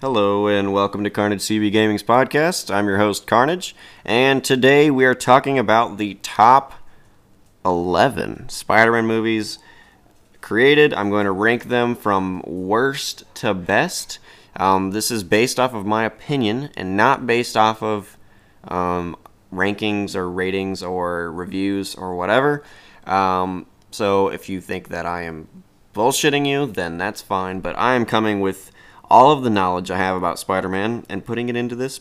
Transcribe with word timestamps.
Hello 0.00 0.46
and 0.46 0.72
welcome 0.72 1.02
to 1.02 1.10
Carnage 1.10 1.40
CB 1.40 1.72
Gaming's 1.72 2.04
podcast. 2.04 2.72
I'm 2.72 2.86
your 2.86 2.98
host 2.98 3.26
Carnage, 3.26 3.74
and 4.04 4.44
today 4.44 4.92
we 4.92 5.04
are 5.04 5.12
talking 5.12 5.58
about 5.58 5.98
the 5.98 6.14
top 6.22 6.74
11 7.64 8.48
Spider-Man 8.48 9.08
movies 9.08 9.58
created. 10.40 10.94
I'm 10.94 11.10
going 11.10 11.24
to 11.24 11.32
rank 11.32 11.64
them 11.64 11.96
from 11.96 12.44
worst 12.46 13.24
to 13.34 13.52
best. 13.54 14.20
Um, 14.54 14.92
this 14.92 15.10
is 15.10 15.24
based 15.24 15.58
off 15.58 15.74
of 15.74 15.84
my 15.84 16.04
opinion 16.04 16.70
and 16.76 16.96
not 16.96 17.26
based 17.26 17.56
off 17.56 17.82
of 17.82 18.16
um, 18.68 19.16
rankings 19.52 20.14
or 20.14 20.30
ratings 20.30 20.80
or 20.80 21.32
reviews 21.32 21.96
or 21.96 22.14
whatever. 22.14 22.62
Um, 23.04 23.66
so 23.90 24.28
if 24.28 24.48
you 24.48 24.60
think 24.60 24.90
that 24.90 25.06
I 25.06 25.22
am 25.22 25.48
bullshitting 25.92 26.46
you, 26.46 26.66
then 26.66 26.98
that's 26.98 27.20
fine. 27.20 27.58
But 27.58 27.76
I 27.76 27.96
am 27.96 28.06
coming 28.06 28.38
with 28.38 28.70
all 29.10 29.32
of 29.32 29.42
the 29.42 29.50
knowledge 29.50 29.90
I 29.90 29.96
have 29.96 30.16
about 30.16 30.38
Spider-Man 30.38 31.06
and 31.08 31.24
putting 31.24 31.48
it 31.48 31.56
into 31.56 31.74
this, 31.74 32.00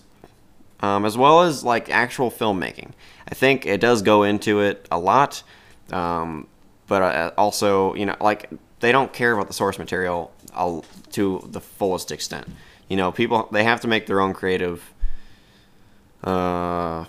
um, 0.82 1.06
as 1.06 1.18
well 1.18 1.42
as 1.42 1.64
like 1.64 1.90
actual 1.90 2.30
filmmaking. 2.30 2.92
I 3.28 3.36
think 3.36 3.66
it 3.66 3.82
does 3.82 4.02
go 4.02 4.24
into 4.24 4.62
it 4.62 4.88
a 4.92 5.00
lot, 5.00 5.44
um, 5.92 6.48
but 6.88 7.02
uh, 7.02 7.32
also 7.38 7.94
you 7.96 8.06
know 8.06 8.16
like 8.20 8.50
they 8.80 8.92
don't 8.92 9.12
care 9.12 9.34
about 9.34 9.48
the 9.48 9.54
source 9.54 9.80
material 9.80 10.32
to 11.12 11.48
the 11.50 11.62
fullest 11.62 12.12
extent. 12.12 12.48
You 12.90 12.98
know, 12.98 13.12
people 13.12 13.50
they 13.52 13.64
have 13.64 13.82
to 13.82 13.88
make 13.88 14.08
their 14.08 14.22
own 14.22 14.34
creative. 14.34 14.94
Uh, 16.24 17.06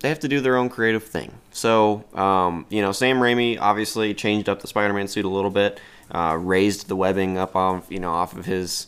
they 0.00 0.08
have 0.08 0.20
to 0.20 0.28
do 0.28 0.40
their 0.40 0.56
own 0.56 0.68
creative 0.68 1.04
thing. 1.04 1.32
So, 1.50 2.04
um, 2.14 2.66
you 2.68 2.82
know, 2.82 2.92
Sam 2.92 3.18
Raimi 3.18 3.58
obviously 3.58 4.12
changed 4.12 4.50
up 4.50 4.60
the 4.60 4.66
Spider-Man 4.66 5.08
suit 5.08 5.24
a 5.24 5.28
little 5.28 5.50
bit, 5.50 5.80
uh, 6.10 6.36
raised 6.38 6.88
the 6.88 6.96
webbing 6.96 7.38
up 7.38 7.56
off, 7.56 7.86
you 7.90 8.00
know, 8.00 8.10
off 8.10 8.36
of 8.36 8.44
his 8.44 8.86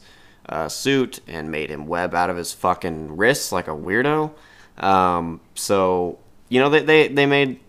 uh, 0.49 0.69
suit, 0.69 1.21
and 1.27 1.51
made 1.51 1.71
him 1.71 1.87
web 1.87 2.15
out 2.15 2.31
of 2.31 2.37
his 2.37 2.53
fucking 2.53 3.17
wrists 3.17 3.53
like 3.53 3.69
a 3.69 3.73
weirdo. 3.73 4.33
Um, 4.79 5.41
so, 5.55 6.19
you 6.49 6.61
know, 6.61 6.69
they, 6.71 6.83
they, 6.83 7.09
they 7.09 7.27
made 7.27 7.61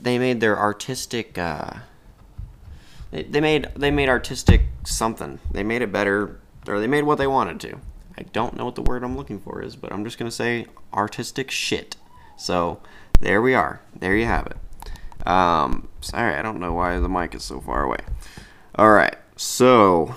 they 0.00 0.18
made 0.18 0.40
their 0.40 0.58
artistic. 0.58 1.36
Uh, 1.38 1.70
they, 3.10 3.22
they 3.24 3.40
made 3.40 3.68
they 3.76 3.90
made 3.90 4.08
artistic 4.08 4.62
something. 4.84 5.40
They 5.50 5.62
made 5.62 5.82
it 5.82 5.92
better, 5.92 6.40
or 6.68 6.80
they 6.80 6.86
made 6.86 7.04
what 7.04 7.18
they 7.18 7.26
wanted 7.26 7.60
to. 7.60 7.80
I 8.18 8.22
don't 8.22 8.56
know 8.56 8.64
what 8.64 8.76
the 8.76 8.82
word 8.82 9.02
I'm 9.02 9.16
looking 9.16 9.40
for 9.40 9.62
is, 9.62 9.76
but 9.76 9.92
I'm 9.92 10.04
just 10.04 10.18
gonna 10.18 10.30
say 10.30 10.66
artistic 10.92 11.50
shit. 11.50 11.96
So 12.36 12.80
there 13.20 13.42
we 13.42 13.54
are. 13.54 13.80
There 13.94 14.16
you 14.16 14.26
have 14.26 14.46
it. 14.46 15.26
Um, 15.26 15.88
sorry, 16.00 16.34
I 16.34 16.42
don't 16.42 16.60
know 16.60 16.72
why 16.72 16.98
the 16.98 17.08
mic 17.08 17.34
is 17.34 17.42
so 17.42 17.60
far 17.60 17.82
away. 17.82 17.98
All 18.76 18.90
right, 18.90 19.16
so 19.36 20.16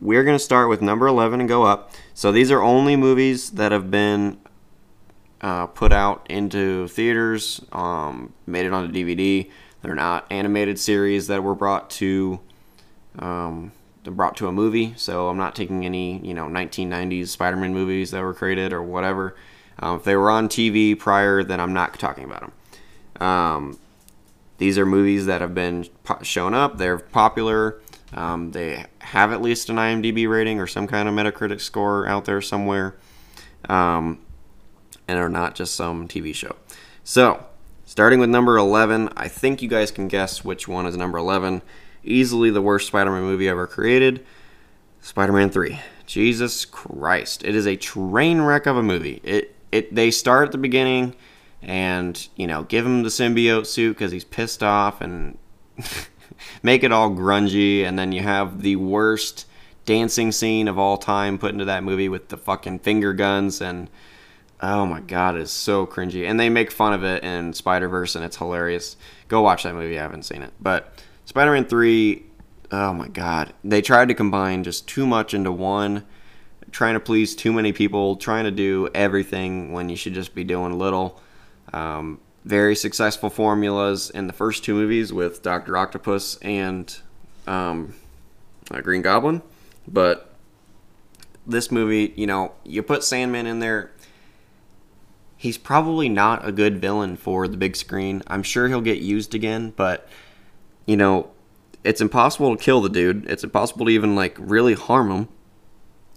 we're 0.00 0.24
going 0.24 0.36
to 0.36 0.42
start 0.42 0.68
with 0.68 0.80
number 0.80 1.06
11 1.06 1.40
and 1.40 1.48
go 1.48 1.64
up. 1.64 1.92
So 2.14 2.32
these 2.32 2.50
are 2.50 2.62
only 2.62 2.96
movies 2.96 3.50
that 3.52 3.72
have 3.72 3.90
been 3.90 4.38
uh, 5.40 5.66
put 5.66 5.92
out 5.92 6.26
into 6.28 6.88
theaters, 6.88 7.60
um, 7.72 8.32
made 8.46 8.66
it 8.66 8.72
onto 8.72 8.92
DVD. 8.92 9.50
They're 9.82 9.94
not 9.94 10.26
animated 10.30 10.78
series 10.78 11.26
that 11.28 11.42
were 11.42 11.54
brought 11.54 11.90
to 11.90 12.40
um, 13.18 13.72
brought 14.04 14.36
to 14.38 14.46
a 14.46 14.52
movie. 14.52 14.94
So 14.96 15.28
I'm 15.28 15.36
not 15.36 15.54
taking 15.54 15.84
any 15.84 16.18
you 16.26 16.34
know 16.34 16.46
1990s 16.46 17.28
Spider-Man 17.28 17.72
movies 17.72 18.10
that 18.10 18.22
were 18.22 18.34
created 18.34 18.72
or 18.72 18.82
whatever. 18.82 19.36
Um, 19.78 19.96
if 19.96 20.04
they 20.04 20.16
were 20.16 20.30
on 20.30 20.48
TV 20.48 20.98
prior, 20.98 21.42
then 21.42 21.60
I'm 21.60 21.72
not 21.72 21.98
talking 21.98 22.24
about 22.24 22.40
them. 22.40 23.26
Um, 23.26 23.78
these 24.58 24.76
are 24.76 24.84
movies 24.84 25.24
that 25.26 25.40
have 25.40 25.54
been 25.54 25.86
po- 26.04 26.22
shown 26.22 26.52
up. 26.52 26.76
They're 26.76 26.98
popular. 26.98 27.80
Um, 28.14 28.50
they 28.52 28.84
have 28.98 29.32
at 29.32 29.40
least 29.40 29.70
an 29.70 29.76
IMDb 29.76 30.28
rating 30.28 30.58
or 30.60 30.66
some 30.66 30.86
kind 30.86 31.08
of 31.08 31.14
Metacritic 31.14 31.60
score 31.60 32.06
out 32.06 32.24
there 32.24 32.40
somewhere, 32.40 32.96
um, 33.68 34.20
and 35.06 35.18
are 35.18 35.28
not 35.28 35.54
just 35.54 35.74
some 35.74 36.08
TV 36.08 36.34
show. 36.34 36.56
So, 37.04 37.46
starting 37.84 38.18
with 38.18 38.30
number 38.30 38.56
11, 38.56 39.10
I 39.16 39.28
think 39.28 39.62
you 39.62 39.68
guys 39.68 39.90
can 39.90 40.08
guess 40.08 40.44
which 40.44 40.66
one 40.66 40.86
is 40.86 40.96
number 40.96 41.18
11. 41.18 41.62
Easily 42.02 42.50
the 42.50 42.62
worst 42.62 42.88
Spider 42.88 43.10
Man 43.10 43.22
movie 43.22 43.48
ever 43.48 43.66
created 43.66 44.24
Spider 45.00 45.32
Man 45.32 45.50
3. 45.50 45.78
Jesus 46.06 46.64
Christ. 46.64 47.44
It 47.44 47.54
is 47.54 47.68
a 47.68 47.76
train 47.76 48.40
wreck 48.40 48.66
of 48.66 48.76
a 48.76 48.82
movie. 48.82 49.20
It 49.22 49.54
it 49.70 49.94
they 49.94 50.10
start 50.10 50.46
at 50.46 50.52
the 50.52 50.58
beginning 50.58 51.14
and 51.62 52.28
you 52.34 52.48
know 52.48 52.64
give 52.64 52.84
him 52.84 53.04
the 53.04 53.08
symbiote 53.08 53.66
suit 53.66 53.92
because 53.92 54.10
he's 54.10 54.24
pissed 54.24 54.62
off 54.62 55.00
and 55.00 55.38
make 56.62 56.84
it 56.84 56.92
all 56.92 57.10
grungy 57.10 57.84
and 57.84 57.98
then 57.98 58.12
you 58.12 58.22
have 58.22 58.62
the 58.62 58.76
worst 58.76 59.46
dancing 59.84 60.32
scene 60.32 60.68
of 60.68 60.78
all 60.78 60.96
time 60.96 61.38
put 61.38 61.52
into 61.52 61.64
that 61.64 61.82
movie 61.82 62.08
with 62.08 62.28
the 62.28 62.36
fucking 62.36 62.78
finger 62.78 63.12
guns 63.12 63.60
and 63.60 63.88
oh 64.60 64.84
my 64.84 65.00
god 65.00 65.36
it's 65.36 65.50
so 65.50 65.86
cringy. 65.86 66.28
And 66.28 66.38
they 66.38 66.48
make 66.48 66.70
fun 66.70 66.92
of 66.92 67.02
it 67.04 67.24
in 67.24 67.52
spider-verse 67.52 68.14
and 68.14 68.24
it's 68.24 68.36
hilarious. 68.36 68.96
Go 69.28 69.42
watch 69.42 69.62
that 69.62 69.74
movie 69.74 69.98
i 69.98 70.02
haven't 70.02 70.24
seen 70.24 70.42
it. 70.42 70.52
But 70.60 71.02
spider-man 71.24 71.66
3 71.66 72.24
oh 72.72 72.92
my 72.92 73.08
god. 73.08 73.52
They 73.64 73.82
tried 73.82 74.08
to 74.08 74.14
combine 74.14 74.64
just 74.64 74.86
too 74.86 75.06
much 75.06 75.34
into 75.34 75.52
one 75.52 76.04
trying 76.70 76.94
to 76.94 77.00
please 77.00 77.34
too 77.34 77.52
many 77.52 77.72
people, 77.72 78.16
trying 78.16 78.44
to 78.44 78.50
do 78.50 78.88
everything 78.94 79.72
when 79.72 79.88
you 79.88 79.96
should 79.96 80.14
just 80.14 80.34
be 80.34 80.44
doing 80.44 80.78
little. 80.78 81.20
Um, 81.72 82.20
very 82.44 82.74
successful 82.74 83.30
formulas 83.30 84.10
in 84.10 84.26
the 84.26 84.32
first 84.32 84.64
two 84.64 84.74
movies 84.74 85.12
with 85.12 85.42
Doctor 85.42 85.76
Octopus 85.76 86.36
and 86.38 86.98
um, 87.46 87.94
uh, 88.70 88.80
Green 88.80 89.02
Goblin, 89.02 89.42
but 89.86 90.34
this 91.46 91.70
movie, 91.70 92.12
you 92.16 92.26
know, 92.26 92.52
you 92.64 92.82
put 92.82 93.02
Sandman 93.02 93.46
in 93.46 93.58
there. 93.58 93.90
He's 95.36 95.58
probably 95.58 96.08
not 96.08 96.46
a 96.46 96.52
good 96.52 96.80
villain 96.80 97.16
for 97.16 97.48
the 97.48 97.56
big 97.56 97.74
screen. 97.74 98.22
I'm 98.26 98.42
sure 98.42 98.68
he'll 98.68 98.82
get 98.82 98.98
used 98.98 99.34
again, 99.34 99.72
but 99.74 100.06
you 100.86 100.96
know, 100.96 101.30
it's 101.82 102.00
impossible 102.00 102.56
to 102.56 102.62
kill 102.62 102.82
the 102.82 102.90
dude. 102.90 103.28
It's 103.28 103.42
impossible 103.42 103.86
to 103.86 103.92
even 103.92 104.14
like 104.14 104.36
really 104.38 104.74
harm 104.74 105.10
him 105.10 105.28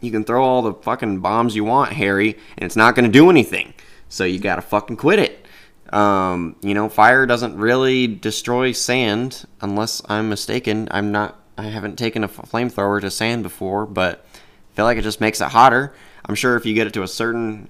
you 0.04 0.12
can 0.12 0.26
throw 0.26 0.44
all 0.44 0.62
the 0.62 0.74
fucking 0.74 1.20
bombs 1.20 1.56
you 1.56 1.64
want, 1.64 1.94
Harry, 1.94 2.38
and 2.58 2.66
it's 2.66 2.76
not 2.76 2.94
going 2.94 3.06
to 3.06 3.12
do 3.12 3.30
anything. 3.30 3.74
So 4.10 4.26
you 4.26 4.38
got 4.38 4.58
to 4.58 4.62
fucking 4.62 4.98
quit 4.98 5.18
it. 5.18 5.48
Um, 5.94 6.56
you 6.62 6.74
know, 6.74 6.90
fire 6.90 7.28
doesn't 7.28 7.56
really 7.56 8.08
destroy 8.08 8.72
sand, 8.72 9.46
unless 9.62 10.02
I'm 10.10 10.28
mistaken. 10.28 10.88
I'm 10.90 11.12
not. 11.12 11.40
I 11.56 11.66
haven't 11.66 11.98
taken 11.98 12.24
a 12.24 12.28
flamethrower 12.28 13.00
to 13.02 13.12
sand 13.12 13.44
before, 13.44 13.86
but 13.86 14.26
I 14.34 14.76
feel 14.76 14.86
like 14.86 14.98
it 14.98 15.04
just 15.04 15.22
makes 15.22 15.40
it 15.40 15.50
hotter. 15.50 15.94
I'm 16.26 16.34
sure 16.34 16.56
if 16.56 16.66
you 16.66 16.74
get 16.74 16.88
it 16.88 16.94
to 16.94 17.04
a 17.04 17.08
certain 17.08 17.70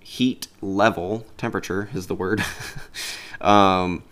heat 0.00 0.48
level, 0.62 1.26
temperature 1.36 1.90
is 1.92 2.06
the 2.06 2.14
word. 2.14 2.40
um, 3.42 4.02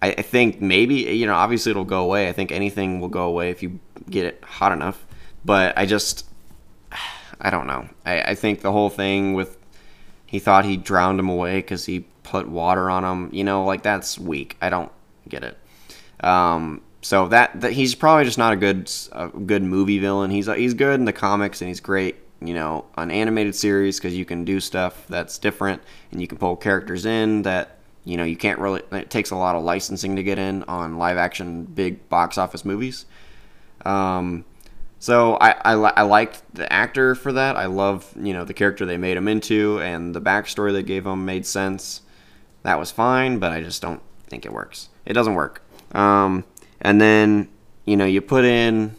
I, 0.00 0.12
I 0.12 0.22
think 0.22 0.62
maybe 0.62 0.94
you 0.94 1.26
know, 1.26 1.34
obviously 1.34 1.70
it'll 1.70 1.84
go 1.84 2.04
away. 2.04 2.30
I 2.30 2.32
think 2.32 2.52
anything 2.52 3.00
will 3.00 3.10
go 3.10 3.24
away 3.24 3.50
if 3.50 3.62
you 3.62 3.80
get 4.08 4.24
it 4.24 4.42
hot 4.42 4.72
enough. 4.72 5.04
But 5.44 5.76
I 5.76 5.84
just 5.84 6.26
I 7.40 7.50
don't 7.50 7.66
know. 7.66 7.86
I, 8.06 8.22
I 8.22 8.34
think 8.34 8.62
the 8.62 8.72
whole 8.72 8.88
thing 8.88 9.34
with 9.34 9.58
he 10.24 10.38
thought 10.38 10.64
he 10.64 10.78
drowned 10.78 11.20
him 11.20 11.28
away 11.28 11.56
because 11.58 11.84
he 11.84 12.06
put 12.24 12.48
water 12.48 12.90
on 12.90 13.04
him. 13.04 13.32
You 13.32 13.44
know, 13.44 13.64
like 13.64 13.82
that's 13.82 14.18
weak. 14.18 14.56
I 14.60 14.70
don't 14.70 14.90
get 15.28 15.44
it. 15.44 15.56
Um, 16.20 16.82
so 17.02 17.28
that, 17.28 17.60
that 17.60 17.72
he's 17.72 17.94
probably 17.94 18.24
just 18.24 18.38
not 18.38 18.52
a 18.52 18.56
good 18.56 18.90
a 19.12 19.28
good 19.28 19.62
movie 19.62 19.98
villain. 19.98 20.30
He's 20.30 20.46
he's 20.46 20.74
good 20.74 20.98
in 20.98 21.04
the 21.04 21.12
comics 21.12 21.60
and 21.60 21.68
he's 21.68 21.80
great. 21.80 22.16
You 22.40 22.54
know, 22.54 22.86
on 22.96 23.10
animated 23.10 23.54
series 23.54 23.98
because 23.98 24.16
you 24.16 24.24
can 24.24 24.44
do 24.44 24.60
stuff 24.60 25.06
that's 25.08 25.38
different 25.38 25.80
and 26.10 26.20
you 26.20 26.26
can 26.26 26.36
pull 26.36 26.56
characters 26.56 27.06
in 27.06 27.42
that 27.42 27.78
you 28.04 28.16
know 28.16 28.24
you 28.24 28.36
can't 28.36 28.58
really. 28.58 28.82
It 28.92 29.10
takes 29.10 29.30
a 29.30 29.36
lot 29.36 29.54
of 29.54 29.62
licensing 29.62 30.16
to 30.16 30.22
get 30.22 30.38
in 30.38 30.62
on 30.64 30.98
live 30.98 31.16
action 31.16 31.64
big 31.64 32.08
box 32.08 32.38
office 32.38 32.64
movies. 32.64 33.06
Um, 33.84 34.44
so 34.98 35.34
I, 35.34 35.50
I, 35.50 35.72
I 35.74 36.02
liked 36.02 36.42
the 36.54 36.70
actor 36.72 37.14
for 37.14 37.32
that. 37.32 37.56
I 37.56 37.66
love 37.66 38.10
you 38.18 38.32
know 38.32 38.44
the 38.44 38.54
character 38.54 38.86
they 38.86 38.96
made 38.96 39.16
him 39.16 39.28
into, 39.28 39.78
and 39.80 40.14
the 40.14 40.20
backstory 40.20 40.72
they 40.72 40.82
gave 40.82 41.06
him 41.06 41.26
made 41.26 41.44
sense. 41.44 42.00
That 42.64 42.78
was 42.78 42.90
fine, 42.90 43.38
but 43.38 43.52
I 43.52 43.62
just 43.62 43.80
don't 43.80 44.02
think 44.26 44.44
it 44.44 44.52
works. 44.52 44.88
It 45.06 45.12
doesn't 45.12 45.34
work. 45.34 45.62
Um, 45.92 46.44
and 46.80 47.00
then 47.00 47.48
you 47.84 47.96
know 47.96 48.04
you 48.04 48.20
put 48.20 48.44
in 48.44 48.96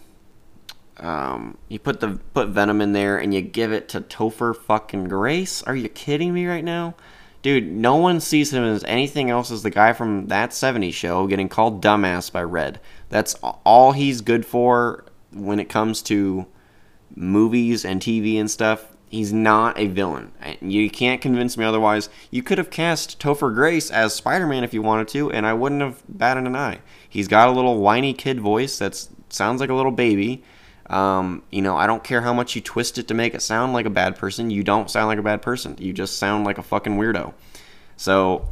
um, 0.98 1.58
you 1.68 1.80
put 1.80 2.00
the 2.00 2.20
put 2.34 2.50
Venom 2.50 2.82
in 2.82 2.94
there, 2.94 3.18
and 3.18 3.34
you 3.34 3.42
give 3.42 3.74
it 3.74 3.90
to 3.90 4.02
Topher 4.02 4.56
fucking 4.56 5.06
Grace. 5.06 5.62
Are 5.64 5.76
you 5.76 5.90
kidding 5.90 6.34
me 6.34 6.46
right 6.46 6.64
now? 6.64 6.96
Dude, 7.42 7.72
no 7.72 7.96
one 7.96 8.22
sees 8.22 8.52
him 8.52 8.64
as 8.64 8.84
anything 8.86 9.30
else 9.30 9.52
as 9.52 9.62
the 9.62 9.70
guy 9.70 9.94
from 9.94 10.28
that 10.28 10.50
70s 10.50 10.94
show 10.94 11.28
getting 11.28 11.48
called 11.48 11.80
dumbass 11.84 12.32
by 12.32 12.42
Red. 12.42 12.80
That's 13.10 13.36
all 13.64 13.92
he's 13.92 14.22
good 14.22 14.48
for 14.48 15.06
when 15.32 15.60
it 15.60 15.70
comes 15.70 16.02
to 16.04 16.48
movies 17.14 17.86
and 17.86 18.02
TV 18.02 18.40
and 18.40 18.50
stuff, 18.50 18.95
he's 19.10 19.32
not 19.32 19.78
a 19.78 19.88
villain. 19.88 20.32
You 20.62 20.90
can't 20.90 21.22
convince 21.22 21.58
me 21.58 21.66
otherwise. 21.66 22.10
You 22.32 22.44
could 22.44 22.58
have 22.58 22.70
cast 22.70 23.20
Topher 23.20 23.54
Grace 23.54 23.90
as 23.92 24.14
Spider-Man 24.14 24.64
if 24.64 24.74
you 24.74 24.82
wanted 24.82 25.08
to, 25.10 25.32
and 25.32 25.46
I 25.46 25.54
wouldn't 25.54 25.82
have 25.82 26.04
batted 26.08 26.46
an 26.46 26.56
eye. 26.56 26.80
He's 27.08 27.28
got 27.28 27.48
a 27.48 27.52
little 27.52 27.80
whiny 27.80 28.14
kid 28.14 28.40
voice 28.40 28.78
that 28.80 29.08
sounds 29.30 29.62
like 29.62 29.70
a 29.70 29.74
little 29.74 29.92
baby. 29.92 30.44
Um, 30.90 31.44
you 31.52 31.62
know, 31.62 31.76
I 31.76 31.88
don't 31.88 32.04
care 32.04 32.22
how 32.22 32.34
much 32.34 32.56
you 32.56 32.62
twist 32.62 32.98
it 32.98 33.08
to 33.08 33.14
make 33.14 33.34
it 33.34 33.42
sound 33.42 33.74
like 33.74 33.86
a 33.86 33.90
bad 33.90 34.16
person. 34.16 34.52
You 34.52 34.64
don't 34.64 34.90
sound 34.90 35.08
like 35.08 35.18
a 35.18 35.24
bad 35.24 35.42
person. 35.42 35.76
You 35.80 35.94
just 35.94 36.18
sound 36.18 36.46
like 36.46 36.58
a 36.58 36.64
fucking 36.64 36.98
weirdo. 36.98 37.34
So, 37.98 38.50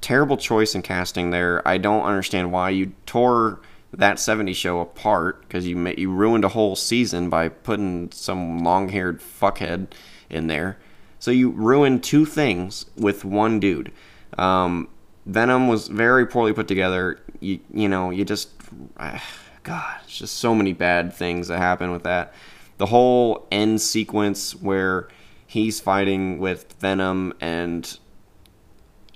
terrible 0.00 0.36
choice 0.36 0.74
in 0.74 0.82
casting 0.82 1.30
there. 1.30 1.66
I 1.66 1.78
don't 1.78 2.04
understand 2.04 2.52
why 2.52 2.70
you 2.70 2.92
tore 3.06 3.60
that 3.98 4.18
70 4.18 4.52
show 4.54 4.80
apart 4.80 5.42
because 5.42 5.66
you 5.66 5.78
you 5.96 6.10
ruined 6.10 6.44
a 6.44 6.48
whole 6.48 6.76
season 6.76 7.30
by 7.30 7.48
putting 7.48 8.10
some 8.12 8.58
long-haired 8.58 9.20
fuckhead 9.20 9.88
in 10.28 10.46
there. 10.46 10.78
So 11.18 11.30
you 11.30 11.50
ruined 11.50 12.02
two 12.02 12.26
things 12.26 12.86
with 12.96 13.24
one 13.24 13.60
dude. 13.60 13.92
Um, 14.36 14.88
Venom 15.26 15.68
was 15.68 15.88
very 15.88 16.26
poorly 16.26 16.52
put 16.52 16.68
together. 16.68 17.20
You 17.40 17.60
you 17.72 17.88
know 17.88 18.10
you 18.10 18.24
just 18.24 18.50
uh, 18.96 19.18
God, 19.62 20.00
it's 20.04 20.18
just 20.18 20.36
so 20.36 20.54
many 20.54 20.72
bad 20.72 21.12
things 21.12 21.48
that 21.48 21.58
happen 21.58 21.90
with 21.90 22.02
that. 22.02 22.34
The 22.78 22.86
whole 22.86 23.46
end 23.50 23.80
sequence 23.80 24.54
where 24.54 25.08
he's 25.46 25.80
fighting 25.80 26.38
with 26.38 26.74
Venom 26.80 27.32
and 27.40 27.98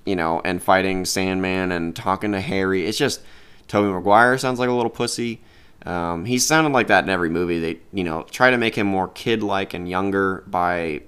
you 0.07 0.17
know 0.17 0.41
and 0.45 0.63
fighting 0.63 1.05
Sandman 1.05 1.73
and 1.73 1.95
talking 1.95 2.33
to 2.33 2.41
Harry. 2.41 2.87
It's 2.87 2.99
just 2.99 3.21
Tobey 3.69 3.93
Maguire 3.93 4.39
sounds 4.39 4.59
like 4.59 4.69
a 4.69 4.73
little 4.73 4.91
pussy. 4.91 5.41
Um, 5.87 6.25
he 6.25 6.39
sounded 6.39 6.73
like 6.73 6.89
that 6.89 7.05
in 7.05 7.11
every 7.11 7.31
movie. 7.31 7.61
They, 7.61 7.81
you 7.93 8.05
know, 8.05 8.25
try 8.31 8.51
to 8.51 8.59
make 8.59 8.75
him 8.75 8.87
more 8.87 9.09
kid-like 9.09 9.75
and 9.75 9.89
younger 9.89 10.43
by 10.47 11.03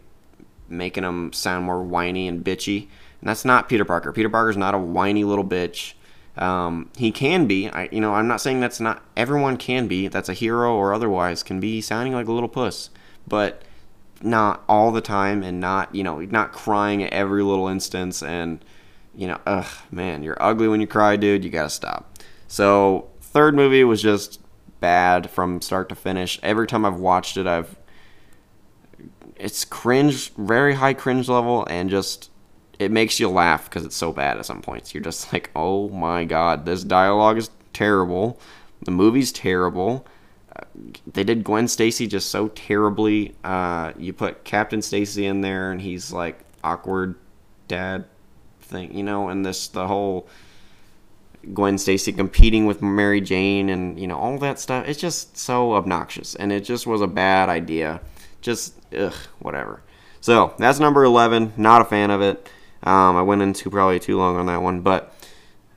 making 0.68 1.04
him 1.04 1.32
sound 1.32 1.64
more 1.64 1.82
whiny 1.82 2.28
and 2.28 2.44
bitchy. 2.44 2.82
And 3.20 3.28
that's 3.28 3.44
not 3.44 3.68
Peter 3.68 3.84
Parker. 3.84 4.12
Peter 4.12 4.30
Parker's 4.30 4.56
not 4.56 4.74
a 4.74 4.78
whiny 4.78 5.24
little 5.24 5.44
bitch. 5.44 5.94
Um, 6.36 6.88
he 6.96 7.10
can 7.10 7.46
be. 7.46 7.68
I, 7.68 7.88
you 7.90 8.00
know, 8.00 8.14
I'm 8.14 8.28
not 8.28 8.40
saying 8.40 8.60
that's 8.60 8.80
not 8.80 9.02
everyone 9.16 9.56
can 9.56 9.88
be. 9.88 10.08
That's 10.08 10.28
a 10.28 10.34
hero 10.34 10.74
or 10.74 10.94
otherwise 10.94 11.42
can 11.42 11.60
be 11.60 11.80
sounding 11.80 12.14
like 12.14 12.28
a 12.28 12.32
little 12.32 12.48
puss, 12.48 12.90
but 13.26 13.62
not 14.22 14.62
all 14.68 14.92
the 14.92 15.00
time, 15.00 15.42
and 15.42 15.60
not 15.60 15.94
you 15.94 16.02
know, 16.02 16.20
not 16.20 16.52
crying 16.52 17.02
at 17.02 17.12
every 17.12 17.42
little 17.42 17.68
instance. 17.68 18.22
And 18.22 18.64
you 19.14 19.26
know, 19.26 19.38
ugh, 19.44 19.66
man, 19.90 20.22
you're 20.22 20.40
ugly 20.40 20.68
when 20.68 20.80
you 20.80 20.86
cry, 20.86 21.16
dude. 21.16 21.44
You 21.44 21.50
gotta 21.50 21.68
stop. 21.68 22.09
So 22.50 23.08
third 23.20 23.54
movie 23.54 23.84
was 23.84 24.02
just 24.02 24.40
bad 24.80 25.30
from 25.30 25.60
start 25.60 25.88
to 25.90 25.94
finish. 25.94 26.40
Every 26.42 26.66
time 26.66 26.84
I've 26.84 26.98
watched 26.98 27.36
it, 27.36 27.46
I've 27.46 27.76
it's 29.36 29.64
cringe, 29.64 30.34
very 30.34 30.74
high 30.74 30.94
cringe 30.94 31.28
level, 31.28 31.64
and 31.70 31.88
just 31.88 32.28
it 32.80 32.90
makes 32.90 33.20
you 33.20 33.28
laugh 33.28 33.70
because 33.70 33.84
it's 33.84 33.94
so 33.94 34.12
bad 34.12 34.36
at 34.36 34.46
some 34.46 34.62
points. 34.62 34.92
You're 34.92 35.02
just 35.04 35.32
like, 35.32 35.50
oh 35.54 35.90
my 35.90 36.24
god, 36.24 36.66
this 36.66 36.82
dialogue 36.82 37.38
is 37.38 37.50
terrible. 37.72 38.40
The 38.82 38.90
movie's 38.90 39.30
terrible. 39.30 40.04
Uh, 40.56 40.64
they 41.06 41.22
did 41.22 41.44
Gwen 41.44 41.68
Stacy 41.68 42.08
just 42.08 42.30
so 42.30 42.48
terribly. 42.48 43.36
Uh, 43.44 43.92
you 43.96 44.12
put 44.12 44.42
Captain 44.42 44.82
Stacy 44.82 45.24
in 45.24 45.40
there, 45.40 45.70
and 45.70 45.80
he's 45.80 46.12
like 46.12 46.40
awkward 46.64 47.14
dad 47.68 48.06
thing, 48.60 48.92
you 48.92 49.04
know, 49.04 49.28
and 49.28 49.46
this 49.46 49.68
the 49.68 49.86
whole 49.86 50.28
Gwen 51.54 51.78
Stacy 51.78 52.12
competing 52.12 52.66
with 52.66 52.82
Mary 52.82 53.20
Jane 53.20 53.70
and 53.70 53.98
you 53.98 54.06
know 54.06 54.18
all 54.18 54.38
that 54.38 54.58
stuff. 54.58 54.86
It's 54.86 55.00
just 55.00 55.36
so 55.36 55.74
obnoxious, 55.74 56.34
and 56.34 56.52
it 56.52 56.64
just 56.64 56.86
was 56.86 57.00
a 57.00 57.06
bad 57.06 57.48
idea. 57.48 58.00
Just 58.40 58.74
ugh, 58.96 59.14
whatever. 59.38 59.82
So 60.20 60.54
that's 60.58 60.78
number 60.78 61.04
eleven. 61.04 61.52
Not 61.56 61.82
a 61.82 61.84
fan 61.84 62.10
of 62.10 62.20
it. 62.20 62.48
Um, 62.82 63.16
I 63.16 63.22
went 63.22 63.42
into 63.42 63.70
probably 63.70 63.98
too 63.98 64.18
long 64.18 64.36
on 64.36 64.46
that 64.46 64.62
one, 64.62 64.80
but 64.80 65.14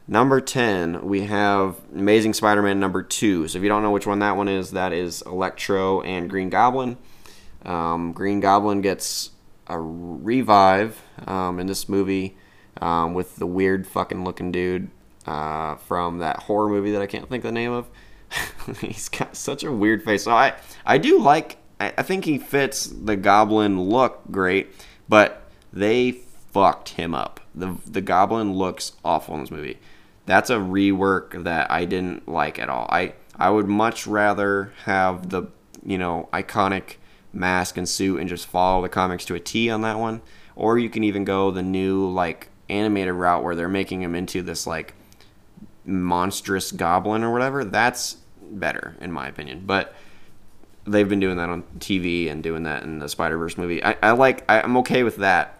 number 0.07 0.41
ten 0.41 1.05
we 1.07 1.21
have 1.21 1.77
Amazing 1.93 2.33
Spider-Man 2.33 2.79
number 2.79 3.01
two. 3.01 3.47
So 3.47 3.57
if 3.57 3.63
you 3.63 3.69
don't 3.69 3.83
know 3.83 3.91
which 3.91 4.07
one 4.07 4.19
that 4.19 4.35
one 4.35 4.47
is, 4.47 4.71
that 4.71 4.91
is 4.91 5.21
Electro 5.25 6.01
and 6.01 6.29
Green 6.29 6.49
Goblin. 6.49 6.97
Um, 7.65 8.11
Green 8.11 8.41
Goblin 8.41 8.81
gets 8.81 9.31
a 9.67 9.79
revive 9.79 11.01
um, 11.25 11.59
in 11.59 11.67
this 11.67 11.87
movie 11.87 12.35
um, 12.81 13.13
with 13.13 13.37
the 13.37 13.47
weird 13.47 13.87
fucking 13.87 14.25
looking 14.25 14.51
dude 14.51 14.89
uh, 15.25 15.75
from 15.75 16.19
that 16.19 16.37
horror 16.43 16.69
movie 16.69 16.91
that 16.91 17.01
I 17.01 17.07
can't 17.07 17.29
think 17.29 17.43
the 17.43 17.51
name 17.51 17.71
of. 17.71 17.87
He's 18.81 19.09
got 19.09 19.35
such 19.35 19.63
a 19.63 19.71
weird 19.71 20.03
face. 20.03 20.23
So 20.23 20.31
I, 20.31 20.53
I 20.85 20.97
do 20.97 21.19
like. 21.19 21.57
I, 21.79 21.93
I 21.97 22.03
think 22.03 22.25
he 22.25 22.37
fits 22.37 22.85
the 22.85 23.15
Goblin 23.15 23.81
look 23.81 24.21
great, 24.31 24.69
but 25.07 25.43
they 25.71 26.11
fucked 26.11 26.89
him 26.89 27.13
up. 27.13 27.39
the 27.53 27.77
The 27.85 28.01
Goblin 28.01 28.53
looks 28.53 28.93
awful 29.03 29.35
in 29.35 29.41
this 29.41 29.51
movie. 29.51 29.79
That's 30.25 30.49
a 30.49 30.55
rework 30.55 31.43
that 31.43 31.69
I 31.69 31.85
didn't 31.85 32.27
like 32.27 32.59
at 32.59 32.69
all. 32.69 32.87
I 32.89 33.13
I 33.35 33.49
would 33.49 33.67
much 33.67 34.07
rather 34.07 34.73
have 34.85 35.29
the 35.29 35.43
you 35.85 35.97
know 35.97 36.29
iconic 36.31 36.95
mask 37.33 37.77
and 37.77 37.89
suit 37.89 38.19
and 38.19 38.29
just 38.29 38.45
follow 38.45 38.81
the 38.81 38.89
comics 38.89 39.25
to 39.25 39.35
a 39.35 39.39
T 39.39 39.69
on 39.69 39.81
that 39.81 39.99
one. 39.99 40.21
Or 40.55 40.77
you 40.77 40.89
can 40.89 41.03
even 41.03 41.25
go 41.25 41.51
the 41.51 41.63
new 41.63 42.07
like 42.07 42.49
animated 42.69 43.13
route 43.15 43.43
where 43.43 43.55
they're 43.55 43.67
making 43.67 44.01
him 44.01 44.15
into 44.15 44.41
this 44.41 44.65
like 44.65 44.93
monstrous 45.85 46.71
goblin 46.71 47.23
or 47.23 47.31
whatever, 47.31 47.63
that's 47.65 48.17
better 48.41 48.95
in 49.01 49.11
my 49.11 49.27
opinion. 49.27 49.63
But 49.65 49.93
they've 50.85 51.07
been 51.07 51.19
doing 51.19 51.37
that 51.37 51.49
on 51.49 51.63
TV 51.79 52.29
and 52.29 52.43
doing 52.43 52.63
that 52.63 52.83
in 52.83 52.99
the 52.99 53.09
Spider 53.09 53.37
Verse 53.37 53.57
movie. 53.57 53.83
I, 53.83 53.95
I 54.01 54.11
like. 54.11 54.43
I, 54.49 54.61
I'm 54.61 54.77
okay 54.77 55.03
with 55.03 55.17
that. 55.17 55.59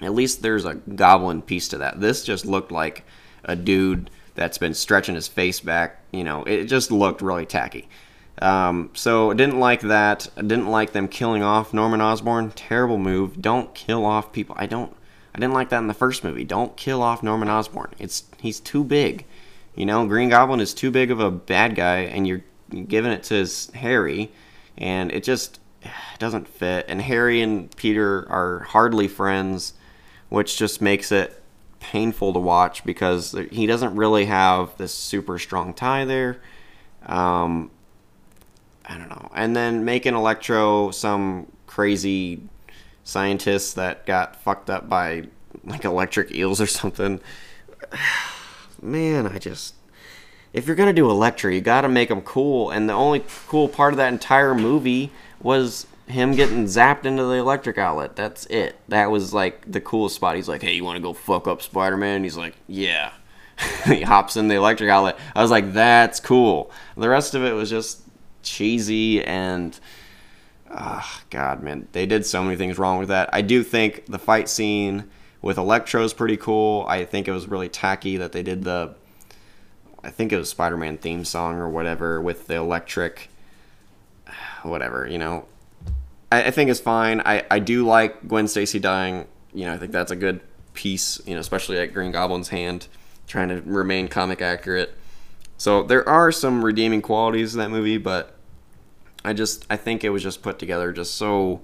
At 0.00 0.14
least 0.14 0.42
there's 0.42 0.64
a 0.64 0.74
goblin 0.74 1.42
piece 1.42 1.68
to 1.68 1.78
that. 1.78 2.00
This 2.00 2.24
just 2.24 2.46
looked 2.46 2.70
like 2.70 3.04
a 3.44 3.56
dude 3.56 4.10
that's 4.34 4.58
been 4.58 4.74
stretching 4.74 5.16
his 5.16 5.26
face 5.26 5.60
back. 5.60 6.00
You 6.12 6.24
know, 6.24 6.44
it 6.44 6.64
just 6.64 6.92
looked 6.92 7.20
really 7.20 7.46
tacky. 7.46 7.88
Um, 8.40 8.90
so 8.94 9.32
didn't 9.34 9.58
like 9.58 9.80
that. 9.80 10.28
Didn't 10.36 10.68
like 10.68 10.92
them 10.92 11.08
killing 11.08 11.42
off 11.42 11.74
Norman 11.74 12.00
Osborn. 12.00 12.52
Terrible 12.52 12.98
move. 12.98 13.42
Don't 13.42 13.74
kill 13.74 14.04
off 14.04 14.32
people. 14.32 14.54
I 14.58 14.66
don't. 14.66 14.94
I 15.34 15.40
didn't 15.40 15.54
like 15.54 15.68
that 15.70 15.78
in 15.78 15.88
the 15.88 15.94
first 15.94 16.24
movie. 16.24 16.44
Don't 16.44 16.76
kill 16.76 17.02
off 17.02 17.22
Norman 17.22 17.48
Osborn. 17.48 17.94
It's 17.98 18.24
he's 18.40 18.60
too 18.60 18.84
big. 18.84 19.24
You 19.74 19.86
know, 19.86 20.06
Green 20.06 20.28
Goblin 20.28 20.60
is 20.60 20.74
too 20.74 20.90
big 20.90 21.10
of 21.10 21.20
a 21.20 21.30
bad 21.30 21.74
guy, 21.74 22.00
and 22.00 22.26
you're 22.26 22.42
giving 22.70 23.12
it 23.12 23.22
to 23.24 23.46
Harry, 23.74 24.30
and 24.76 25.12
it 25.12 25.22
just 25.22 25.60
doesn't 26.18 26.48
fit. 26.48 26.86
And 26.88 27.00
Harry 27.02 27.40
and 27.40 27.74
Peter 27.76 28.26
are 28.30 28.60
hardly 28.60 29.08
friends, 29.08 29.74
which 30.28 30.56
just 30.56 30.82
makes 30.82 31.12
it 31.12 31.42
painful 31.80 32.32
to 32.32 32.38
watch 32.38 32.84
because 32.84 33.36
he 33.50 33.66
doesn't 33.66 33.94
really 33.94 34.24
have 34.26 34.76
this 34.78 34.92
super 34.92 35.38
strong 35.38 35.72
tie 35.72 36.04
there. 36.04 36.40
Um, 37.06 37.70
I 38.84 38.98
don't 38.98 39.08
know. 39.08 39.30
And 39.34 39.54
then 39.54 39.84
making 39.84 40.14
Electro 40.14 40.90
some 40.90 41.46
crazy 41.66 42.42
scientist 43.04 43.76
that 43.76 44.04
got 44.06 44.36
fucked 44.42 44.70
up 44.70 44.88
by 44.88 45.24
like 45.64 45.84
electric 45.84 46.34
eels 46.34 46.60
or 46.60 46.66
something. 46.66 47.20
Man, 48.80 49.26
I 49.26 49.38
just 49.38 49.74
if 50.52 50.66
you're 50.66 50.76
gonna 50.76 50.92
do 50.92 51.10
Electro, 51.10 51.50
you 51.50 51.60
gotta 51.60 51.88
make 51.88 52.08
them 52.08 52.22
cool. 52.22 52.70
And 52.70 52.88
the 52.88 52.94
only 52.94 53.24
cool 53.48 53.68
part 53.68 53.92
of 53.92 53.98
that 53.98 54.12
entire 54.12 54.54
movie 54.54 55.12
was 55.40 55.86
him 56.06 56.32
getting 56.32 56.64
zapped 56.64 57.04
into 57.04 57.24
the 57.24 57.34
electric 57.34 57.76
outlet. 57.76 58.16
That's 58.16 58.46
it. 58.46 58.76
That 58.88 59.10
was 59.10 59.34
like 59.34 59.70
the 59.70 59.80
coolest 59.80 60.16
spot. 60.16 60.36
He's 60.36 60.48
like, 60.48 60.62
"Hey, 60.62 60.74
you 60.74 60.84
want 60.84 60.96
to 60.96 61.02
go 61.02 61.12
fuck 61.12 61.46
up 61.46 61.60
Spider-Man?" 61.62 62.24
He's 62.24 62.36
like, 62.36 62.54
"Yeah." 62.66 63.12
he 63.86 64.02
hops 64.02 64.36
in 64.36 64.48
the 64.48 64.54
electric 64.54 64.88
outlet. 64.88 65.18
I 65.34 65.42
was 65.42 65.50
like, 65.50 65.72
"That's 65.72 66.20
cool." 66.20 66.70
The 66.96 67.08
rest 67.08 67.34
of 67.34 67.44
it 67.44 67.52
was 67.52 67.68
just 67.68 68.02
cheesy 68.42 69.22
and 69.22 69.78
oh, 70.70 71.20
God, 71.30 71.62
man, 71.62 71.88
they 71.92 72.06
did 72.06 72.26
so 72.26 72.42
many 72.42 72.56
things 72.56 72.78
wrong 72.78 72.98
with 72.98 73.08
that. 73.08 73.30
I 73.32 73.42
do 73.42 73.62
think 73.62 74.06
the 74.06 74.18
fight 74.18 74.48
scene 74.48 75.04
with 75.40 75.58
Electro 75.58 76.02
is 76.02 76.12
pretty 76.12 76.36
cool. 76.36 76.84
I 76.88 77.04
think 77.04 77.28
it 77.28 77.32
was 77.32 77.48
really 77.48 77.68
tacky 77.68 78.16
that 78.16 78.32
they 78.32 78.42
did 78.42 78.64
the, 78.64 78.94
I 80.02 80.10
think 80.10 80.32
it 80.32 80.36
was 80.36 80.48
Spider-Man 80.48 80.98
theme 80.98 81.24
song 81.24 81.56
or 81.56 81.68
whatever 81.68 82.20
with 82.20 82.46
the 82.46 82.56
electric, 82.56 83.28
whatever, 84.62 85.06
you 85.06 85.18
know. 85.18 85.46
I, 86.30 86.44
I 86.44 86.50
think 86.50 86.70
it's 86.70 86.80
fine. 86.80 87.20
I, 87.20 87.44
I 87.50 87.58
do 87.58 87.86
like 87.86 88.26
Gwen 88.26 88.48
Stacy 88.48 88.78
dying. 88.78 89.26
You 89.52 89.66
know, 89.66 89.74
I 89.74 89.78
think 89.78 89.92
that's 89.92 90.10
a 90.10 90.16
good 90.16 90.40
piece, 90.74 91.20
you 91.26 91.34
know, 91.34 91.40
especially 91.40 91.78
at 91.78 91.92
Green 91.92 92.12
Goblin's 92.12 92.48
hand, 92.48 92.88
trying 93.26 93.48
to 93.48 93.62
remain 93.62 94.08
comic 94.08 94.42
accurate. 94.42 94.94
So 95.56 95.82
there 95.82 96.08
are 96.08 96.30
some 96.30 96.64
redeeming 96.64 97.02
qualities 97.02 97.54
in 97.54 97.58
that 97.58 97.70
movie, 97.70 97.98
but 97.98 98.36
I 99.24 99.32
just 99.32 99.66
I 99.68 99.76
think 99.76 100.04
it 100.04 100.10
was 100.10 100.22
just 100.22 100.42
put 100.42 100.58
together 100.58 100.92
just 100.92 101.16
so 101.16 101.62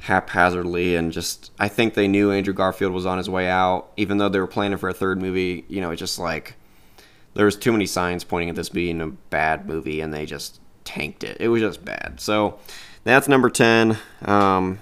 haphazardly 0.00 0.96
and 0.96 1.12
just 1.12 1.52
I 1.58 1.68
think 1.68 1.94
they 1.94 2.08
knew 2.08 2.32
Andrew 2.32 2.54
Garfield 2.54 2.92
was 2.92 3.06
on 3.06 3.18
his 3.18 3.30
way 3.30 3.48
out, 3.48 3.92
even 3.96 4.18
though 4.18 4.28
they 4.28 4.40
were 4.40 4.46
planning 4.46 4.78
for 4.78 4.88
a 4.88 4.94
third 4.94 5.20
movie. 5.20 5.64
You 5.68 5.80
know, 5.80 5.94
just 5.94 6.18
like 6.18 6.54
there 7.34 7.44
was 7.46 7.56
too 7.56 7.72
many 7.72 7.86
signs 7.86 8.24
pointing 8.24 8.50
at 8.50 8.56
this 8.56 8.68
being 8.68 9.00
a 9.00 9.08
bad 9.08 9.66
movie, 9.66 10.00
and 10.00 10.12
they 10.12 10.26
just 10.26 10.60
tanked 10.84 11.24
it. 11.24 11.36
It 11.40 11.48
was 11.48 11.62
just 11.62 11.84
bad. 11.84 12.20
So 12.20 12.58
that's 13.04 13.28
number 13.28 13.48
ten. 13.50 13.96
Um, 14.24 14.78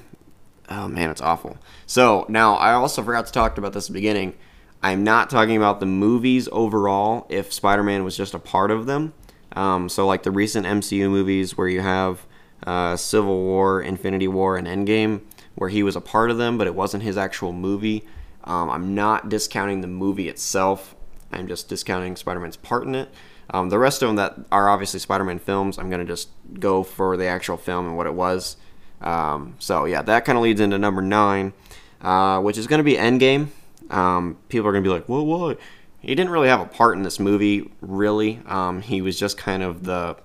oh 0.68 0.88
man, 0.88 1.10
it's 1.10 1.20
awful. 1.20 1.58
So 1.86 2.24
now 2.28 2.54
I 2.54 2.72
also 2.72 3.02
forgot 3.02 3.26
to 3.26 3.32
talk 3.32 3.58
about 3.58 3.72
this 3.72 3.84
at 3.84 3.88
the 3.88 3.98
beginning. 3.98 4.34
I'm 4.82 5.04
not 5.04 5.28
talking 5.28 5.58
about 5.58 5.80
the 5.80 5.86
movies 5.86 6.48
overall. 6.50 7.26
If 7.28 7.52
Spider-Man 7.52 8.02
was 8.02 8.16
just 8.16 8.32
a 8.32 8.38
part 8.38 8.70
of 8.70 8.86
them, 8.86 9.12
Um, 9.52 9.90
so 9.90 10.06
like 10.06 10.22
the 10.22 10.30
recent 10.30 10.66
MCU 10.66 11.10
movies 11.10 11.58
where 11.58 11.68
you 11.68 11.82
have 11.82 12.24
uh, 12.66 12.96
Civil 12.96 13.42
War, 13.42 13.82
Infinity 13.82 14.28
War, 14.28 14.56
and 14.56 14.66
Endgame, 14.66 15.22
where 15.54 15.68
he 15.68 15.82
was 15.82 15.96
a 15.96 16.00
part 16.00 16.30
of 16.30 16.38
them, 16.38 16.58
but 16.58 16.66
it 16.66 16.74
wasn't 16.74 17.02
his 17.02 17.16
actual 17.16 17.52
movie. 17.52 18.04
Um, 18.44 18.70
I'm 18.70 18.94
not 18.94 19.28
discounting 19.28 19.80
the 19.80 19.86
movie 19.86 20.28
itself. 20.28 20.94
I'm 21.32 21.46
just 21.46 21.68
discounting 21.68 22.16
Spider-Man's 22.16 22.56
part 22.56 22.84
in 22.84 22.94
it. 22.94 23.08
Um, 23.50 23.68
the 23.68 23.78
rest 23.78 24.02
of 24.02 24.08
them 24.08 24.16
that 24.16 24.36
are 24.52 24.68
obviously 24.68 25.00
Spider-Man 25.00 25.38
films, 25.38 25.78
I'm 25.78 25.90
gonna 25.90 26.04
just 26.04 26.28
go 26.58 26.82
for 26.82 27.16
the 27.16 27.26
actual 27.26 27.56
film 27.56 27.86
and 27.86 27.96
what 27.96 28.06
it 28.06 28.14
was. 28.14 28.56
Um, 29.00 29.54
so 29.58 29.86
yeah, 29.86 30.02
that 30.02 30.24
kind 30.24 30.38
of 30.38 30.44
leads 30.44 30.60
into 30.60 30.78
number 30.78 31.02
nine, 31.02 31.52
uh, 32.00 32.40
which 32.40 32.58
is 32.58 32.66
gonna 32.66 32.82
be 32.84 32.94
Endgame. 32.94 33.48
Um, 33.90 34.38
people 34.48 34.68
are 34.68 34.72
gonna 34.72 34.82
be 34.82 34.88
like, 34.88 35.08
"Well, 35.08 35.26
what?" 35.26 35.58
He 36.00 36.14
didn't 36.14 36.30
really 36.30 36.48
have 36.48 36.60
a 36.60 36.66
part 36.66 36.96
in 36.96 37.02
this 37.02 37.18
movie, 37.18 37.70
really. 37.80 38.40
Um, 38.46 38.82
he 38.82 39.02
was 39.02 39.18
just 39.18 39.36
kind 39.36 39.62
of 39.62 39.84
the 39.84 40.16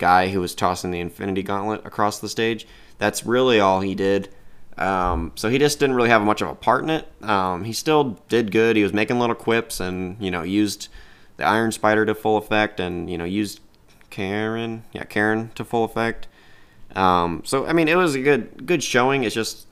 guy 0.00 0.30
who 0.30 0.40
was 0.40 0.54
tossing 0.54 0.90
the 0.90 0.98
Infinity 0.98 1.44
Gauntlet 1.44 1.86
across 1.86 2.18
the 2.18 2.28
stage. 2.28 2.66
That's 2.98 3.24
really 3.24 3.60
all 3.60 3.80
he 3.80 3.94
did. 3.94 4.30
Um, 4.76 5.32
so 5.36 5.48
he 5.48 5.58
just 5.58 5.78
didn't 5.78 5.94
really 5.94 6.08
have 6.08 6.22
much 6.22 6.40
of 6.40 6.48
a 6.48 6.54
part 6.54 6.82
in 6.82 6.90
it. 6.90 7.06
Um, 7.22 7.64
he 7.64 7.72
still 7.72 8.18
did 8.28 8.50
good. 8.50 8.76
He 8.76 8.82
was 8.82 8.92
making 8.92 9.20
little 9.20 9.36
quips 9.36 9.78
and 9.78 10.16
you 10.20 10.30
know 10.30 10.42
used 10.42 10.88
the 11.36 11.44
Iron 11.44 11.70
Spider 11.70 12.04
to 12.06 12.14
full 12.14 12.36
effect, 12.36 12.80
and 12.80 13.10
you 13.10 13.18
know 13.18 13.24
used 13.24 13.60
Karen, 14.08 14.84
yeah, 14.92 15.04
Karen 15.04 15.50
to 15.54 15.64
full 15.64 15.84
effect. 15.84 16.26
Um, 16.96 17.42
so 17.44 17.66
I 17.66 17.72
mean, 17.72 17.88
it 17.88 17.96
was 17.96 18.14
a 18.14 18.20
good 18.20 18.66
good 18.66 18.82
showing. 18.82 19.24
It's 19.24 19.34
just 19.34 19.66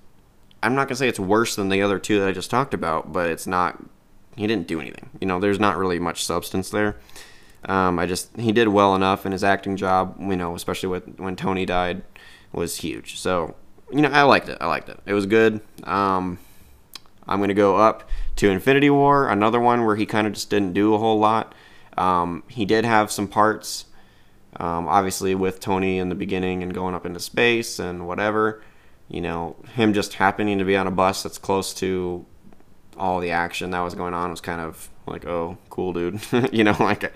I'm 0.62 0.74
not 0.74 0.88
gonna 0.88 0.96
say 0.96 1.08
it's 1.08 1.20
worse 1.20 1.56
than 1.56 1.70
the 1.70 1.82
other 1.82 1.98
two 1.98 2.20
that 2.20 2.28
I 2.28 2.32
just 2.32 2.50
talked 2.50 2.74
about, 2.74 3.12
but 3.12 3.30
it's 3.30 3.46
not. 3.46 3.82
He 4.36 4.46
didn't 4.46 4.68
do 4.68 4.80
anything. 4.80 5.10
You 5.20 5.26
know, 5.26 5.40
there's 5.40 5.58
not 5.58 5.76
really 5.78 5.98
much 5.98 6.24
substance 6.24 6.70
there. 6.70 6.96
Um, 7.64 7.98
I 7.98 8.06
just 8.06 8.36
he 8.36 8.52
did 8.52 8.68
well 8.68 8.94
enough, 8.94 9.24
and 9.24 9.32
his 9.32 9.44
acting 9.44 9.76
job, 9.76 10.16
you 10.20 10.36
know, 10.36 10.54
especially 10.54 10.88
with 10.88 11.18
when 11.18 11.36
Tony 11.36 11.66
died, 11.66 12.02
was 12.52 12.76
huge. 12.76 13.18
So 13.18 13.54
you 13.90 14.02
know, 14.02 14.10
I 14.10 14.22
liked 14.22 14.48
it. 14.48 14.58
I 14.60 14.66
liked 14.66 14.88
it. 14.88 15.00
It 15.06 15.14
was 15.14 15.26
good. 15.26 15.60
Um, 15.84 16.38
I'm 17.26 17.40
gonna 17.40 17.54
go 17.54 17.76
up 17.76 18.08
to 18.36 18.50
Infinity 18.50 18.90
War, 18.90 19.28
another 19.28 19.60
one 19.60 19.84
where 19.84 19.96
he 19.96 20.06
kind 20.06 20.26
of 20.26 20.32
just 20.32 20.50
didn't 20.50 20.72
do 20.72 20.94
a 20.94 20.98
whole 20.98 21.18
lot. 21.18 21.54
Um, 21.96 22.44
he 22.48 22.64
did 22.64 22.84
have 22.84 23.10
some 23.10 23.26
parts, 23.26 23.86
um, 24.56 24.86
obviously 24.88 25.34
with 25.34 25.58
Tony 25.58 25.98
in 25.98 26.08
the 26.08 26.14
beginning 26.14 26.62
and 26.62 26.72
going 26.72 26.94
up 26.94 27.04
into 27.04 27.20
space 27.20 27.78
and 27.78 28.06
whatever. 28.06 28.62
You 29.08 29.20
know, 29.20 29.56
him 29.74 29.94
just 29.94 30.14
happening 30.14 30.58
to 30.58 30.64
be 30.64 30.76
on 30.76 30.86
a 30.86 30.90
bus 30.90 31.22
that's 31.22 31.38
close 31.38 31.74
to 31.74 32.24
all 32.96 33.20
the 33.20 33.30
action 33.30 33.70
that 33.70 33.80
was 33.80 33.94
going 33.94 34.14
on 34.14 34.30
was 34.30 34.40
kind 34.40 34.60
of 34.60 34.90
like, 35.06 35.26
oh, 35.26 35.56
cool, 35.70 35.92
dude. 35.92 36.20
you 36.52 36.62
know, 36.62 36.76
like, 36.78 37.12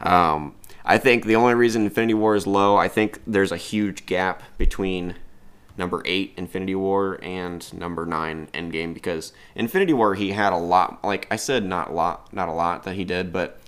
um, 0.00 0.54
I 0.84 0.98
think 0.98 1.24
the 1.24 1.36
only 1.36 1.54
reason 1.54 1.84
Infinity 1.84 2.14
War 2.14 2.34
is 2.34 2.46
low, 2.46 2.76
I 2.76 2.88
think 2.88 3.20
there's 3.26 3.52
a 3.52 3.56
huge 3.56 4.06
gap 4.06 4.42
between 4.58 5.14
number 5.76 6.02
eight 6.04 6.34
Infinity 6.36 6.74
War 6.74 7.18
and 7.22 7.72
number 7.72 8.06
nine 8.06 8.48
Endgame 8.52 8.94
because 8.94 9.32
Infinity 9.54 9.92
War 9.92 10.14
he 10.14 10.30
had 10.30 10.52
a 10.52 10.56
lot 10.56 11.02
like 11.02 11.26
I 11.30 11.36
said 11.36 11.64
not 11.64 11.90
a 11.90 11.92
lot 11.92 12.32
not 12.32 12.48
a 12.48 12.52
lot 12.52 12.84
that 12.84 12.94
he 12.94 13.04
did 13.04 13.32
but 13.32 13.60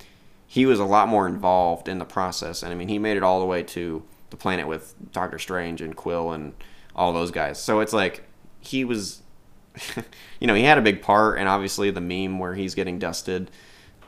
he 0.47 0.67
was 0.67 0.79
a 0.79 0.85
lot 0.85 1.09
more 1.09 1.27
involved 1.27 1.89
in 1.89 1.99
the 1.99 2.05
process. 2.05 2.63
And 2.63 2.73
I 2.73 2.77
mean 2.77 2.89
he 2.89 2.99
made 2.99 3.17
it 3.17 3.23
all 3.23 3.41
the 3.41 3.47
way 3.47 3.63
to 3.65 4.03
the 4.31 4.37
planet 4.37 4.69
with 4.69 4.95
Doctor 5.13 5.39
Strange 5.39 5.81
and 5.81 5.97
Quill 5.97 6.33
and 6.33 6.53
all 6.95 7.13
those 7.13 7.31
guys. 7.31 7.61
So 7.61 7.81
it's 7.81 7.93
like 7.93 8.25
he 8.61 8.85
was 8.85 9.23
you 10.41 10.47
know 10.47 10.55
he 10.55 10.63
had 10.63 10.79
a 10.79 10.83
big 10.83 11.03
part 11.03 11.39
and 11.39 11.49
obviously 11.49 11.91
the 11.91 12.01
meme 12.01 12.39
where 12.39 12.55
he's 12.55 12.75
getting 12.75 12.99
dusted 12.99 13.51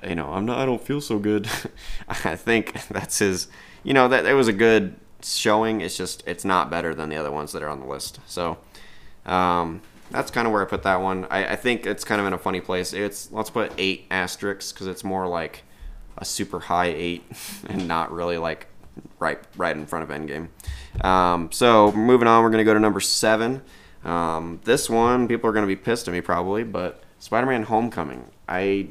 you 0.06 0.14
know 0.14 0.32
I'm 0.32 0.46
not 0.46 0.58
I 0.58 0.66
don't 0.66 0.82
feel 0.82 1.00
so 1.00 1.18
good 1.18 1.48
I 2.08 2.36
think 2.36 2.86
that's 2.88 3.18
his 3.18 3.48
you 3.82 3.94
know 3.94 4.08
that 4.08 4.26
it 4.26 4.34
was 4.34 4.48
a 4.48 4.52
good 4.52 4.96
showing. 5.22 5.80
It's 5.80 5.96
just 5.96 6.22
it's 6.26 6.44
not 6.44 6.70
better 6.70 6.94
than 6.94 7.08
the 7.08 7.16
other 7.16 7.30
ones 7.30 7.52
that 7.52 7.62
are 7.62 7.68
on 7.68 7.80
the 7.80 7.86
list. 7.86 8.20
So 8.26 8.58
um, 9.26 9.82
that's 10.10 10.30
kind 10.30 10.46
of 10.46 10.52
where 10.52 10.62
I 10.62 10.68
put 10.68 10.82
that 10.84 11.00
one. 11.00 11.26
I, 11.30 11.52
I, 11.52 11.56
think 11.56 11.86
it's 11.86 12.04
kind 12.04 12.20
of 12.20 12.26
in 12.26 12.32
a 12.32 12.38
funny 12.38 12.60
place. 12.60 12.92
It's 12.92 13.30
let's 13.32 13.50
put 13.50 13.72
eight 13.78 14.06
asterisks 14.10 14.72
because 14.72 14.86
it's 14.86 15.04
more 15.04 15.26
like 15.26 15.64
a 16.16 16.24
super 16.24 16.60
high 16.60 16.86
eight 16.86 17.24
and 17.66 17.86
not 17.86 18.10
really 18.12 18.38
like 18.38 18.68
right 19.18 19.38
right 19.56 19.76
in 19.76 19.86
front 19.86 20.10
of 20.10 20.16
Endgame. 20.16 20.48
Um, 21.04 21.52
so 21.52 21.92
moving 21.92 22.28
on, 22.28 22.42
we're 22.42 22.50
gonna 22.50 22.64
go 22.64 22.74
to 22.74 22.80
number 22.80 23.00
seven. 23.00 23.62
Um, 24.04 24.60
this 24.64 24.88
one, 24.88 25.28
people 25.28 25.50
are 25.50 25.52
gonna 25.52 25.66
be 25.66 25.76
pissed 25.76 26.08
at 26.08 26.14
me 26.14 26.20
probably, 26.20 26.64
but 26.64 27.02
Spider-Man: 27.18 27.64
Homecoming. 27.64 28.30
I 28.48 28.88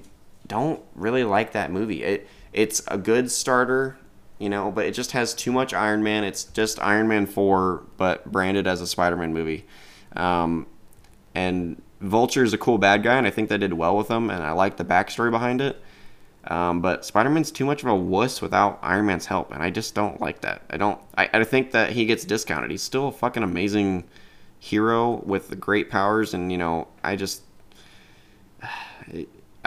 don't 0.47 0.81
really 0.95 1.23
like 1.23 1.53
that 1.53 1.71
movie. 1.71 2.03
It 2.03 2.27
it's 2.53 2.81
a 2.87 2.97
good 2.97 3.29
starter 3.31 3.97
you 4.39 4.49
know, 4.49 4.71
but 4.71 4.85
it 4.85 4.93
just 4.93 5.11
has 5.11 5.33
too 5.33 5.51
much 5.51 5.73
Iron 5.73 6.03
Man. 6.03 6.23
It's 6.23 6.43
just 6.43 6.81
Iron 6.81 7.07
Man 7.07 7.25
4, 7.25 7.83
but 7.97 8.31
branded 8.31 8.67
as 8.67 8.81
a 8.81 8.87
Spider 8.87 9.15
Man 9.15 9.33
movie. 9.33 9.65
Um, 10.15 10.67
and 11.33 11.81
Vulture 12.01 12.43
is 12.43 12.53
a 12.53 12.57
cool 12.57 12.77
bad 12.77 13.03
guy, 13.03 13.17
and 13.17 13.25
I 13.25 13.31
think 13.31 13.49
they 13.49 13.57
did 13.57 13.73
well 13.73 13.97
with 13.97 14.07
him, 14.07 14.29
and 14.29 14.43
I 14.43 14.51
like 14.51 14.77
the 14.77 14.85
backstory 14.85 15.31
behind 15.31 15.61
it. 15.61 15.81
Um, 16.45 16.81
but 16.81 17.03
Spider 17.03 17.29
Man's 17.29 17.51
too 17.51 17.65
much 17.65 17.81
of 17.81 17.89
a 17.89 17.95
wuss 17.95 18.41
without 18.41 18.79
Iron 18.81 19.07
Man's 19.07 19.25
help, 19.25 19.51
and 19.51 19.61
I 19.61 19.69
just 19.69 19.95
don't 19.95 20.21
like 20.21 20.41
that. 20.41 20.61
I 20.69 20.77
don't. 20.77 20.99
I, 21.17 21.29
I 21.33 21.43
think 21.43 21.71
that 21.71 21.91
he 21.91 22.05
gets 22.05 22.23
discounted. 22.23 22.71
He's 22.71 22.83
still 22.83 23.07
a 23.07 23.11
fucking 23.11 23.43
amazing 23.43 24.05
hero 24.59 25.21
with 25.25 25.59
great 25.59 25.89
powers, 25.89 26.33
and 26.33 26.51
you 26.51 26.57
know, 26.57 26.87
I 27.03 27.15
just. 27.15 27.43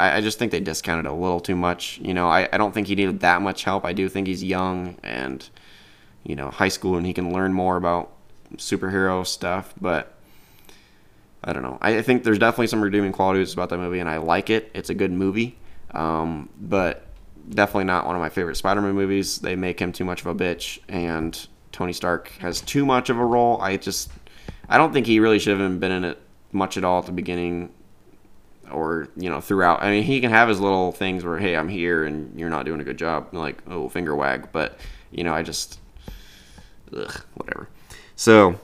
I, 0.01 0.17
I 0.17 0.21
just 0.21 0.39
think 0.39 0.51
they 0.51 0.61
discounted 0.61 1.07
a 1.07 1.13
little 1.13 1.41
too 1.41 1.57
much. 1.57 1.99
You 2.03 2.15
know, 2.15 2.29
I, 2.29 2.49
I 2.53 2.57
don't 2.57 2.73
think 2.73 2.87
he 2.87 2.95
needed 2.95 3.21
that 3.21 3.43
much 3.43 3.65
help. 3.65 3.85
I 3.85 3.93
do 3.93 4.09
think 4.09 4.27
he's 4.27 4.43
young 4.43 4.97
and, 5.03 5.49
you 6.25 6.35
know, 6.35 6.51
high 6.51 6.69
school 6.69 6.97
and 6.97 7.07
he 7.07 7.13
can 7.13 7.33
learn 7.33 7.53
more 7.53 7.77
about 7.77 8.13
superhero 8.57 9.27
stuff, 9.27 9.75
but 9.81 10.15
I 11.45 11.53
don't 11.53 11.63
know. 11.63 11.79
I 11.81 12.03
think 12.03 12.25
there's 12.25 12.39
definitely 12.39 12.67
some 12.67 12.83
redeeming 12.83 13.13
qualities 13.13 13.53
about 13.53 13.71
that 13.71 13.79
movie, 13.79 14.01
and 14.01 14.11
I 14.11 14.19
like 14.19 14.51
it. 14.51 14.71
It's 14.75 14.91
a 14.91 14.95
good 14.95 15.13
movie, 15.13 15.57
um, 15.93 16.51
but 16.61 17.07
definitely 17.49 17.85
not 17.85 18.07
one 18.07 18.15
of 18.15 18.21
my 18.21 18.29
favorite 18.29 18.57
Spider-Man 18.57 18.95
movies. 18.95 19.39
They 19.39 19.57
make 19.57 19.81
him 19.81 19.93
too 19.93 20.05
much 20.05 20.21
of 20.21 20.27
a 20.27 20.35
bitch, 20.35 20.81
and 20.89 21.47
Tony 21.73 21.93
Stark 21.93 22.29
has 22.41 22.61
too 22.61 22.85
much 22.85 23.09
of 23.09 23.19
a 23.19 23.25
role. 23.25 23.61
I 23.63 23.77
just, 23.77 24.11
I 24.69 24.77
don't 24.77 24.93
think 24.93 25.07
he 25.07 25.21
really 25.21 25.39
should 25.39 25.59
have 25.59 25.81
been 25.81 25.93
in 25.93 26.05
it 26.05 26.21
much 26.53 26.77
at 26.77 26.85
all 26.85 26.99
at 26.99 27.07
the 27.07 27.13
beginning 27.13 27.73
or 28.73 29.09
you 29.17 29.31
know 29.31 29.41
throughout. 29.41 29.83
I 29.83 29.91
mean, 29.91 30.03
he 30.03 30.21
can 30.21 30.31
have 30.31 30.49
his 30.49 30.61
little 30.61 30.93
things 30.93 31.25
where 31.25 31.39
hey, 31.39 31.57
I'm 31.57 31.69
here 31.69 32.05
and 32.05 32.39
you're 32.39 32.51
not 32.51 32.65
doing 32.65 32.81
a 32.81 32.85
good 32.85 32.99
job, 32.99 33.29
like 33.33 33.63
oh 33.69 33.89
finger 33.89 34.15
wag. 34.15 34.53
But 34.53 34.79
you 35.11 35.25
know, 35.25 35.35
I 35.35 35.43
just 35.43 35.81
ugh, 36.97 37.25
whatever. 37.35 37.69
So 38.17 38.59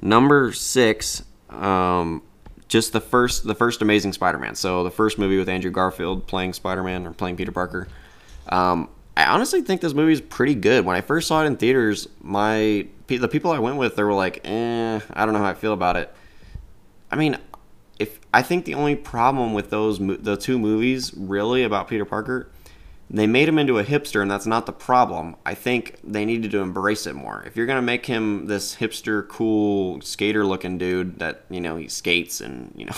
number 0.00 0.52
six, 0.52 1.24
um, 1.50 2.22
just 2.68 2.92
the 2.92 3.00
first 3.00 3.44
the 3.44 3.54
first 3.54 3.82
Amazing 3.82 4.12
Spider-Man. 4.12 4.54
So 4.54 4.84
the 4.84 4.90
first 4.90 5.18
movie 5.18 5.38
with 5.38 5.48
Andrew 5.48 5.70
Garfield 5.70 6.26
playing 6.26 6.52
Spider-Man 6.52 7.06
or 7.06 7.12
playing 7.12 7.36
Peter 7.36 7.52
Parker. 7.52 7.88
Um, 8.48 8.88
I 9.16 9.26
honestly 9.26 9.60
think 9.60 9.82
this 9.82 9.92
movie 9.92 10.14
is 10.14 10.20
pretty 10.20 10.54
good. 10.54 10.84
When 10.86 10.96
I 10.96 11.02
first 11.02 11.28
saw 11.28 11.42
it 11.42 11.46
in 11.46 11.56
theaters, 11.56 12.08
my 12.22 12.86
the 13.08 13.28
people 13.28 13.50
I 13.50 13.58
went 13.58 13.76
with, 13.76 13.96
they 13.96 14.02
were 14.02 14.14
like, 14.14 14.40
"Eh, 14.44 15.00
I 15.12 15.24
don't 15.24 15.34
know 15.34 15.40
how 15.40 15.50
I 15.50 15.54
feel 15.54 15.74
about 15.74 15.96
it." 15.96 16.12
I 17.10 17.16
mean, 17.16 17.36
if 18.02 18.18
I 18.34 18.42
think 18.42 18.64
the 18.64 18.74
only 18.74 18.96
problem 18.96 19.54
with 19.54 19.70
those 19.70 19.98
the 19.98 20.36
two 20.36 20.58
movies 20.58 21.14
really 21.14 21.62
about 21.62 21.86
Peter 21.86 22.04
Parker, 22.04 22.50
they 23.08 23.28
made 23.28 23.48
him 23.48 23.60
into 23.60 23.78
a 23.78 23.84
hipster, 23.84 24.20
and 24.20 24.30
that's 24.30 24.46
not 24.46 24.66
the 24.66 24.72
problem. 24.72 25.36
I 25.46 25.54
think 25.54 26.00
they 26.02 26.24
needed 26.24 26.50
to 26.50 26.58
embrace 26.58 27.06
it 27.06 27.14
more. 27.14 27.44
If 27.46 27.56
you're 27.56 27.66
gonna 27.66 27.80
make 27.80 28.06
him 28.06 28.46
this 28.46 28.74
hipster, 28.76 29.28
cool 29.28 30.00
skater-looking 30.00 30.78
dude 30.78 31.20
that 31.20 31.44
you 31.48 31.60
know 31.60 31.76
he 31.76 31.86
skates 31.86 32.40
and 32.40 32.72
you 32.74 32.86
know, 32.86 32.96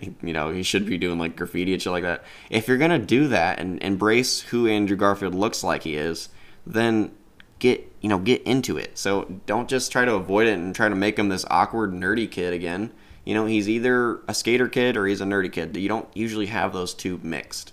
you 0.22 0.32
know 0.32 0.50
he 0.50 0.62
should 0.62 0.86
be 0.86 0.96
doing 0.96 1.18
like 1.18 1.36
graffiti 1.36 1.74
and 1.74 1.82
shit 1.82 1.92
like 1.92 2.04
that. 2.04 2.24
If 2.48 2.68
you're 2.68 2.78
gonna 2.78 2.98
do 2.98 3.28
that 3.28 3.58
and 3.58 3.82
embrace 3.82 4.40
who 4.40 4.66
Andrew 4.66 4.96
Garfield 4.96 5.34
looks 5.34 5.62
like 5.62 5.82
he 5.82 5.96
is, 5.96 6.30
then 6.66 7.12
get 7.58 7.92
you 8.00 8.08
know 8.08 8.20
get 8.20 8.42
into 8.44 8.78
it. 8.78 8.96
So 8.96 9.40
don't 9.44 9.68
just 9.68 9.92
try 9.92 10.06
to 10.06 10.14
avoid 10.14 10.46
it 10.46 10.54
and 10.54 10.74
try 10.74 10.88
to 10.88 10.94
make 10.94 11.18
him 11.18 11.28
this 11.28 11.44
awkward 11.50 11.92
nerdy 11.92 12.30
kid 12.30 12.54
again 12.54 12.90
you 13.26 13.34
know, 13.34 13.44
he's 13.44 13.68
either 13.68 14.20
a 14.28 14.32
skater 14.32 14.68
kid 14.68 14.96
or 14.96 15.04
he's 15.04 15.20
a 15.20 15.24
nerdy 15.24 15.52
kid. 15.52 15.76
You 15.76 15.88
don't 15.88 16.08
usually 16.14 16.46
have 16.46 16.72
those 16.72 16.94
two 16.94 17.18
mixed. 17.24 17.72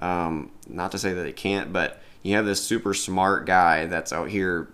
Um, 0.00 0.50
not 0.68 0.90
to 0.92 0.98
say 0.98 1.12
that 1.14 1.22
they 1.22 1.32
can't, 1.32 1.72
but 1.72 2.02
you 2.22 2.34
have 2.34 2.44
this 2.44 2.62
super 2.62 2.92
smart 2.92 3.46
guy 3.46 3.86
that's 3.86 4.12
out 4.12 4.28
here 4.28 4.68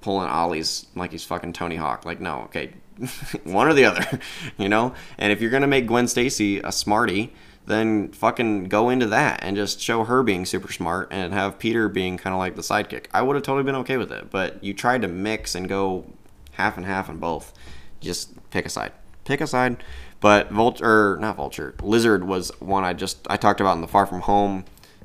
pulling 0.00 0.28
ollies 0.28 0.86
like 0.96 1.12
he's 1.12 1.22
fucking 1.24 1.52
Tony 1.52 1.76
Hawk. 1.76 2.06
Like, 2.06 2.18
no, 2.18 2.44
okay, 2.44 2.72
one 3.44 3.68
or 3.68 3.74
the 3.74 3.84
other, 3.84 4.20
you 4.56 4.70
know. 4.70 4.94
And 5.18 5.30
if 5.30 5.42
you're 5.42 5.50
gonna 5.50 5.66
make 5.66 5.86
Gwen 5.86 6.08
Stacy 6.08 6.58
a 6.60 6.72
smarty, 6.72 7.34
then 7.66 8.10
fucking 8.12 8.64
go 8.64 8.88
into 8.88 9.06
that 9.08 9.40
and 9.42 9.54
just 9.54 9.80
show 9.80 10.04
her 10.04 10.22
being 10.22 10.46
super 10.46 10.72
smart 10.72 11.08
and 11.10 11.34
have 11.34 11.58
Peter 11.58 11.90
being 11.90 12.16
kind 12.16 12.32
of 12.32 12.38
like 12.38 12.56
the 12.56 12.62
sidekick. 12.62 13.04
I 13.12 13.20
would 13.20 13.36
have 13.36 13.44
totally 13.44 13.64
been 13.64 13.76
okay 13.76 13.98
with 13.98 14.12
it, 14.12 14.30
but 14.30 14.64
you 14.64 14.72
tried 14.72 15.02
to 15.02 15.08
mix 15.08 15.54
and 15.54 15.68
go 15.68 16.06
half 16.52 16.78
and 16.78 16.86
half 16.86 17.10
on 17.10 17.18
both. 17.18 17.52
Just 18.00 18.50
pick 18.50 18.64
a 18.64 18.70
side 18.70 18.92
pick 19.32 19.40
a 19.40 19.46
side. 19.46 19.82
But 20.20 20.50
Vulture, 20.50 21.16
not 21.20 21.36
Vulture, 21.36 21.74
Lizard 21.82 22.24
was 22.24 22.50
one 22.60 22.84
I 22.84 22.92
just 22.92 23.26
I 23.28 23.36
talked 23.36 23.60
about 23.60 23.74
in 23.74 23.80
the 23.80 23.88
Far 23.88 24.06
From 24.06 24.20
Home 24.20 24.64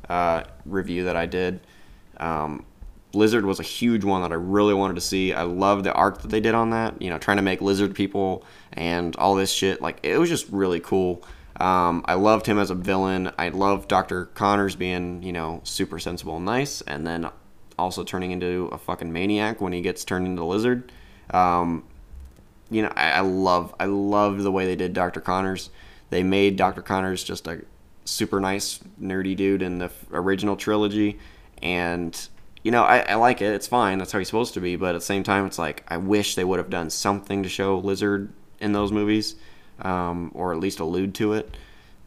uh, 0.10 0.44
review 0.66 1.06
that 1.06 1.16
I 1.16 1.26
did. 1.26 1.60
Um, 2.18 2.66
Lizard 3.14 3.46
was 3.46 3.60
a 3.60 3.64
huge 3.64 4.04
one 4.04 4.22
that 4.22 4.32
I 4.32 4.36
really 4.36 4.74
wanted 4.74 4.96
to 4.96 5.02
see. 5.02 5.34
I 5.34 5.44
love 5.44 5.84
the 5.84 5.94
arc 5.94 6.22
that 6.22 6.28
they 6.28 6.40
did 6.40 6.54
on 6.54 6.70
that. 6.72 7.02
You 7.02 7.10
know, 7.10 7.18
trying 7.18 7.38
to 7.38 7.44
make 7.44 7.62
lizard 7.62 7.96
people 7.96 8.44
and 8.74 9.16
all 9.16 9.34
this 9.34 9.52
shit. 9.52 9.82
Like 9.82 10.00
it 10.04 10.18
was 10.18 10.30
just 10.30 10.48
really 10.50 10.80
cool. 10.80 11.24
Um, 11.60 12.06
I 12.06 12.14
loved 12.14 12.46
him 12.46 12.60
as 12.60 12.70
a 12.70 12.76
villain. 12.76 13.32
I 13.40 13.50
loved 13.50 13.88
Dr. 13.88 14.26
Connors 14.26 14.76
being, 14.76 15.24
you 15.24 15.34
know, 15.34 15.62
super 15.64 15.98
sensible 15.98 16.36
and 16.36 16.46
nice, 16.46 16.82
and 16.82 17.08
then 17.08 17.28
also 17.80 18.04
turning 18.04 18.30
into 18.30 18.70
a 18.72 18.78
fucking 18.78 19.12
maniac 19.12 19.62
when 19.62 19.74
he 19.74 19.82
gets 19.82 20.06
turned 20.06 20.28
into 20.28 20.44
lizard. 20.44 20.92
Um, 21.32 21.84
you 22.70 22.82
know, 22.82 22.92
I, 22.96 23.12
I 23.12 23.20
love, 23.22 23.74
I 23.80 23.86
love 23.86 24.44
the 24.44 24.52
way 24.52 24.66
they 24.66 24.76
did 24.76 24.94
Dr. 24.94 25.22
Connors. 25.22 25.70
They 26.10 26.24
made 26.24 26.56
Dr. 26.56 26.82
Connors 26.82 27.24
just 27.24 27.48
a 27.48 27.62
super 28.06 28.40
nice, 28.40 28.80
nerdy 29.02 29.36
dude 29.36 29.62
in 29.62 29.80
the 29.80 29.92
original 30.12 30.56
trilogy, 30.56 31.20
and 31.62 32.28
you 32.64 32.72
know, 32.72 32.84
I, 32.84 33.00
I, 33.00 33.16
like 33.16 33.42
it. 33.42 33.54
It's 33.54 33.68
fine. 33.68 33.98
That's 33.98 34.12
how 34.12 34.20
he's 34.20 34.28
supposed 34.28 34.54
to 34.56 34.60
be. 34.60 34.76
But 34.76 34.96
at 34.96 35.00
the 35.00 35.06
same 35.06 35.24
time, 35.24 35.46
it's 35.46 35.60
like 35.60 35.84
I 35.88 35.98
wish 35.98 36.36
they 36.36 36.44
would 36.44 36.60
have 36.60 36.70
done 36.70 36.90
something 36.90 37.44
to 37.44 37.50
show 37.50 37.78
Lizard 37.80 38.34
in 38.60 38.74
those 38.74 38.92
movies, 38.92 39.36
um, 39.82 40.32
or 40.34 40.54
at 40.54 40.60
least 40.60 40.80
allude 40.80 41.14
to 41.16 41.34
it. 41.34 41.56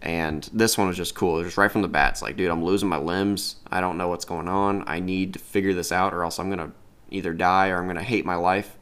And 0.03 0.49
this 0.53 0.79
one 0.79 0.89
was 0.89 0.97
just 0.97 1.15
cool. 1.15 1.43
Just 1.43 1.59
right 1.59 1.71
from 1.71 1.83
the 1.83 1.89
bat, 1.89 2.13
it's 2.13 2.23
like, 2.23 2.37
dude, 2.37 2.51
I'm 2.51 2.65
losing 2.65 2.89
my 2.89 2.97
limbs. 2.97 3.57
I 3.71 3.81
don't 3.81 3.99
know 3.99 4.09
what's 4.09 4.25
going 4.25 4.49
on. 4.49 4.85
I 4.87 4.99
need 5.01 5.35
to 5.35 5.39
figure 5.39 5.75
this 5.75 5.93
out, 5.93 6.15
or 6.15 6.25
else 6.25 6.39
I'm 6.39 6.51
gonna 6.51 6.73
either 7.11 7.33
die 7.33 7.69
or 7.69 7.79
I'm 7.79 7.87
gonna 7.87 8.03
hate 8.03 8.25
my 8.25 8.37
life. 8.37 8.77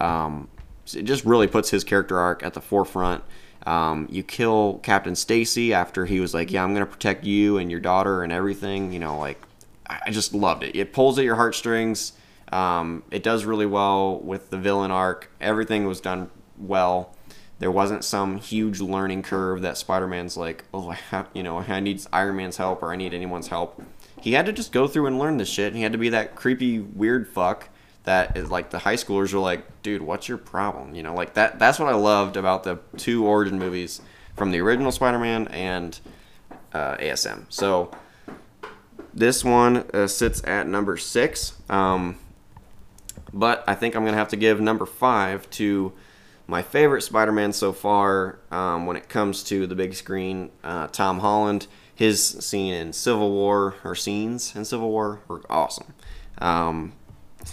Um, 0.00 0.48
it 0.92 1.02
just 1.02 1.24
really 1.24 1.46
puts 1.46 1.70
his 1.70 1.84
character 1.84 2.18
arc 2.18 2.42
at 2.42 2.54
the 2.54 2.60
forefront. 2.60 3.24
Um, 3.66 4.06
you 4.10 4.22
kill 4.22 4.80
Captain 4.82 5.16
Stacy 5.16 5.72
after 5.72 6.04
he 6.04 6.20
was 6.20 6.34
like, 6.34 6.50
"Yeah, 6.50 6.64
I'm 6.64 6.74
gonna 6.74 6.86
protect 6.86 7.24
you 7.24 7.56
and 7.56 7.70
your 7.70 7.80
daughter 7.80 8.22
and 8.22 8.32
everything." 8.32 8.92
You 8.92 8.98
know, 8.98 9.18
like 9.18 9.40
I 9.86 10.10
just 10.10 10.34
loved 10.34 10.62
it. 10.62 10.76
It 10.76 10.92
pulls 10.92 11.18
at 11.18 11.24
your 11.24 11.36
heartstrings. 11.36 12.12
Um, 12.52 13.02
it 13.10 13.22
does 13.22 13.44
really 13.44 13.66
well 13.66 14.20
with 14.20 14.50
the 14.50 14.58
villain 14.58 14.90
arc. 14.90 15.30
Everything 15.40 15.86
was 15.86 16.00
done 16.00 16.30
well. 16.58 17.14
There 17.58 17.70
wasn't 17.70 18.04
some 18.04 18.38
huge 18.38 18.80
learning 18.80 19.22
curve 19.22 19.62
that 19.62 19.78
Spider-Man's 19.78 20.36
like, 20.36 20.64
oh, 20.74 20.90
I 20.90 20.94
have, 20.94 21.28
you 21.32 21.42
know, 21.42 21.58
I 21.58 21.80
need 21.80 22.04
Iron 22.12 22.36
Man's 22.36 22.56
help 22.56 22.82
or 22.82 22.92
I 22.92 22.96
need 22.96 23.14
anyone's 23.14 23.48
help. 23.48 23.82
He 24.20 24.32
had 24.32 24.46
to 24.46 24.52
just 24.52 24.72
go 24.72 24.86
through 24.86 25.06
and 25.06 25.18
learn 25.18 25.36
this 25.36 25.48
shit. 25.48 25.74
He 25.74 25.82
had 25.82 25.92
to 25.92 25.98
be 25.98 26.08
that 26.10 26.34
creepy, 26.34 26.80
weird 26.80 27.28
fuck 27.28 27.68
that 28.04 28.36
is 28.36 28.50
like 28.50 28.70
the 28.70 28.78
high 28.80 28.96
schoolers 28.96 29.32
are 29.32 29.38
like, 29.38 29.82
dude, 29.82 30.02
what's 30.02 30.28
your 30.28 30.38
problem? 30.38 30.94
You 30.94 31.02
know, 31.02 31.14
like 31.14 31.34
that. 31.34 31.58
That's 31.58 31.78
what 31.78 31.88
I 31.88 31.94
loved 31.94 32.36
about 32.36 32.64
the 32.64 32.78
two 32.96 33.26
origin 33.26 33.58
movies 33.58 34.00
from 34.36 34.50
the 34.50 34.60
original 34.60 34.92
Spider-Man 34.92 35.48
and 35.48 35.98
uh, 36.72 36.96
ASM. 36.96 37.46
So 37.48 37.90
this 39.12 39.44
one 39.44 39.88
uh, 39.94 40.06
sits 40.06 40.42
at 40.44 40.66
number 40.66 40.96
six. 40.96 41.54
Um, 41.68 42.18
but 43.32 43.64
I 43.66 43.74
think 43.74 43.96
I'm 43.96 44.04
to 44.04 44.12
have 44.12 44.28
to 44.28 44.36
give 44.36 44.60
number 44.60 44.86
five 44.86 45.48
to 45.50 45.92
my 46.46 46.62
favorite 46.62 47.02
Spider 47.02 47.32
Man 47.32 47.52
so 47.52 47.72
far 47.72 48.38
um, 48.50 48.86
when 48.86 48.96
it 48.96 49.08
comes 49.08 49.42
to 49.44 49.66
the 49.66 49.74
big 49.74 49.94
screen, 49.94 50.50
uh, 50.62 50.88
Tom 50.88 51.20
Holland. 51.20 51.66
His 51.94 52.22
scene 52.22 52.74
in 52.74 52.92
Civil 52.92 53.30
War, 53.30 53.76
or 53.84 53.94
scenes 53.94 54.54
in 54.56 54.64
Civil 54.64 54.90
War, 54.90 55.20
were 55.28 55.42
awesome. 55.48 55.94
Um, 56.38 56.92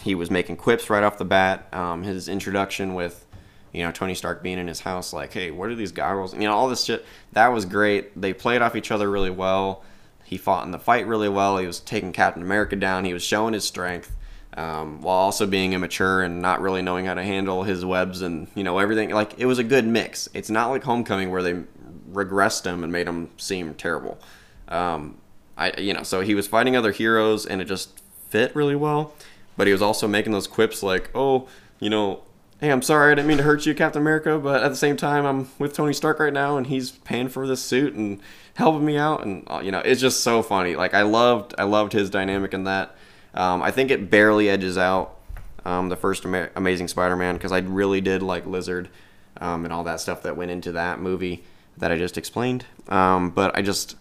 he 0.03 0.15
was 0.15 0.31
making 0.31 0.57
quips 0.57 0.89
right 0.89 1.03
off 1.03 1.17
the 1.17 1.25
bat. 1.25 1.67
Um, 1.73 2.03
his 2.03 2.27
introduction 2.27 2.93
with, 2.93 3.25
you 3.73 3.83
know, 3.83 3.91
Tony 3.91 4.15
Stark 4.15 4.43
being 4.43 4.57
in 4.57 4.67
his 4.67 4.79
house, 4.79 5.13
like, 5.13 5.33
hey, 5.33 5.51
what 5.51 5.69
are 5.69 5.75
these 5.75 5.91
goggles? 5.91 6.33
You 6.33 6.41
know, 6.41 6.53
all 6.53 6.69
this 6.69 6.83
shit. 6.83 7.05
That 7.33 7.49
was 7.49 7.65
great. 7.65 8.19
They 8.19 8.33
played 8.33 8.61
off 8.61 8.75
each 8.75 8.91
other 8.91 9.09
really 9.09 9.29
well. 9.29 9.83
He 10.23 10.37
fought 10.37 10.65
in 10.65 10.71
the 10.71 10.79
fight 10.79 11.07
really 11.07 11.29
well. 11.29 11.57
He 11.57 11.67
was 11.67 11.79
taking 11.79 12.13
Captain 12.13 12.41
America 12.41 12.75
down. 12.75 13.05
He 13.05 13.13
was 13.13 13.23
showing 13.23 13.53
his 13.53 13.65
strength 13.65 14.15
um, 14.55 15.01
while 15.01 15.17
also 15.17 15.45
being 15.45 15.73
immature 15.73 16.21
and 16.21 16.41
not 16.41 16.61
really 16.61 16.81
knowing 16.81 17.05
how 17.05 17.13
to 17.13 17.23
handle 17.23 17.63
his 17.63 17.85
webs 17.85 18.21
and 18.21 18.47
you 18.55 18.63
know 18.63 18.79
everything. 18.79 19.09
Like 19.09 19.39
it 19.39 19.45
was 19.45 19.59
a 19.59 19.63
good 19.63 19.85
mix. 19.85 20.29
It's 20.33 20.49
not 20.49 20.69
like 20.69 20.83
Homecoming 20.83 21.31
where 21.31 21.43
they 21.43 21.63
regressed 22.11 22.65
him 22.65 22.83
and 22.83 22.91
made 22.91 23.07
him 23.07 23.29
seem 23.37 23.73
terrible. 23.75 24.19
Um, 24.67 25.17
I 25.57 25.79
you 25.79 25.93
know 25.93 26.03
so 26.03 26.21
he 26.21 26.35
was 26.35 26.47
fighting 26.47 26.75
other 26.75 26.91
heroes 26.91 27.45
and 27.45 27.61
it 27.61 27.65
just 27.65 28.01
fit 28.29 28.55
really 28.55 28.75
well. 28.75 29.13
But 29.57 29.67
he 29.67 29.73
was 29.73 29.81
also 29.81 30.07
making 30.07 30.31
those 30.31 30.47
quips 30.47 30.81
like, 30.81 31.09
oh, 31.13 31.47
you 31.79 31.89
know, 31.89 32.23
hey, 32.59 32.71
I'm 32.71 32.81
sorry, 32.81 33.11
I 33.11 33.15
didn't 33.15 33.27
mean 33.27 33.37
to 33.37 33.43
hurt 33.43 33.65
you, 33.65 33.73
Captain 33.73 34.01
America, 34.01 34.37
but 34.37 34.63
at 34.63 34.69
the 34.69 34.75
same 34.75 34.95
time, 34.95 35.25
I'm 35.25 35.49
with 35.57 35.73
Tony 35.73 35.93
Stark 35.93 36.19
right 36.19 36.31
now, 36.31 36.57
and 36.57 36.67
he's 36.67 36.91
paying 36.91 37.27
for 37.27 37.47
this 37.47 37.61
suit 37.61 37.93
and 37.95 38.21
helping 38.53 38.85
me 38.85 38.97
out, 38.97 39.25
and 39.25 39.43
uh, 39.47 39.61
you 39.63 39.71
know, 39.71 39.79
it's 39.79 39.99
just 39.99 40.21
so 40.21 40.43
funny. 40.43 40.75
Like 40.75 40.93
I 40.93 41.01
loved, 41.01 41.55
I 41.57 41.63
loved 41.63 41.93
his 41.93 42.09
dynamic 42.09 42.53
in 42.53 42.65
that. 42.65 42.95
Um, 43.33 43.61
I 43.61 43.71
think 43.71 43.91
it 43.91 44.09
barely 44.09 44.49
edges 44.49 44.77
out 44.77 45.17
um, 45.65 45.89
the 45.89 45.95
first 45.95 46.25
Ama- 46.25 46.49
Amazing 46.55 46.87
Spider-Man 46.87 47.35
because 47.35 47.51
I 47.51 47.59
really 47.59 48.01
did 48.01 48.21
like 48.21 48.45
Lizard 48.45 48.89
um, 49.37 49.63
and 49.65 49.73
all 49.73 49.83
that 49.85 49.99
stuff 49.99 50.23
that 50.23 50.37
went 50.37 50.51
into 50.51 50.71
that 50.73 50.99
movie 50.99 51.43
that 51.77 51.91
I 51.91 51.97
just 51.97 52.17
explained. 52.17 52.65
Um, 52.89 53.29
but 53.31 53.55
I 53.57 53.61
just 53.61 53.95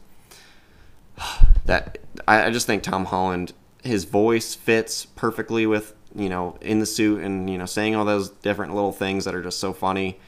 that 1.65 1.99
I, 2.27 2.47
I 2.47 2.51
just 2.51 2.67
think 2.67 2.83
Tom 2.83 3.07
Holland, 3.07 3.53
his 3.83 4.05
voice 4.05 4.55
fits 4.55 5.07
perfectly 5.07 5.67
with 5.67 5.95
you 6.15 6.29
know, 6.29 6.57
in 6.61 6.79
the 6.79 6.87
suit 6.87 7.23
and, 7.23 7.49
you 7.49 7.59
know, 7.59 7.67
saying 7.67 7.95
all 7.95 8.05
those 8.05 8.31
different 8.31 8.75
little 8.75 8.93
things 8.93 9.25
that 9.25 9.35
are 9.35 9.43
just 9.43 9.61
so 9.61 9.73
funny 9.73 10.19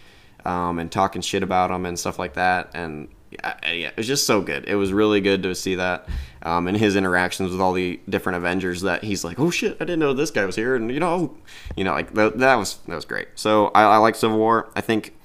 um, 0.44 0.78
and 0.78 0.90
talking 0.92 1.22
shit 1.22 1.42
about 1.42 1.70
them 1.70 1.86
and 1.86 1.98
stuff 1.98 2.18
like 2.18 2.34
that. 2.34 2.70
And 2.74 3.08
yeah, 3.30 3.54
it 3.64 3.96
was 3.96 4.06
just 4.06 4.26
so 4.26 4.40
good. 4.40 4.68
It 4.68 4.76
was 4.76 4.92
really 4.92 5.20
good 5.20 5.42
to 5.42 5.54
see 5.54 5.76
that 5.76 6.08
um, 6.42 6.68
and 6.68 6.76
his 6.76 6.96
interactions 6.96 7.50
with 7.50 7.60
all 7.60 7.72
the 7.72 8.00
different 8.08 8.36
Avengers 8.36 8.82
that 8.82 9.02
he's 9.02 9.24
like, 9.24 9.40
oh 9.40 9.50
shit, 9.50 9.76
I 9.80 9.84
didn't 9.84 10.00
know 10.00 10.12
this 10.12 10.30
guy 10.30 10.44
was 10.44 10.56
here. 10.56 10.76
And, 10.76 10.90
you 10.90 11.00
know, 11.00 11.36
you 11.76 11.84
know, 11.84 11.92
like 11.92 12.14
that, 12.14 12.38
that 12.38 12.54
was, 12.56 12.76
that 12.86 12.94
was 12.94 13.04
great. 13.04 13.28
So 13.34 13.68
I, 13.68 13.82
I 13.82 13.96
like 13.96 14.14
Civil 14.14 14.38
War. 14.38 14.70
I 14.76 14.80
think 14.80 15.16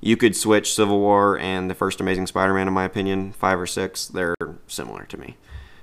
you 0.00 0.16
could 0.16 0.36
switch 0.36 0.74
Civil 0.74 0.98
War 0.98 1.38
and 1.38 1.70
the 1.70 1.74
first 1.74 2.00
Amazing 2.00 2.26
Spider-Man, 2.26 2.68
in 2.68 2.74
my 2.74 2.84
opinion, 2.84 3.32
five 3.32 3.58
or 3.58 3.66
six. 3.66 4.08
They're 4.08 4.34
similar 4.66 5.04
to 5.04 5.16
me. 5.16 5.36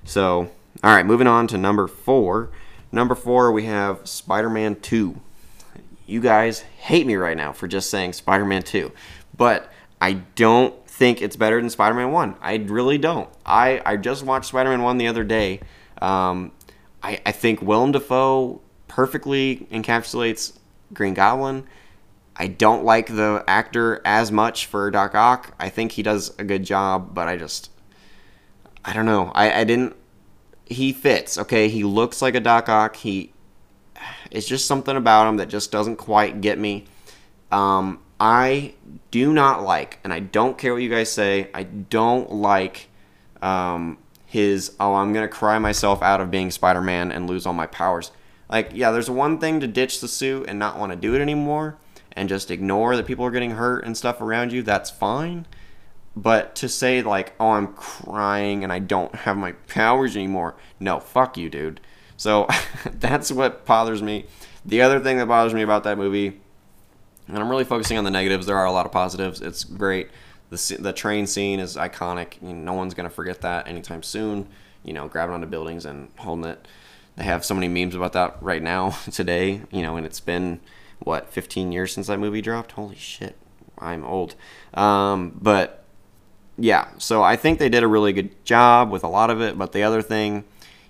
So, 0.04 0.50
all 0.84 0.96
right, 0.96 1.06
moving 1.06 1.28
on 1.28 1.48
to 1.48 1.58
number 1.58 1.88
four. 1.88 2.52
Number 2.92 3.16
four, 3.16 3.52
we 3.52 3.66
have 3.66 4.08
Spider 4.08 4.50
Man 4.50 4.76
2. 4.76 5.20
You 6.06 6.22
guys 6.22 6.62
hate 6.62 7.06
me 7.06 7.16
right 7.16 7.38
now 7.38 7.52
for 7.52 7.68
just 7.68 7.90
saying 7.90 8.14
Spider 8.14 8.46
Man 8.46 8.64
2, 8.64 8.92
but 9.36 9.72
I 10.02 10.14
don't 10.36 10.88
think 10.88 11.22
it's 11.22 11.36
better 11.36 11.60
than 11.60 11.70
Spider 11.70 11.96
Man 11.96 12.12
1. 12.12 12.36
I 12.42 12.56
really 12.56 12.98
don't. 12.98 13.30
I, 13.46 13.82
I 13.86 13.98
just 13.98 14.24
watched 14.24 14.46
Spider 14.46 14.70
Man 14.70 14.82
1 14.82 14.98
the 14.98 15.08
other 15.08 15.24
day. 15.24 15.60
Um, 16.02 16.54
I, 17.04 17.20
I 17.26 17.32
think 17.34 17.62
Willem 17.62 17.92
Dafoe 17.92 18.62
perfectly 18.88 19.68
encapsulates 19.72 20.58
Green 20.94 21.14
Goblin. 21.14 21.66
I 22.38 22.48
don't 22.48 22.86
like 22.86 23.08
the 23.08 23.44
actor 23.48 24.02
as 24.06 24.32
much 24.32 24.66
for 24.66 24.90
Doc 24.92 25.14
Ock. 25.14 25.54
I 25.60 25.68
think 25.68 25.92
he 25.92 26.04
does 26.04 26.34
a 26.40 26.46
good 26.46 26.64
job, 26.64 27.14
but 27.14 27.28
I 27.28 27.36
just 27.36 27.70
I 28.86 28.94
don't 28.94 29.06
know. 29.06 29.32
I, 29.36 29.60
I 29.60 29.64
didn't 29.66 29.96
he 30.70 30.94
fits. 30.94 31.38
Okay, 31.38 31.68
he 31.68 31.84
looks 31.84 32.22
like 32.22 32.36
a 32.36 32.40
Doc 32.40 32.70
Ock. 32.70 32.96
He 32.96 33.34
it's 34.32 34.48
just 34.48 34.66
something 34.66 34.96
about 34.96 35.28
him 35.28 35.38
that 35.38 35.50
just 35.50 35.72
doesn't 35.72 35.98
quite 35.98 36.42
get 36.42 36.58
me. 36.58 36.86
Um, 37.52 38.00
I 38.20 38.76
do 39.12 39.34
not 39.34 39.64
like, 39.64 40.00
and 40.04 40.14
I 40.14 40.20
don't 40.20 40.58
care 40.58 40.74
what 40.74 40.84
you 40.84 40.90
guys 40.90 41.12
say. 41.12 41.50
I 41.54 41.64
don't 41.64 42.32
like 42.32 42.90
um, 43.42 43.98
his. 44.26 44.76
Oh, 44.80 44.94
I'm 44.96 45.14
gonna 45.14 45.28
cry 45.28 45.58
myself 45.60 46.02
out 46.02 46.22
of 46.22 46.30
being 46.30 46.52
Spider-Man 46.52 47.12
and 47.12 47.28
lose 47.30 47.46
all 47.46 47.54
my 47.54 47.68
powers. 47.68 48.12
Like, 48.50 48.72
yeah, 48.74 48.92
there's 48.92 49.10
one 49.10 49.40
thing 49.40 49.60
to 49.60 49.68
ditch 49.68 50.02
the 50.02 50.08
suit 50.08 50.46
and 50.48 50.58
not 50.58 50.78
want 50.78 50.92
to 50.92 50.96
do 50.96 51.16
it 51.16 51.22
anymore, 51.22 51.78
and 52.14 52.30
just 52.30 52.52
ignore 52.52 52.96
that 52.96 53.06
people 53.06 53.26
are 53.26 53.32
getting 53.32 53.52
hurt 53.52 53.86
and 53.86 53.98
stuff 53.98 54.22
around 54.22 54.52
you. 54.52 54.62
That's 54.64 54.90
fine. 54.90 55.46
But 56.22 56.54
to 56.56 56.68
say 56.68 57.02
like, 57.02 57.34
oh, 57.40 57.52
I'm 57.52 57.68
crying 57.68 58.66
and 58.66 58.74
I 58.74 58.80
don't 58.80 59.16
have 59.16 59.38
my 59.38 59.54
powers 59.54 60.18
anymore, 60.18 60.56
no, 60.78 61.00
fuck 61.00 61.38
you, 61.38 61.50
dude. 61.50 61.80
So 62.18 62.46
that's 62.86 63.32
what 63.32 63.66
bothers 63.66 64.02
me. 64.02 64.26
The 64.66 64.82
other 64.82 65.00
thing 65.00 65.18
that 65.18 65.28
bothers 65.28 65.54
me 65.54 65.62
about 65.62 65.86
that 65.86 65.98
movie, 65.98 66.42
and 67.30 67.38
I'm 67.38 67.48
really 67.48 67.64
focusing 67.64 67.98
on 67.98 68.04
the 68.04 68.12
negatives. 68.12 68.46
There 68.46 68.58
are 68.58 68.66
a 68.66 68.72
lot 68.72 68.86
of 68.86 68.92
positives. 68.92 69.40
It's 69.40 69.64
great. 69.64 70.10
The 70.50 70.78
the 70.78 70.92
train 70.92 71.26
scene 71.26 71.62
is 71.62 71.78
iconic. 71.78 72.42
You 72.42 72.50
know, 72.50 72.56
no 72.56 72.74
one's 72.74 72.94
gonna 72.94 73.10
forget 73.10 73.40
that 73.42 73.70
anytime 73.70 74.04
soon. 74.04 74.50
You 74.84 74.92
know, 74.92 75.08
grabbing 75.08 75.36
onto 75.36 75.48
buildings 75.48 75.86
and 75.86 76.10
holding 76.18 76.52
it. 76.52 76.68
They 77.16 77.24
have 77.24 77.46
so 77.46 77.54
many 77.54 77.70
memes 77.70 77.96
about 77.96 78.12
that 78.14 78.36
right 78.42 78.62
now 78.62 78.90
today. 79.12 79.62
You 79.72 79.84
know, 79.84 79.96
and 79.96 80.06
it's 80.06 80.20
been 80.20 80.60
what 81.00 81.32
15 81.32 81.72
years 81.72 81.94
since 81.94 82.08
that 82.08 82.20
movie 82.20 82.42
dropped. 82.42 82.74
Holy 82.74 82.98
shit, 82.98 83.38
I'm 83.78 84.04
old. 84.04 84.36
Um, 84.74 85.38
but 85.42 85.79
yeah, 86.60 86.88
so 86.98 87.24
I 87.24 87.36
think 87.36 87.60
they 87.60 87.70
did 87.70 87.84
a 87.84 87.88
really 87.88 88.14
good 88.14 88.44
job 88.46 88.92
with 88.92 89.04
a 89.04 89.08
lot 89.08 89.30
of 89.30 89.42
it. 89.42 89.58
But 89.58 89.72
the 89.72 89.84
other 89.84 90.02
thing, 90.02 90.44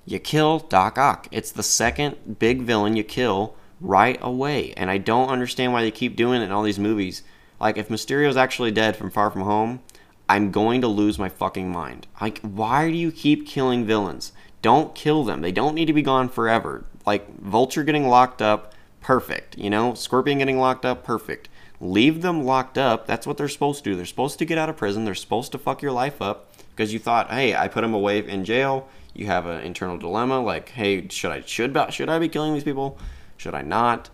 you 0.05 0.19
kill 0.19 0.59
Doc 0.59 0.97
Ock. 0.97 1.27
It's 1.31 1.51
the 1.51 1.63
second 1.63 2.39
big 2.39 2.61
villain 2.61 2.95
you 2.95 3.03
kill 3.03 3.55
right 3.79 4.17
away. 4.21 4.73
And 4.75 4.89
I 4.89 4.97
don't 4.97 5.29
understand 5.29 5.73
why 5.73 5.81
they 5.81 5.91
keep 5.91 6.15
doing 6.15 6.41
it 6.41 6.45
in 6.45 6.51
all 6.51 6.63
these 6.63 6.79
movies. 6.79 7.23
Like, 7.59 7.77
if 7.77 7.89
Mysterio's 7.89 8.37
actually 8.37 8.71
dead 8.71 8.95
from 8.95 9.11
Far 9.11 9.29
From 9.31 9.41
Home, 9.41 9.81
I'm 10.29 10.51
going 10.51 10.81
to 10.81 10.87
lose 10.87 11.17
my 11.17 11.27
fucking 11.27 11.71
mind. 11.71 12.07
Like, 12.21 12.39
why 12.41 12.89
do 12.89 12.95
you 12.95 13.11
keep 13.11 13.47
killing 13.47 13.85
villains? 13.85 14.31
Don't 14.61 14.93
kill 14.93 15.23
them. 15.23 15.41
They 15.41 15.51
don't 15.51 15.73
need 15.73 15.85
to 15.85 15.93
be 15.93 16.01
gone 16.01 16.29
forever. 16.29 16.85
Like 17.05 17.39
Vulture 17.39 17.83
getting 17.83 18.07
locked 18.07 18.41
up, 18.41 18.73
perfect. 19.01 19.57
You 19.57 19.69
know, 19.69 19.93
Scorpion 19.93 20.37
getting 20.37 20.59
locked 20.59 20.85
up, 20.85 21.03
perfect. 21.03 21.49
Leave 21.81 22.21
them 22.21 22.43
locked 22.43 22.77
up. 22.77 23.07
That's 23.07 23.25
what 23.25 23.37
they're 23.37 23.47
supposed 23.47 23.83
to 23.83 23.89
do. 23.91 23.95
They're 23.95 24.05
supposed 24.05 24.39
to 24.39 24.45
get 24.45 24.57
out 24.57 24.69
of 24.69 24.77
prison. 24.77 25.05
They're 25.05 25.15
supposed 25.15 25.51
to 25.53 25.57
fuck 25.57 25.81
your 25.81 25.93
life 25.93 26.21
up 26.21 26.51
because 26.71 26.91
you 26.91 26.99
thought, 26.99 27.29
hey, 27.29 27.55
I 27.55 27.67
put 27.67 27.81
them 27.81 27.93
away 27.93 28.19
in 28.19 28.43
jail. 28.43 28.89
You 29.13 29.27
have 29.27 29.45
an 29.45 29.61
internal 29.61 29.97
dilemma 29.97 30.41
like, 30.41 30.69
hey, 30.69 31.07
should 31.09 31.31
I 31.31 31.41
should 31.41 31.77
should 31.91 32.09
I 32.09 32.19
be 32.19 32.29
killing 32.29 32.53
these 32.53 32.63
people? 32.63 32.97
Should 33.37 33.55
I 33.55 33.61
not? 33.61 34.09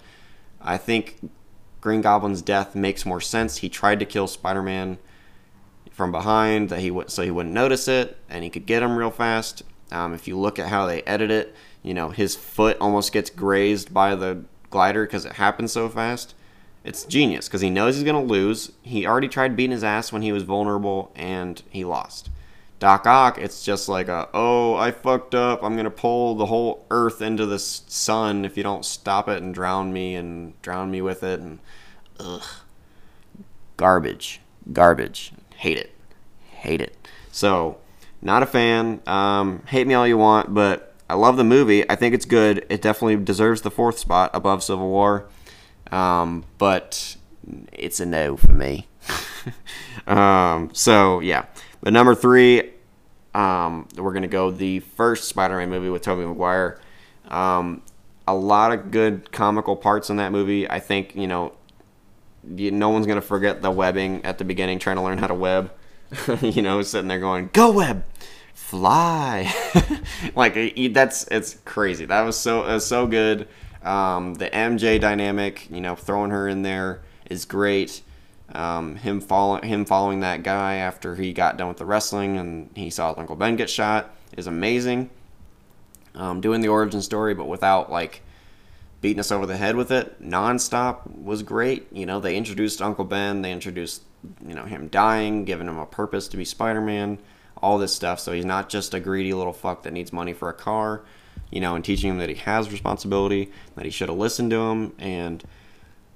I 0.61 0.77
think 0.77 1.29
Green 1.81 2.01
Goblin's 2.01 2.41
death 2.41 2.75
makes 2.75 3.05
more 3.05 3.21
sense. 3.21 3.57
He 3.57 3.69
tried 3.69 3.99
to 3.99 4.05
kill 4.05 4.27
Spider-Man 4.27 4.97
from 5.91 6.11
behind 6.11 6.69
that 6.69 6.79
he 6.79 6.91
would 6.91 7.09
so 7.09 7.23
he 7.23 7.31
wouldn't 7.31 7.53
notice 7.53 7.87
it 7.87 8.17
and 8.29 8.43
he 8.43 8.49
could 8.49 8.65
get 8.65 8.83
him 8.83 8.97
real 8.97 9.11
fast. 9.11 9.63
Um, 9.91 10.13
if 10.13 10.27
you 10.27 10.37
look 10.37 10.59
at 10.59 10.67
how 10.67 10.87
they 10.87 11.03
edit 11.03 11.31
it, 11.31 11.55
you 11.83 11.93
know 11.93 12.09
his 12.09 12.35
foot 12.35 12.77
almost 12.81 13.13
gets 13.13 13.29
grazed 13.29 13.93
by 13.93 14.15
the 14.15 14.43
glider 14.69 15.05
because 15.05 15.25
it 15.25 15.33
happens 15.33 15.71
so 15.71 15.87
fast. 15.87 16.33
It's 16.85 17.03
genius 17.03 17.47
because 17.47 17.61
he 17.61 17.71
knows 17.71 17.95
he's 17.95 18.03
gonna 18.03 18.21
lose. 18.21 18.71
He 18.83 19.07
already 19.07 19.27
tried 19.27 19.55
beating 19.55 19.71
his 19.71 19.83
ass 19.83 20.11
when 20.13 20.21
he 20.21 20.31
was 20.31 20.43
vulnerable 20.43 21.11
and 21.15 21.61
he 21.71 21.83
lost. 21.83 22.29
Doc 22.77 23.07
Ock, 23.07 23.39
it's 23.39 23.65
just 23.65 23.89
like 23.89 24.07
a 24.07 24.29
oh 24.35 24.75
I 24.75 24.91
fucked 24.91 25.33
up. 25.33 25.63
I'm 25.63 25.75
gonna 25.75 25.89
pull 25.89 26.35
the 26.35 26.45
whole 26.45 26.85
Earth 26.91 27.23
into 27.23 27.47
the 27.47 27.57
sun 27.57 28.45
if 28.45 28.55
you 28.55 28.61
don't 28.61 28.85
stop 28.85 29.27
it 29.27 29.41
and 29.41 29.53
drown 29.53 29.91
me 29.91 30.15
and 30.15 30.61
drown 30.61 30.91
me 30.91 31.01
with 31.01 31.23
it 31.23 31.39
and 31.39 31.57
ugh, 32.19 32.43
garbage, 33.77 34.41
garbage. 34.71 35.31
Hate 35.55 35.77
it, 35.77 35.95
hate 36.51 36.81
it. 36.81 36.95
So 37.31 37.77
not 38.21 38.43
a 38.43 38.45
fan. 38.45 39.01
Um, 39.07 39.63
hate 39.67 39.87
me 39.87 39.95
all 39.95 40.07
you 40.07 40.19
want, 40.19 40.53
but 40.53 40.93
I 41.09 41.15
love 41.15 41.37
the 41.37 41.43
movie. 41.43 41.89
I 41.89 41.95
think 41.95 42.13
it's 42.13 42.25
good. 42.25 42.63
It 42.69 42.83
definitely 42.83 43.15
deserves 43.23 43.61
the 43.61 43.71
fourth 43.71 43.97
spot 43.97 44.29
above 44.35 44.63
Civil 44.63 44.89
War. 44.89 45.25
Um, 45.91 46.45
but 46.57 47.17
it's 47.71 47.99
a 47.99 48.05
no 48.05 48.37
for 48.37 48.51
me. 48.51 48.87
um, 50.07 50.69
so 50.73 51.19
yeah, 51.19 51.45
but 51.81 51.93
number 51.93 52.15
three, 52.15 52.71
um, 53.33 53.87
we're 53.97 54.13
gonna 54.13 54.27
go 54.27 54.51
the 54.51 54.79
first 54.79 55.27
Spider-Man 55.27 55.69
movie 55.69 55.89
with 55.89 56.01
Tobey 56.01 56.25
Maguire. 56.25 56.79
Um, 57.27 57.81
a 58.27 58.35
lot 58.35 58.71
of 58.71 58.91
good 58.91 59.31
comical 59.31 59.75
parts 59.75 60.09
in 60.09 60.17
that 60.17 60.31
movie. 60.31 60.69
I 60.69 60.79
think 60.79 61.15
you 61.15 61.27
know, 61.27 61.53
you, 62.55 62.71
no 62.71 62.89
one's 62.89 63.07
gonna 63.07 63.21
forget 63.21 63.61
the 63.61 63.71
webbing 63.71 64.23
at 64.25 64.37
the 64.37 64.45
beginning, 64.45 64.79
trying 64.79 64.95
to 64.95 65.01
learn 65.01 65.17
how 65.17 65.27
to 65.27 65.33
web. 65.33 65.71
you 66.41 66.61
know, 66.61 66.81
sitting 66.81 67.07
there 67.07 67.19
going, 67.19 67.49
"Go 67.53 67.71
web, 67.71 68.03
fly!" 68.53 69.53
like 70.35 70.55
that's 70.93 71.27
it's 71.29 71.55
crazy. 71.65 72.05
That 72.05 72.21
was 72.21 72.37
so 72.37 72.63
was 72.63 72.85
so 72.85 73.05
good. 73.07 73.47
Um, 73.85 74.33
the 74.33 74.49
MJ 74.49 74.99
dynamic, 74.99 75.69
you 75.69 75.79
know, 75.79 75.95
throwing 75.95 76.31
her 76.31 76.47
in 76.49 76.63
there 76.63 77.01
is 77.29 77.45
great. 77.45 78.01
Um, 78.53 78.95
him 78.95 79.21
following 79.21 79.63
him 79.63 79.85
following 79.85 80.19
that 80.19 80.43
guy 80.43 80.75
after 80.75 81.15
he 81.15 81.33
got 81.33 81.57
done 81.57 81.67
with 81.67 81.77
the 81.77 81.85
wrestling 81.85 82.37
and 82.37 82.69
he 82.75 82.89
saw 82.89 83.13
Uncle 83.17 83.35
Ben 83.35 83.55
get 83.55 83.69
shot 83.69 84.13
is 84.35 84.47
amazing. 84.47 85.09
Um, 86.13 86.41
doing 86.41 86.61
the 86.61 86.67
origin 86.67 87.01
story, 87.01 87.33
but 87.33 87.47
without 87.47 87.91
like 87.91 88.21
beating 89.01 89.19
us 89.19 89.31
over 89.31 89.45
the 89.45 89.57
head 89.57 89.75
with 89.75 89.91
it 89.91 90.21
nonstop 90.21 91.11
was 91.11 91.43
great. 91.43 91.87
You 91.91 92.05
know, 92.05 92.19
they 92.19 92.35
introduced 92.35 92.81
Uncle 92.81 93.05
Ben, 93.05 93.41
they 93.41 93.51
introduced 93.51 94.03
you 94.45 94.55
know 94.55 94.65
him 94.65 94.87
dying, 94.87 95.45
giving 95.45 95.67
him 95.67 95.77
a 95.77 95.85
purpose 95.85 96.27
to 96.29 96.37
be 96.37 96.45
Spider-Man, 96.45 97.19
all 97.61 97.77
this 97.77 97.93
stuff. 97.93 98.19
So 98.19 98.31
he's 98.31 98.45
not 98.45 98.69
just 98.69 98.93
a 98.93 98.99
greedy 98.99 99.33
little 99.33 99.53
fuck 99.53 99.83
that 99.83 99.93
needs 99.93 100.13
money 100.13 100.33
for 100.33 100.49
a 100.49 100.53
car. 100.53 101.03
You 101.55 101.61
know, 101.61 101.73
and 101.73 101.85
teaching 101.85 102.09
him 102.09 102.17
that 102.17 102.27
he 102.27 102.35
has 102.35 102.69
responsibility, 102.69 103.49
that 103.75 103.85
he 103.85 103.89
should 103.89 104.09
have 104.09 104.17
listened 104.17 104.51
to 104.51 104.57
him, 104.57 104.93
and 104.99 105.41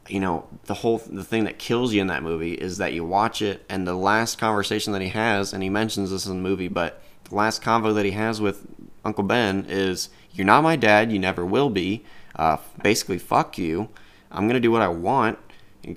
you 0.09 0.19
know 0.19 0.47
the 0.65 0.73
whole 0.73 0.97
the 0.97 1.23
thing 1.23 1.45
that 1.45 1.57
kills 1.57 1.93
you 1.93 2.01
in 2.01 2.07
that 2.07 2.23
movie 2.23 2.53
is 2.53 2.77
that 2.77 2.93
you 2.93 3.05
watch 3.05 3.41
it 3.41 3.63
and 3.69 3.87
the 3.87 3.93
last 3.93 4.37
conversation 4.37 4.91
that 4.91 5.01
he 5.01 5.09
has 5.09 5.53
and 5.53 5.61
he 5.61 5.69
mentions 5.69 6.09
this 6.09 6.25
in 6.25 6.35
the 6.35 6.49
movie 6.49 6.67
but 6.67 7.01
the 7.25 7.35
last 7.35 7.61
convo 7.61 7.93
that 7.93 8.05
he 8.05 8.11
has 8.11 8.41
with 8.41 8.65
uncle 9.05 9.23
ben 9.23 9.65
is 9.69 10.09
you're 10.31 10.47
not 10.47 10.63
my 10.63 10.75
dad 10.75 11.11
you 11.11 11.19
never 11.19 11.45
will 11.45 11.69
be. 11.69 12.03
Uh, 12.35 12.57
basically 12.81 13.19
fuck 13.19 13.57
you. 13.57 13.89
I'm 14.31 14.47
gonna 14.47 14.59
do 14.59 14.71
what 14.71 14.81
i 14.81 14.87
want 14.87 15.37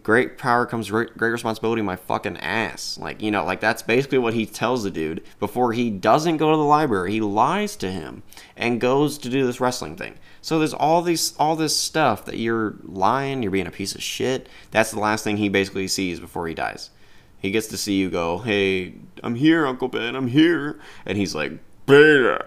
great 0.03 0.39
power 0.39 0.65
comes 0.65 0.91
great, 0.91 1.17
great 1.17 1.31
responsibility 1.31 1.83
my 1.83 1.97
fucking 1.97 2.37
ass 2.37 2.97
like 2.99 3.21
you 3.21 3.31
know 3.31 3.45
like 3.45 3.61
that's 3.61 3.83
basically 3.83 4.19
what 4.19 4.33
he 4.33 4.47
tells 4.47 4.85
the 4.85 4.91
dude 4.91 5.23
before 5.41 5.73
he 5.73 5.91
doesn't 5.91 6.37
go 6.37 6.53
to 6.53 6.57
the 6.57 6.63
library 6.63 7.11
he 7.11 7.21
lies 7.21 7.75
to 7.75 7.91
him 7.91 8.23
and 8.57 8.81
goes 8.81 9.19
to 9.19 9.29
do 9.29 9.45
this 9.45 9.61
wrestling 9.61 9.97
thing 9.97 10.15
so 10.43 10.59
there's 10.59 10.75
all 10.75 11.03
these 11.03 11.35
all 11.39 11.55
this 11.55 11.79
stuff 11.79 12.25
that 12.25 12.37
you're 12.37 12.75
lying, 12.83 13.43
you're 13.43 13.53
being 13.53 13.69
a 13.69 13.71
piece 13.71 13.95
of 13.95 14.03
shit. 14.03 14.49
That's 14.73 14.91
the 14.91 14.99
last 14.99 15.23
thing 15.23 15.37
he 15.37 15.49
basically 15.49 15.87
sees 15.87 16.19
before 16.19 16.49
he 16.49 16.55
dies. 16.55 16.91
He 17.39 17.53
gets 17.53 17.69
to 17.69 17.77
see 17.77 17.95
you 17.95 18.11
go, 18.11 18.39
"Hey, 18.39 18.95
I'm 19.23 19.37
here, 19.37 19.65
Uncle 19.65 19.87
Ben. 19.87 20.17
I'm 20.17 20.27
here." 20.27 20.81
And 21.07 21.17
he's 21.17 21.33
like, 21.33 21.53
"Beta. 21.87 22.47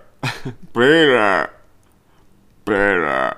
Beta. 0.74 1.50
Beta. 2.66 3.38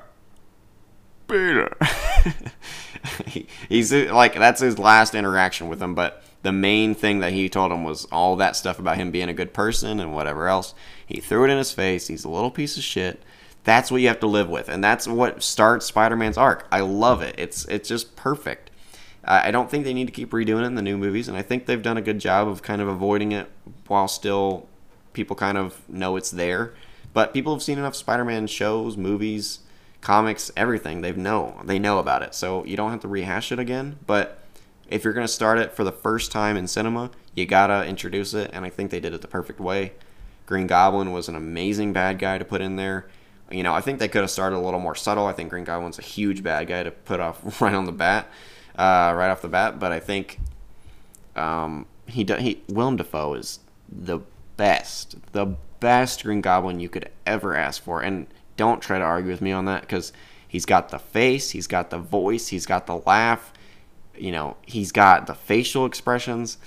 Beta." 1.28 1.78
he, 3.28 3.48
he's 3.70 3.94
like 3.94 4.36
that's 4.36 4.62
his 4.62 4.80
last 4.80 5.16
interaction 5.16 5.68
with 5.70 5.82
him, 5.82 5.96
but 5.96 6.24
the 6.44 6.52
main 6.52 6.96
thing 6.96 7.20
that 7.20 7.34
he 7.34 7.50
told 7.50 7.72
him 7.72 7.84
was 7.84 8.06
all 8.06 8.36
that 8.38 8.56
stuff 8.56 8.80
about 8.80 8.98
him 8.98 9.12
being 9.12 9.30
a 9.30 9.34
good 9.34 9.54
person 9.54 10.00
and 10.00 10.14
whatever 10.14 10.48
else. 10.48 10.74
He 11.06 11.20
threw 11.20 11.46
it 11.46 11.50
in 11.50 11.58
his 11.58 11.72
face. 11.72 12.08
He's 12.08 12.24
a 12.24 12.30
little 12.30 12.52
piece 12.52 12.78
of 12.78 12.84
shit 12.84 13.22
that's 13.68 13.92
what 13.92 14.00
you 14.00 14.08
have 14.08 14.22
to 14.22 14.28
live 14.28 14.48
with, 14.48 14.70
and 14.70 14.82
that's 14.82 15.10
what 15.10 15.44
starts 15.44 15.86
Spider-Man's 15.88 16.38
arc. 16.38 16.66
I 16.72 16.80
love 16.80 17.22
it. 17.22 17.36
It's 17.38 17.66
it's 17.66 17.90
just 17.90 18.16
perfect. 18.16 18.72
I 19.26 19.52
don't 19.52 19.70
think 19.70 19.84
they 19.84 19.94
need 19.94 20.06
to 20.06 20.14
keep 20.14 20.32
redoing 20.32 20.62
it 20.62 20.68
in 20.68 20.76
the 20.76 20.82
new 20.82 20.98
movies, 20.98 21.28
and 21.28 21.36
I 21.36 21.42
think 21.42 21.66
they've 21.66 21.82
done 21.82 21.98
a 21.98 22.02
good 22.02 22.20
job 22.20 22.48
of 22.48 22.62
kind 22.62 22.82
of 22.82 22.88
avoiding 22.88 23.34
it 23.34 23.52
while 23.88 24.08
still 24.08 24.70
people 25.12 25.36
kind 25.36 25.58
of 25.58 25.82
know 25.90 26.16
it's 26.16 26.32
there. 26.32 26.76
But 27.12 27.34
people 27.34 27.54
have 27.54 27.62
seen 27.62 27.78
enough 27.78 27.94
Spider-Man 27.94 28.48
shows, 28.48 28.96
movies, 28.96 29.60
comics, 30.02 30.52
everything. 30.56 31.02
They 31.02 31.12
know 31.12 31.60
they 31.64 31.80
know 31.80 32.00
about 32.00 32.22
it, 32.24 32.36
so 32.36 32.64
you 32.66 32.78
don't 32.78 32.92
have 32.92 33.02
to 33.02 33.08
rehash 33.08 33.52
it 33.52 33.60
again. 33.60 33.98
But 34.06 34.40
if 34.90 35.04
you're 35.04 35.14
gonna 35.14 35.28
start 35.28 35.58
it 35.60 35.74
for 35.74 35.84
the 35.84 35.92
first 35.92 36.32
time 36.32 36.58
in 36.58 36.68
cinema, 36.68 37.12
you 37.36 37.46
gotta 37.46 37.86
introduce 37.86 38.34
it, 38.34 38.50
and 38.54 38.66
I 38.66 38.70
think 38.70 38.92
they 38.92 39.00
did 39.00 39.14
it 39.14 39.22
the 39.22 39.28
perfect 39.28 39.60
way. 39.60 39.94
Green 40.46 40.68
Goblin 40.68 41.12
was 41.12 41.28
an 41.28 41.36
amazing 41.36 41.94
bad 41.94 42.20
guy 42.20 42.38
to 42.38 42.46
put 42.46 42.62
in 42.62 42.78
there. 42.78 43.08
You 43.52 43.64
know, 43.64 43.74
I 43.74 43.82
think 43.82 44.00
they 44.00 44.08
could 44.08 44.22
have 44.22 44.32
started 44.32 44.58
a 44.58 44.60
little 44.60 44.80
more 44.80 44.96
subtle. 44.96 45.26
I 45.26 45.34
think 45.34 45.50
Green 45.50 45.64
Goblin's 45.64 46.00
a 46.00 46.04
huge 46.04 46.42
bad 46.44 46.68
guy 46.68 46.84
to 46.84 46.92
put 46.92 47.20
off 47.20 47.62
right 47.62 47.74
on 47.74 47.86
the 47.86 47.92
bat, 47.92 48.28
uh, 48.78 49.14
right 49.16 49.30
off 49.30 49.42
the 49.42 49.48
bat. 49.48 49.80
But 49.80 49.92
I 49.92 50.00
think 50.00 50.40
um, 51.36 51.86
he 52.08 52.24
he 52.40 52.64
Willem 52.68 52.96
Dafoe 52.96 53.36
is 53.36 53.60
the 53.90 54.20
best, 54.56 55.18
the 55.34 55.46
best 55.80 56.24
Green 56.24 56.42
Goblin 56.42 56.80
you 56.80 56.90
could 56.90 57.10
ever 57.26 57.56
ask 57.56 57.84
for. 57.84 58.02
And 58.02 58.28
don't 58.58 58.82
try 58.82 58.98
to 59.00 59.04
argue 59.04 59.32
with 59.32 59.42
me 59.42 59.52
on 59.52 59.66
that 59.66 59.82
because 59.82 60.12
he's 60.48 60.66
got 60.66 60.90
the 60.90 61.00
face, 61.00 61.52
he's 61.52 61.68
got 61.68 61.90
the 61.90 62.00
voice, 62.00 62.50
he's 62.50 62.66
got 62.66 62.88
the 62.88 62.98
laugh. 63.06 63.54
You 64.18 64.32
know, 64.32 64.58
he's 64.66 64.92
got 64.92 65.28
the 65.28 65.36
facial 65.36 65.86
expressions. 65.86 66.58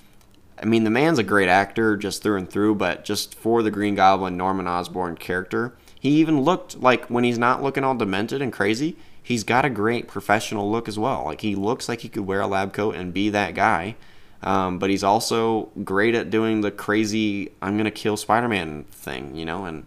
I 0.62 0.66
mean, 0.66 0.84
the 0.84 0.90
man's 0.90 1.18
a 1.18 1.24
great 1.24 1.48
actor 1.48 1.96
just 1.96 2.22
through 2.22 2.36
and 2.36 2.48
through, 2.48 2.76
but 2.76 3.04
just 3.04 3.34
for 3.34 3.62
the 3.62 3.70
Green 3.70 3.94
Goblin 3.94 4.36
Norman 4.36 4.68
Osborn 4.68 5.16
character, 5.16 5.74
he 5.98 6.10
even 6.10 6.42
looked 6.42 6.78
like 6.78 7.06
when 7.06 7.24
he's 7.24 7.38
not 7.38 7.62
looking 7.62 7.82
all 7.82 7.94
demented 7.94 8.40
and 8.40 8.52
crazy, 8.52 8.96
he's 9.22 9.42
got 9.42 9.64
a 9.64 9.70
great 9.70 10.06
professional 10.06 10.70
look 10.70 10.86
as 10.86 10.98
well. 10.98 11.24
Like 11.24 11.40
he 11.40 11.54
looks 11.54 11.88
like 11.88 12.00
he 12.00 12.08
could 12.08 12.26
wear 12.26 12.40
a 12.40 12.46
lab 12.46 12.72
coat 12.72 12.94
and 12.94 13.12
be 13.12 13.30
that 13.30 13.54
guy. 13.54 13.96
Um, 14.42 14.78
but 14.78 14.90
he's 14.90 15.04
also 15.04 15.70
great 15.84 16.14
at 16.14 16.30
doing 16.30 16.62
the 16.62 16.70
crazy 16.70 17.52
"I'm 17.60 17.76
gonna 17.76 17.90
kill 17.90 18.16
Spider-Man" 18.16 18.84
thing, 18.90 19.34
you 19.34 19.44
know, 19.44 19.66
and 19.66 19.86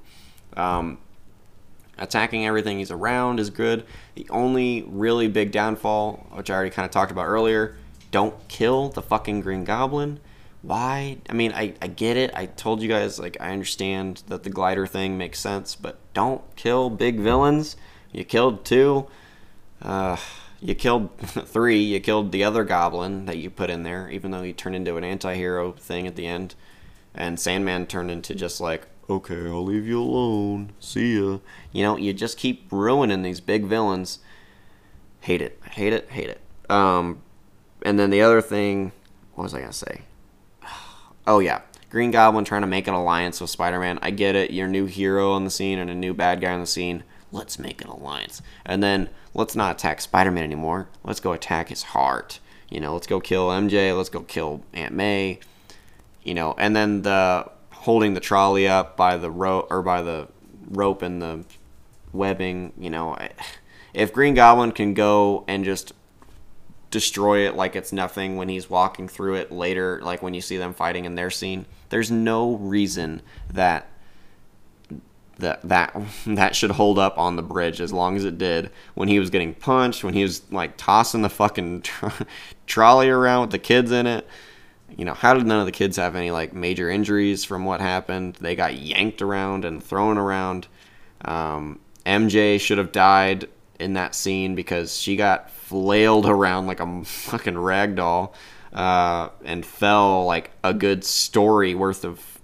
um, 0.55 0.99
attacking 1.97 2.45
everything 2.45 2.79
he's 2.79 2.91
around 2.91 3.39
is 3.39 3.49
good. 3.49 3.85
The 4.15 4.27
only 4.29 4.83
really 4.87 5.27
big 5.27 5.51
downfall, 5.51 6.27
which 6.33 6.49
I 6.49 6.55
already 6.55 6.69
kind 6.69 6.85
of 6.85 6.91
talked 6.91 7.11
about 7.11 7.27
earlier, 7.27 7.75
don't 8.11 8.47
kill 8.47 8.89
the 8.89 9.01
fucking 9.01 9.41
Green 9.41 9.63
Goblin 9.63 10.19
why? 10.63 11.17
I 11.29 11.33
mean, 11.33 11.51
I, 11.51 11.73
I 11.81 11.87
get 11.87 12.15
it. 12.15 12.31
I 12.33 12.45
told 12.45 12.81
you 12.81 12.87
guys, 12.87 13.19
like, 13.19 13.35
I 13.39 13.51
understand 13.51 14.23
that 14.27 14.43
the 14.43 14.49
glider 14.49 14.87
thing 14.87 15.17
makes 15.17 15.39
sense, 15.39 15.75
but 15.75 15.97
don't 16.13 16.41
kill 16.55 16.89
big 16.89 17.19
villains. 17.19 17.75
You 18.13 18.23
killed 18.23 18.63
two. 18.63 19.07
Uh, 19.81 20.15
you 20.61 20.73
killed 20.73 21.09
three. 21.19 21.79
You 21.79 21.99
killed 21.99 22.31
the 22.31 22.45
other 22.45 22.63
goblin 22.63 23.25
that 23.25 23.37
you 23.37 23.49
put 23.49 23.69
in 23.69 23.83
there, 23.83 24.09
even 24.09 24.31
though 24.31 24.41
he 24.41 24.53
turned 24.53 24.77
into 24.77 24.95
an 24.95 25.03
anti 25.03 25.35
hero 25.35 25.73
thing 25.73 26.07
at 26.07 26.15
the 26.15 26.27
end. 26.27 26.55
And 27.13 27.37
Sandman 27.37 27.85
turned 27.85 28.09
into 28.09 28.33
just 28.33 28.61
like, 28.61 28.87
okay, 29.09 29.47
I'll 29.47 29.63
leave 29.63 29.87
you 29.87 30.01
alone. 30.01 30.73
See 30.79 31.15
ya. 31.15 31.39
You 31.71 31.83
know, 31.83 31.97
you 31.97 32.13
just 32.13 32.37
keep 32.37 32.67
ruining 32.71 33.21
these 33.21 33.39
big 33.39 33.65
villains. 33.65 34.19
Hate 35.21 35.41
it. 35.41 35.59
Hate 35.71 35.93
it. 35.93 36.09
Hate 36.09 36.29
it. 36.29 36.41
Um, 36.69 37.21
and 37.83 37.99
then 37.99 38.09
the 38.09 38.21
other 38.21 38.41
thing, 38.41 38.91
what 39.35 39.43
was 39.43 39.53
I 39.53 39.61
to 39.61 39.73
say? 39.73 40.01
Oh 41.25 41.39
yeah, 41.39 41.61
Green 41.89 42.11
Goblin 42.11 42.43
trying 42.43 42.63
to 42.63 42.67
make 42.67 42.87
an 42.87 42.93
alliance 42.95 43.39
with 43.39 43.49
Spider 43.49 43.79
Man. 43.79 43.99
I 44.01 44.09
get 44.09 44.35
it. 44.35 44.51
You're 44.51 44.65
a 44.65 44.69
new 44.69 44.87
hero 44.87 45.31
on 45.31 45.45
the 45.45 45.49
scene 45.49 45.77
and 45.79 45.89
a 45.89 45.95
new 45.95 46.13
bad 46.13 46.41
guy 46.41 46.51
on 46.51 46.59
the 46.59 46.65
scene. 46.65 47.03
Let's 47.31 47.57
make 47.57 47.81
an 47.81 47.87
alliance. 47.87 48.41
And 48.65 48.83
then 48.83 49.09
let's 49.33 49.55
not 49.55 49.75
attack 49.75 50.01
Spider 50.01 50.31
Man 50.31 50.43
anymore. 50.43 50.89
Let's 51.03 51.19
go 51.19 51.31
attack 51.31 51.69
his 51.69 51.83
heart. 51.83 52.39
You 52.67 52.79
know, 52.79 52.93
let's 52.93 53.07
go 53.07 53.19
kill 53.19 53.49
MJ. 53.49 53.95
Let's 53.95 54.09
go 54.09 54.21
kill 54.21 54.63
Aunt 54.73 54.93
May. 54.93 55.39
You 56.23 56.33
know, 56.33 56.55
and 56.57 56.75
then 56.75 57.03
the 57.03 57.49
holding 57.83 58.13
the 58.13 58.19
trolley 58.21 58.65
up 58.65 58.95
by 58.95 59.17
the 59.17 59.29
rope 59.29 59.67
or 59.69 59.81
by 59.81 60.01
the 60.01 60.27
rope 60.69 61.01
and 61.01 61.21
the 61.21 61.43
webbing. 62.13 62.71
You 62.77 62.89
know, 62.89 63.17
if 63.93 64.13
Green 64.13 64.33
Goblin 64.33 64.71
can 64.71 64.93
go 64.93 65.43
and 65.47 65.65
just 65.65 65.93
destroy 66.91 67.47
it 67.47 67.55
like 67.55 67.75
it's 67.75 67.91
nothing 67.91 68.37
when 68.37 68.47
he's 68.47 68.69
walking 68.69 69.07
through 69.07 69.35
it 69.35 69.51
later, 69.51 69.99
like 70.01 70.21
when 70.21 70.33
you 70.33 70.41
see 70.41 70.57
them 70.57 70.73
fighting 70.73 71.05
in 71.05 71.15
their 71.15 71.29
scene, 71.29 71.65
there's 71.89 72.09
no 72.09 72.55
reason 72.55 73.21
that 73.51 73.89
that 75.39 75.61
that 75.67 76.01
that 76.25 76.55
should 76.55 76.71
hold 76.71 76.97
up 76.97 77.17
on 77.17 77.35
the 77.35 77.41
bridge 77.41 77.81
as 77.81 77.91
long 77.91 78.15
as 78.15 78.23
it 78.23 78.37
did 78.37 78.69
when 78.93 79.09
he 79.09 79.19
was 79.19 79.29
getting 79.29 79.53
punched, 79.53 80.05
when 80.05 80.13
he 80.13 80.23
was 80.23 80.41
like 80.51 80.77
tossing 80.77 81.21
the 81.21 81.29
fucking 81.29 81.81
tr- 81.81 82.07
trolley 82.65 83.09
around 83.09 83.41
with 83.41 83.51
the 83.51 83.59
kids 83.59 83.91
in 83.91 84.07
it. 84.07 84.25
You 84.97 85.05
know, 85.05 85.13
how 85.13 85.33
did 85.33 85.45
none 85.45 85.59
of 85.59 85.65
the 85.65 85.71
kids 85.71 85.97
have 85.97 86.15
any 86.15 86.31
like 86.31 86.53
major 86.53 86.89
injuries 86.89 87.43
from 87.43 87.65
what 87.65 87.81
happened? 87.81 88.35
They 88.35 88.55
got 88.55 88.75
yanked 88.77 89.21
around 89.21 89.65
and 89.65 89.83
thrown 89.83 90.17
around. 90.17 90.67
Um, 91.25 91.79
MJ 92.05 92.59
should 92.59 92.77
have 92.77 92.91
died 92.91 93.47
in 93.79 93.93
that 93.93 94.15
scene 94.15 94.55
because 94.55 94.97
she 94.97 95.15
got 95.15 95.49
flailed 95.49 96.25
around 96.25 96.67
like 96.67 96.79
a 96.79 97.03
fucking 97.03 97.57
rag 97.57 97.95
doll 97.95 98.33
uh, 98.73 99.29
and 99.43 99.65
fell 99.65 100.25
like 100.25 100.51
a 100.63 100.73
good 100.73 101.03
story 101.03 101.75
worth 101.75 102.03
of 102.03 102.39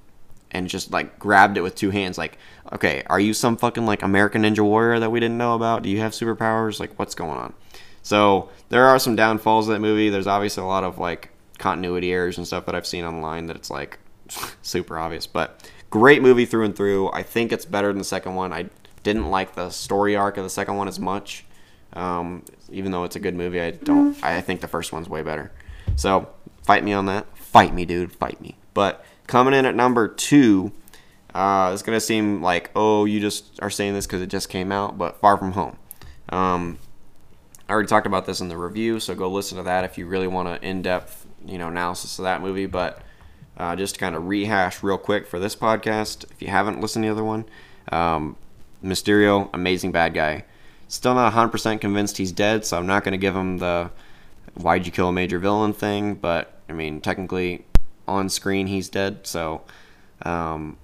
and 0.52 0.68
just 0.68 0.92
like 0.92 1.20
grabbed 1.20 1.58
it 1.58 1.62
with 1.62 1.76
two 1.76 1.92
hands 1.92 2.18
like 2.18 2.38
okay 2.74 3.04
are 3.08 3.20
you 3.20 3.34
some 3.34 3.56
fucking 3.56 3.86
like 3.86 4.02
american 4.02 4.42
ninja 4.42 4.62
warrior 4.62 5.00
that 5.00 5.12
we 5.12 5.20
didn't 5.20 5.38
know 5.38 5.54
about 5.54 5.84
do 5.84 5.90
you 5.90 6.00
have 6.00 6.12
superpowers 6.12 6.80
like 6.80 6.98
what's 6.98 7.14
going 7.14 7.38
on 7.38 7.54
so 8.02 8.50
there 8.70 8.86
are 8.86 8.98
some 8.98 9.16
downfalls 9.16 9.68
of 9.68 9.74
that 9.74 9.80
movie 9.80 10.10
there's 10.10 10.26
obviously 10.26 10.64
a 10.64 10.66
lot 10.66 10.84
of 10.84 10.98
like 10.98 11.30
continuity 11.60 12.12
errors 12.12 12.38
and 12.38 12.48
stuff 12.48 12.65
that 12.65 12.74
i've 12.74 12.88
seen 12.88 13.06
online 13.06 13.45
that 13.45 13.56
it's 13.56 13.69
like 13.69 14.00
super 14.62 14.98
obvious 14.98 15.28
but 15.28 15.69
great 15.89 16.22
movie 16.22 16.45
through 16.45 16.65
and 16.65 16.76
through. 16.76 17.12
I 17.12 17.24
think 17.24 17.52
it's 17.52 17.65
better 17.65 17.88
than 17.88 17.98
the 17.98 18.04
second 18.04 18.36
one. 18.36 18.54
I 18.54 18.69
didn't 19.04 19.30
like 19.30 19.56
the 19.56 19.69
story 19.69 20.15
arc 20.15 20.38
of 20.38 20.43
the 20.43 20.50
second 20.50 20.76
one 20.76 20.88
as 20.88 21.00
much 21.00 21.45
um, 21.93 22.43
even 22.72 22.91
though 22.91 23.04
it's 23.04 23.15
a 23.15 23.19
good 23.19 23.34
movie. 23.34 23.60
I 23.60 23.72
don't 23.72 24.15
i 24.24 24.41
think 24.41 24.62
the 24.62 24.67
first 24.67 24.91
one's 24.91 25.10
way 25.10 25.24
better. 25.24 25.52
So 25.95 26.30
fight 26.63 26.84
me 26.84 26.93
on 26.93 27.08
that. 27.08 27.26
Fight 27.38 27.74
me 27.74 27.86
dude. 27.86 28.13
Fight 28.13 28.39
me. 28.41 28.56
But 28.74 29.04
coming 29.28 29.54
in 29.54 29.65
at 29.65 29.76
number 29.76 30.08
two 30.08 30.72
uh, 31.34 31.72
it's 31.74 31.84
gonna 31.84 32.00
seem 32.00 32.41
like 32.41 32.72
oh 32.76 33.06
you 33.06 33.19
just 33.19 33.62
are 33.62 33.69
saying 33.69 33.93
this 33.93 34.06
because 34.06 34.22
it 34.22 34.28
just 34.28 34.50
came 34.50 34.72
out, 34.72 34.98
but 34.98 35.19
Far 35.19 35.38
From 35.38 35.54
Home. 35.54 35.78
Um, 36.30 36.78
I 37.67 37.74
already 37.74 37.88
talked 37.88 38.08
about 38.08 38.26
this 38.26 38.41
in 38.41 38.50
the 38.50 38.58
review, 38.58 39.00
so 39.00 39.13
go 39.13 39.30
listen 39.30 39.58
to 39.58 39.63
that 39.63 39.84
if 39.84 39.98
you 39.98 40.08
really 40.08 40.28
want 40.28 40.48
an 40.48 40.58
in-depth 40.63 41.28
you 41.45 41.58
know 41.58 41.67
analysis 41.67 42.19
of 42.19 42.23
that 42.23 42.41
movie. 42.41 42.65
But 42.65 43.02
uh, 43.58 43.75
just 43.75 43.95
to 43.95 43.99
kind 43.99 44.15
of 44.15 44.28
rehash 44.28 44.84
real 44.84 44.97
quick 44.97 45.28
for 45.28 45.39
this 45.39 45.56
podcast, 45.56 46.25
if 46.32 46.41
you 46.41 46.47
haven't 46.47 46.82
listened 46.82 47.04
to 47.04 47.08
the 47.08 47.13
other 47.13 47.23
one, 47.23 47.45
um, 47.91 48.36
Mysterio, 48.84 49.49
amazing 49.54 49.91
bad 49.91 50.13
guy. 50.13 50.45
Still 50.88 51.13
not 51.13 51.34
100% 51.34 51.82
convinced 51.82 52.17
he's 52.17 52.32
dead, 52.32 52.65
so 52.65 52.78
I'm 52.78 52.88
not 52.88 53.04
going 53.04 53.12
to 53.12 53.17
give 53.17 53.36
him 53.36 53.60
the 53.60 53.91
why'd 54.56 54.86
you 54.86 54.91
kill 54.91 55.10
a 55.10 55.13
major 55.13 55.38
villain 55.38 55.73
thing, 55.73 56.15
but 56.15 56.60
I 56.67 56.73
mean, 56.73 57.02
technically 57.02 57.65
on 58.08 58.30
screen 58.30 58.67
he's 58.67 58.89
dead, 58.89 59.28
so 59.28 59.62
um, 60.23 60.78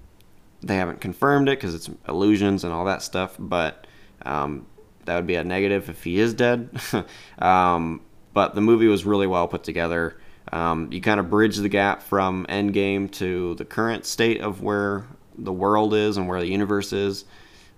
they 0.61 0.75
haven't 0.75 1.01
confirmed 1.01 1.49
it 1.49 1.57
because 1.57 1.73
it's 1.73 1.89
illusions 2.07 2.63
and 2.63 2.71
all 2.73 2.85
that 2.85 3.01
stuff, 3.01 3.35
but 3.39 3.87
um, 4.25 4.67
that 5.05 5.15
would 5.15 5.27
be 5.27 5.35
a 5.35 5.43
negative 5.43 5.89
if 5.89 6.03
he 6.03 6.19
is 6.19 6.33
dead. 6.33 6.69
um, 7.39 8.01
but 8.33 8.53
the 8.53 8.61
movie 8.61 8.87
was 8.87 9.05
really 9.05 9.27
well 9.27 9.47
put 9.47 9.63
together. 9.63 10.17
Um, 10.51 10.91
you 10.91 11.01
kind 11.01 11.19
of 11.19 11.29
bridge 11.29 11.58
the 11.58 11.69
gap 11.69 12.01
from 12.01 12.45
Endgame 12.47 13.12
to 13.13 13.55
the 13.55 13.65
current 13.65 14.05
state 14.05 14.41
of 14.41 14.62
where 14.62 15.08
the 15.38 15.51
world 15.51 15.93
is 15.93 16.17
and 16.17 16.27
where 16.27 16.39
the 16.39 16.47
universe 16.47 16.93
is. 16.93 17.25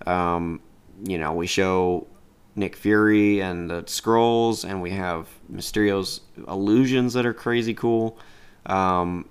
Um, 0.06 0.62
you 1.04 1.18
know, 1.18 1.34
we 1.34 1.48
show 1.48 2.08
Nick 2.56 2.76
Fury 2.76 3.40
and 3.42 3.70
the 3.70 3.84
scrolls, 3.88 4.66
and 4.66 4.82
we 4.82 4.92
have 4.92 5.28
Mysterio's 5.52 6.22
illusions 6.48 7.14
that 7.14 7.26
are 7.26 7.34
crazy 7.34 7.74
cool. 7.74 8.18
Um, 8.66 9.30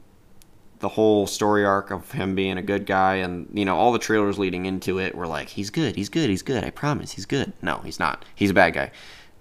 the 0.78 0.88
whole 0.88 1.26
story 1.26 1.64
arc 1.64 1.90
of 1.90 2.10
him 2.12 2.34
being 2.34 2.58
a 2.58 2.62
good 2.62 2.86
guy 2.86 3.16
and 3.16 3.48
you 3.54 3.64
know 3.64 3.76
all 3.76 3.92
the 3.92 3.98
trailers 3.98 4.38
leading 4.38 4.66
into 4.66 4.98
it 4.98 5.14
were 5.14 5.26
like 5.26 5.48
he's 5.48 5.70
good 5.70 5.96
he's 5.96 6.10
good 6.10 6.28
he's 6.28 6.42
good 6.42 6.64
i 6.64 6.70
promise 6.70 7.12
he's 7.12 7.26
good. 7.26 7.52
No 7.62 7.78
he's 7.78 7.98
not. 7.98 8.24
He's 8.34 8.50
a 8.50 8.54
bad 8.54 8.74
guy. 8.74 8.90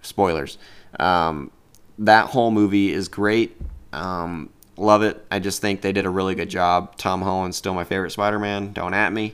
Spoilers. 0.02 0.58
Um, 1.00 1.52
that 2.00 2.28
whole 2.28 2.52
movie 2.52 2.92
is 2.92 3.08
great 3.08 3.58
um, 3.96 4.50
love 4.78 5.02
it 5.04 5.26
i 5.32 5.40
just 5.40 5.62
think 5.62 5.82
they 5.82 5.92
did 5.92 6.06
a 6.06 6.10
really 6.10 6.36
good 6.36 6.50
job 6.50 6.96
tom 6.98 7.22
holland's 7.22 7.58
still 7.58 7.74
my 7.74 7.84
favorite 7.84 8.12
spider-man 8.12 8.74
don't 8.74 8.94
at 8.94 9.12
me 9.14 9.34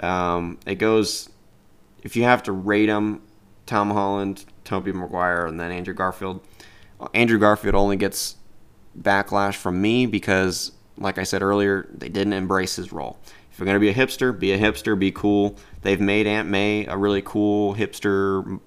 um, 0.00 0.58
it 0.66 0.76
goes 0.76 1.28
if 2.02 2.16
you 2.16 2.24
have 2.24 2.42
to 2.42 2.52
rate 2.52 2.86
them 2.86 3.20
tom 3.66 3.90
holland 3.90 4.44
tobey 4.64 4.92
maguire 4.92 5.46
and 5.46 5.60
then 5.60 5.70
andrew 5.70 5.94
garfield 5.94 6.40
andrew 7.12 7.38
garfield 7.38 7.74
only 7.74 7.96
gets 7.96 8.36
backlash 9.00 9.56
from 9.56 9.80
me 9.80 10.06
because 10.06 10.72
like 11.00 11.18
I 11.18 11.22
said 11.22 11.42
earlier, 11.42 11.88
they 11.92 12.08
didn't 12.08 12.32
embrace 12.32 12.76
his 12.76 12.92
role. 12.92 13.18
If 13.50 13.58
you're 13.58 13.66
going 13.66 13.76
to 13.76 13.80
be 13.80 13.88
a 13.88 13.94
hipster, 13.94 14.38
be 14.38 14.52
a 14.52 14.58
hipster, 14.58 14.98
be 14.98 15.10
cool. 15.10 15.56
They've 15.82 16.00
made 16.00 16.26
Aunt 16.26 16.48
May 16.48 16.86
a 16.86 16.96
really 16.96 17.22
cool 17.22 17.74
hipster 17.74 18.60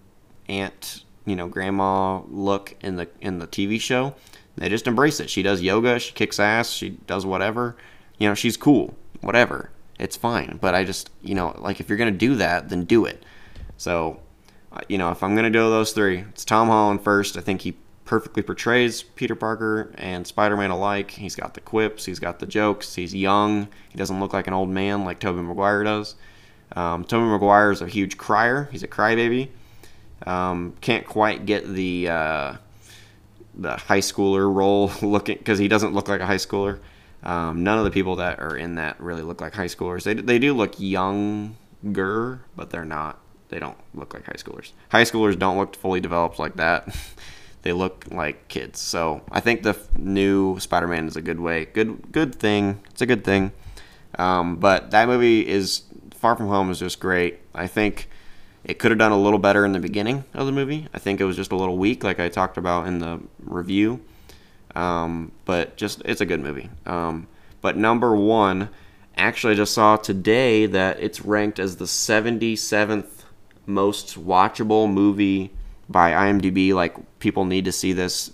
aunt, 0.49 1.05
you 1.25 1.35
know, 1.35 1.47
grandma 1.47 2.21
look 2.27 2.75
in 2.81 2.95
the 2.95 3.07
in 3.21 3.39
the 3.39 3.47
TV 3.47 3.79
show. 3.79 4.15
They 4.55 4.69
just 4.69 4.87
embrace 4.87 5.19
it. 5.19 5.29
She 5.29 5.43
does 5.43 5.61
yoga, 5.61 5.99
she 5.99 6.13
kicks 6.13 6.39
ass, 6.39 6.69
she 6.69 6.89
does 6.89 7.25
whatever. 7.25 7.75
You 8.17 8.27
know, 8.27 8.35
she's 8.35 8.57
cool. 8.57 8.95
Whatever. 9.21 9.71
It's 9.97 10.17
fine. 10.17 10.57
But 10.61 10.75
I 10.75 10.83
just, 10.83 11.09
you 11.21 11.35
know, 11.35 11.55
like 11.59 11.79
if 11.79 11.89
you're 11.89 11.97
going 11.97 12.13
to 12.13 12.17
do 12.17 12.35
that, 12.35 12.69
then 12.69 12.85
do 12.85 13.05
it. 13.05 13.23
So, 13.77 14.19
you 14.87 14.97
know, 14.97 15.11
if 15.11 15.23
I'm 15.23 15.35
going 15.35 15.51
to 15.51 15.57
do 15.57 15.69
those 15.69 15.93
three, 15.93 16.19
it's 16.19 16.45
Tom 16.45 16.67
Holland 16.67 17.03
first. 17.03 17.37
I 17.37 17.41
think 17.41 17.61
he 17.61 17.75
perfectly 18.05 18.43
portrays 18.43 19.03
Peter 19.03 19.35
Parker 19.35 19.93
and 19.97 20.27
Spider 20.27 20.57
Man 20.57 20.69
alike. 20.69 21.11
He's 21.11 21.35
got 21.35 21.53
the 21.53 21.61
quips, 21.61 22.03
he's 22.03 22.19
got 22.19 22.39
the 22.39 22.45
jokes, 22.45 22.95
he's 22.95 23.15
young, 23.15 23.69
he 23.87 23.97
doesn't 23.97 24.19
look 24.19 24.33
like 24.33 24.47
an 24.47 24.53
old 24.53 24.69
man 24.69 25.05
like 25.05 25.19
Tobey 25.19 25.41
Maguire 25.41 25.85
does. 25.85 26.15
Um, 26.75 27.05
Tobey 27.05 27.25
Maguire 27.25 27.71
is 27.71 27.81
a 27.81 27.87
huge 27.87 28.17
crier, 28.17 28.67
he's 28.71 28.83
a 28.83 28.87
crybaby. 28.87 29.49
Um, 30.27 30.73
can't 30.81 31.05
quite 31.05 31.45
get 31.45 31.67
the 31.67 32.09
uh, 32.09 32.53
the 33.53 33.77
high 33.77 33.99
schooler 33.99 34.53
role 34.53 34.91
looking 35.01 35.37
because 35.37 35.59
he 35.59 35.67
doesn't 35.67 35.93
look 35.93 36.07
like 36.07 36.21
a 36.21 36.25
high 36.25 36.35
schooler. 36.35 36.79
Um, 37.23 37.63
none 37.63 37.77
of 37.77 37.83
the 37.83 37.91
people 37.91 38.15
that 38.17 38.39
are 38.39 38.57
in 38.57 38.75
that 38.75 38.99
really 38.99 39.21
look 39.21 39.41
like 39.41 39.53
high 39.53 39.67
schoolers. 39.67 40.03
They, 40.03 40.15
they 40.15 40.39
do 40.39 40.53
look 40.53 40.79
younger, 40.79 42.41
but 42.55 42.71
they're 42.71 42.85
not. 42.85 43.19
They 43.49 43.59
don't 43.59 43.77
look 43.93 44.13
like 44.13 44.25
high 44.25 44.33
schoolers. 44.33 44.71
High 44.89 45.03
schoolers 45.03 45.37
don't 45.37 45.57
look 45.57 45.75
fully 45.75 45.99
developed 45.99 46.39
like 46.39 46.55
that. 46.55 46.95
they 47.61 47.73
look 47.73 48.05
like 48.09 48.47
kids. 48.47 48.79
So 48.79 49.21
I 49.31 49.39
think 49.39 49.63
the 49.63 49.77
new 49.97 50.57
Spider-Man 50.59 51.07
is 51.07 51.15
a 51.15 51.21
good 51.21 51.39
way, 51.39 51.65
good 51.65 52.11
good 52.11 52.35
thing. 52.35 52.79
It's 52.89 53.01
a 53.01 53.05
good 53.05 53.23
thing. 53.23 53.51
Um, 54.17 54.55
but 54.55 54.91
that 54.91 55.07
movie 55.07 55.47
is 55.47 55.83
Far 56.15 56.35
From 56.35 56.47
Home 56.47 56.71
is 56.71 56.79
just 56.79 56.99
great. 56.99 57.39
I 57.53 57.67
think 57.67 58.09
it 58.63 58.79
could 58.79 58.91
have 58.91 58.97
done 58.97 59.11
a 59.11 59.19
little 59.19 59.39
better 59.39 59.65
in 59.65 59.71
the 59.71 59.79
beginning 59.79 60.23
of 60.33 60.45
the 60.45 60.51
movie. 60.51 60.87
I 60.93 60.99
think 60.99 61.19
it 61.19 61.25
was 61.25 61.35
just 61.35 61.51
a 61.51 61.55
little 61.55 61.77
weak, 61.77 62.03
like 62.03 62.19
I 62.19 62.29
talked 62.29 62.57
about 62.57 62.87
in 62.87 62.99
the 62.99 63.19
review. 63.39 64.01
Um, 64.75 65.31
but 65.45 65.75
just 65.77 66.01
it's 66.05 66.21
a 66.21 66.25
good 66.25 66.39
movie. 66.39 66.69
Um, 66.85 67.27
but 67.61 67.75
number 67.75 68.15
one, 68.15 68.69
actually, 69.17 69.53
I 69.53 69.57
just 69.57 69.73
saw 69.73 69.97
today 69.97 70.65
that 70.67 70.99
it's 70.99 71.21
ranked 71.21 71.59
as 71.59 71.77
the 71.77 71.85
77th 71.85 73.23
most 73.65 74.17
watchable 74.23 74.91
movie 74.91 75.51
by 75.89 76.11
IMDb. 76.11 76.73
Like 76.73 77.19
people 77.19 77.45
need 77.45 77.65
to 77.65 77.71
see 77.71 77.93
this 77.93 78.31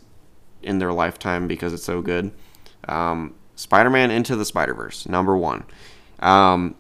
in 0.62 0.80
their 0.80 0.94
lifetime 0.94 1.48
because 1.48 1.74
it's 1.74 1.84
so 1.84 2.02
good. 2.02 2.32
Um, 2.88 3.34
Spider-Man 3.56 4.12
Into 4.12 4.36
the 4.36 4.46
Spider-Verse, 4.46 5.08
number 5.08 5.36
one. 5.36 5.64
Um, 6.20 6.76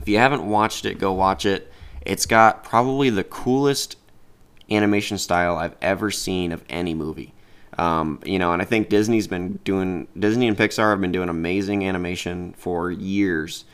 if 0.00 0.08
you 0.08 0.18
haven't 0.18 0.46
watched 0.46 0.84
it, 0.84 0.98
go 0.98 1.12
watch 1.12 1.46
it. 1.46 1.72
It's 2.04 2.26
got 2.26 2.64
probably 2.64 3.10
the 3.10 3.24
coolest 3.24 3.96
animation 4.70 5.18
style 5.18 5.56
I've 5.56 5.76
ever 5.80 6.10
seen 6.10 6.52
of 6.52 6.64
any 6.68 6.94
movie. 6.94 7.34
Um, 7.78 8.20
you 8.24 8.38
know, 8.38 8.52
and 8.52 8.62
I 8.62 8.64
think 8.64 8.88
Disney's 8.88 9.26
been 9.26 9.58
doing 9.64 10.06
Disney 10.18 10.46
and 10.46 10.56
Pixar 10.56 10.90
have 10.90 11.00
been 11.00 11.12
doing 11.12 11.28
amazing 11.28 11.84
animation 11.84 12.54
for 12.56 12.90
years, 12.90 13.64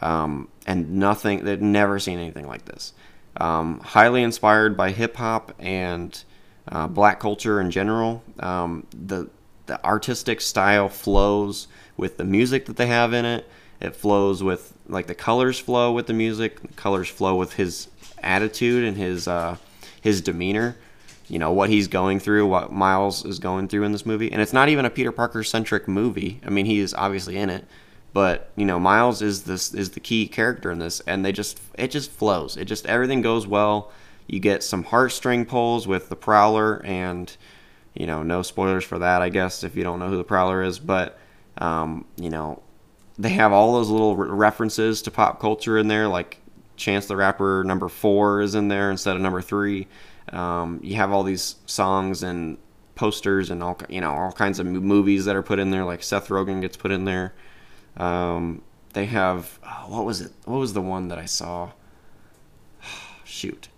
um, 0.00 0.48
and 0.66 0.92
nothing 0.94 1.44
they've 1.44 1.60
never 1.60 1.98
seen 1.98 2.18
anything 2.18 2.46
like 2.46 2.64
this. 2.64 2.94
Um, 3.36 3.80
highly 3.80 4.22
inspired 4.22 4.76
by 4.76 4.92
hip 4.92 5.16
hop 5.16 5.52
and 5.58 6.22
uh, 6.68 6.88
black 6.88 7.20
culture 7.20 7.60
in 7.60 7.70
general. 7.70 8.22
Um, 8.38 8.86
the 8.98 9.28
the 9.66 9.84
artistic 9.84 10.40
style 10.40 10.88
flows 10.88 11.68
with 11.96 12.16
the 12.16 12.24
music 12.24 12.66
that 12.66 12.76
they 12.76 12.86
have 12.86 13.12
in 13.12 13.24
it. 13.24 13.46
It 13.80 13.96
flows 13.96 14.42
with 14.42 14.74
like 14.88 15.06
the 15.06 15.14
colors 15.14 15.58
flow 15.58 15.92
with 15.92 16.06
the 16.06 16.12
music. 16.12 16.60
The 16.60 16.68
colors 16.68 17.08
flow 17.08 17.36
with 17.36 17.54
his 17.54 17.88
attitude 18.22 18.84
and 18.84 18.96
his 18.96 19.26
uh, 19.26 19.56
his 20.00 20.20
demeanor. 20.20 20.76
You 21.28 21.38
know 21.38 21.52
what 21.52 21.70
he's 21.70 21.88
going 21.88 22.20
through, 22.20 22.46
what 22.46 22.72
Miles 22.72 23.24
is 23.24 23.38
going 23.38 23.68
through 23.68 23.84
in 23.84 23.92
this 23.92 24.04
movie, 24.04 24.32
and 24.32 24.42
it's 24.42 24.52
not 24.52 24.68
even 24.68 24.84
a 24.84 24.90
Peter 24.90 25.12
Parker 25.12 25.44
centric 25.44 25.86
movie. 25.86 26.40
I 26.44 26.50
mean, 26.50 26.66
he 26.66 26.80
is 26.80 26.92
obviously 26.92 27.36
in 27.36 27.50
it, 27.50 27.64
but 28.12 28.50
you 28.56 28.66
know 28.66 28.80
Miles 28.80 29.22
is 29.22 29.44
this 29.44 29.72
is 29.72 29.90
the 29.90 30.00
key 30.00 30.26
character 30.26 30.70
in 30.70 30.78
this, 30.80 31.00
and 31.00 31.24
they 31.24 31.32
just 31.32 31.60
it 31.74 31.90
just 31.90 32.10
flows. 32.10 32.56
It 32.56 32.64
just 32.64 32.84
everything 32.86 33.22
goes 33.22 33.46
well. 33.46 33.92
You 34.26 34.40
get 34.40 34.62
some 34.62 34.84
heartstring 34.84 35.46
pulls 35.46 35.86
with 35.86 36.08
the 36.08 36.16
Prowler, 36.16 36.84
and 36.84 37.34
you 37.94 38.06
know 38.06 38.22
no 38.24 38.42
spoilers 38.42 38.84
for 38.84 38.98
that, 38.98 39.22
I 39.22 39.28
guess, 39.28 39.62
if 39.62 39.76
you 39.76 39.84
don't 39.84 40.00
know 40.00 40.08
who 40.08 40.16
the 40.16 40.24
Prowler 40.24 40.62
is, 40.62 40.80
but 40.80 41.18
um, 41.58 42.04
you 42.16 42.30
know 42.30 42.60
they 43.20 43.30
have 43.30 43.52
all 43.52 43.74
those 43.74 43.90
little 43.90 44.16
re- 44.16 44.30
references 44.30 45.02
to 45.02 45.10
pop 45.10 45.40
culture 45.40 45.76
in 45.76 45.88
there, 45.88 46.08
like 46.08 46.38
Chance 46.76 47.06
the 47.06 47.16
Rapper 47.16 47.62
number 47.64 47.88
four 47.88 48.40
is 48.40 48.54
in 48.54 48.68
there 48.68 48.90
instead 48.90 49.14
of 49.14 49.20
number 49.20 49.42
three. 49.42 49.86
Um, 50.32 50.80
you 50.82 50.96
have 50.96 51.12
all 51.12 51.22
these 51.22 51.56
songs 51.66 52.22
and 52.22 52.56
posters 52.94 53.50
and 53.50 53.62
all 53.62 53.78
you 53.88 54.00
know 54.00 54.12
all 54.12 54.32
kinds 54.32 54.58
of 54.58 54.66
movies 54.66 55.26
that 55.26 55.36
are 55.36 55.42
put 55.42 55.58
in 55.58 55.70
there. 55.70 55.84
Like 55.84 56.02
Seth 56.02 56.28
Rogen 56.28 56.62
gets 56.62 56.78
put 56.78 56.90
in 56.90 57.04
there. 57.04 57.34
Um, 57.98 58.62
they 58.94 59.04
have 59.06 59.58
oh, 59.64 59.84
what 59.88 60.06
was 60.06 60.22
it? 60.22 60.32
What 60.46 60.58
was 60.58 60.72
the 60.72 60.80
one 60.80 61.08
that 61.08 61.18
I 61.18 61.26
saw? 61.26 61.72
Shoot. 63.24 63.68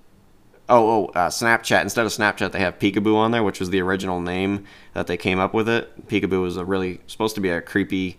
Oh, 0.68 0.88
oh, 0.88 1.07
uh, 1.16 1.28
Snapchat. 1.28 1.83
Instead 1.83 2.07
of 2.07 2.12
Snapchat, 2.12 2.52
they 2.52 2.61
have 2.61 2.78
Peekaboo 2.78 3.16
on 3.16 3.33
there, 3.33 3.42
which 3.42 3.59
was 3.59 3.70
the 3.70 3.83
original 3.83 4.20
name 4.20 4.64
that 4.94 5.09
they 5.09 5.16
came 5.16 5.40
up 5.40 5.52
with 5.52 5.68
it. 5.68 6.07
Peekaboo 6.07 6.40
was 6.40 6.57
a 6.57 6.64
really 6.64 7.00
supposed 7.09 7.35
to 7.35 7.40
be 7.40 7.50
a 7.50 7.61
creepy. 7.61 8.16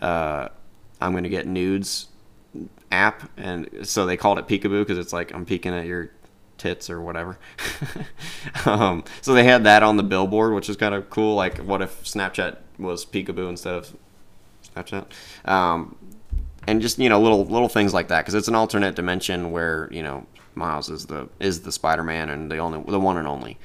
Uh, 0.00 0.48
I'm 1.02 1.12
gonna 1.12 1.28
get 1.28 1.46
nudes 1.46 2.08
app, 2.90 3.30
and 3.36 3.68
so 3.82 4.06
they 4.06 4.16
called 4.16 4.38
it 4.38 4.46
Peekaboo 4.46 4.80
because 4.80 4.98
it's 4.98 5.12
like 5.12 5.32
I'm 5.34 5.44
peeking 5.44 5.74
at 5.74 5.86
your 5.86 6.10
tits 6.58 6.88
or 6.88 7.00
whatever. 7.00 7.38
um, 8.66 9.04
so 9.20 9.34
they 9.34 9.44
had 9.44 9.64
that 9.64 9.82
on 9.82 9.96
the 9.96 10.02
billboard, 10.02 10.54
which 10.54 10.68
is 10.68 10.76
kind 10.76 10.94
of 10.94 11.10
cool. 11.10 11.34
Like, 11.34 11.58
what 11.58 11.82
if 11.82 12.04
Snapchat 12.04 12.58
was 12.78 13.04
Peekaboo 13.04 13.48
instead 13.48 13.74
of 13.74 13.96
Snapchat? 14.74 15.06
Um, 15.44 15.96
and 16.66 16.80
just 16.80 16.98
you 16.98 17.08
know 17.08 17.20
little 17.20 17.44
little 17.44 17.68
things 17.68 17.92
like 17.92 18.08
that 18.08 18.20
because 18.22 18.34
it's 18.34 18.48
an 18.48 18.54
alternate 18.54 18.94
dimension 18.94 19.50
where 19.50 19.88
you 19.90 20.02
know 20.02 20.26
Miles 20.54 20.88
is 20.88 21.06
the 21.06 21.28
is 21.40 21.62
the 21.62 21.72
Spider-Man 21.72 22.30
and 22.30 22.50
the 22.50 22.58
only 22.58 22.82
the 22.90 23.00
one 23.00 23.16
and 23.16 23.26
only. 23.26 23.58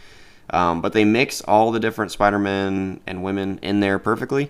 Um, 0.50 0.82
but 0.82 0.94
they 0.94 1.04
mix 1.04 1.42
all 1.42 1.72
the 1.72 1.80
different 1.80 2.12
Spider-Men 2.12 3.02
and 3.06 3.24
women 3.24 3.60
in 3.62 3.82
there 3.82 4.00
perfectly. 4.00 4.50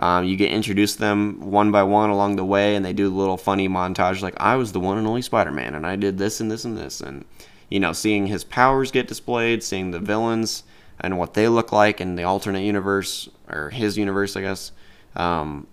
Um, 0.00 0.24
you 0.24 0.36
get 0.36 0.52
introduced 0.52 0.94
to 0.94 1.00
them 1.00 1.50
one 1.50 1.72
by 1.72 1.82
one 1.82 2.10
along 2.10 2.36
the 2.36 2.44
way, 2.44 2.76
and 2.76 2.84
they 2.84 2.92
do 2.92 3.08
a 3.08 3.14
little 3.14 3.36
funny 3.36 3.68
montage 3.68 4.22
like 4.22 4.34
I 4.38 4.56
was 4.56 4.72
the 4.72 4.80
one 4.80 4.98
and 4.98 5.06
only 5.06 5.22
Spider-Man, 5.22 5.74
and 5.74 5.86
I 5.86 5.96
did 5.96 6.18
this 6.18 6.40
and 6.40 6.50
this 6.50 6.64
and 6.64 6.76
this, 6.76 7.00
and 7.00 7.24
you 7.68 7.80
know, 7.80 7.92
seeing 7.92 8.26
his 8.26 8.44
powers 8.44 8.90
get 8.90 9.08
displayed, 9.08 9.62
seeing 9.62 9.90
the 9.90 9.98
villains 9.98 10.62
and 11.00 11.18
what 11.18 11.34
they 11.34 11.48
look 11.48 11.72
like 11.72 12.00
in 12.00 12.16
the 12.16 12.24
alternate 12.24 12.62
universe 12.62 13.28
or 13.48 13.70
his 13.70 13.98
universe, 13.98 14.36
I 14.36 14.40
guess. 14.42 14.72
Um, 15.16 15.66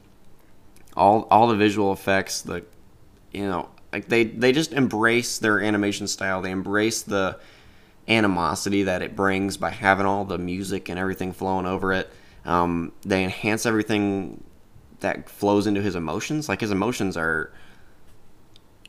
all 0.95 1.27
all 1.29 1.47
the 1.47 1.55
visual 1.55 1.91
effects, 1.93 2.41
the 2.41 2.63
you 3.31 3.45
know, 3.45 3.69
like 3.93 4.07
they 4.07 4.23
they 4.23 4.51
just 4.51 4.73
embrace 4.73 5.37
their 5.37 5.61
animation 5.61 6.07
style. 6.07 6.41
They 6.41 6.51
embrace 6.51 7.01
the 7.01 7.39
animosity 8.07 8.83
that 8.83 9.01
it 9.01 9.15
brings 9.15 9.57
by 9.57 9.71
having 9.71 10.05
all 10.05 10.25
the 10.25 10.37
music 10.37 10.89
and 10.89 10.99
everything 10.99 11.33
flowing 11.33 11.65
over 11.65 11.93
it. 11.93 12.09
Um, 12.45 12.91
they 13.01 13.23
enhance 13.23 13.65
everything 13.65 14.43
that 14.99 15.29
flows 15.29 15.67
into 15.67 15.81
his 15.81 15.95
emotions. 15.95 16.47
Like 16.47 16.61
his 16.61 16.71
emotions 16.71 17.17
are 17.17 17.51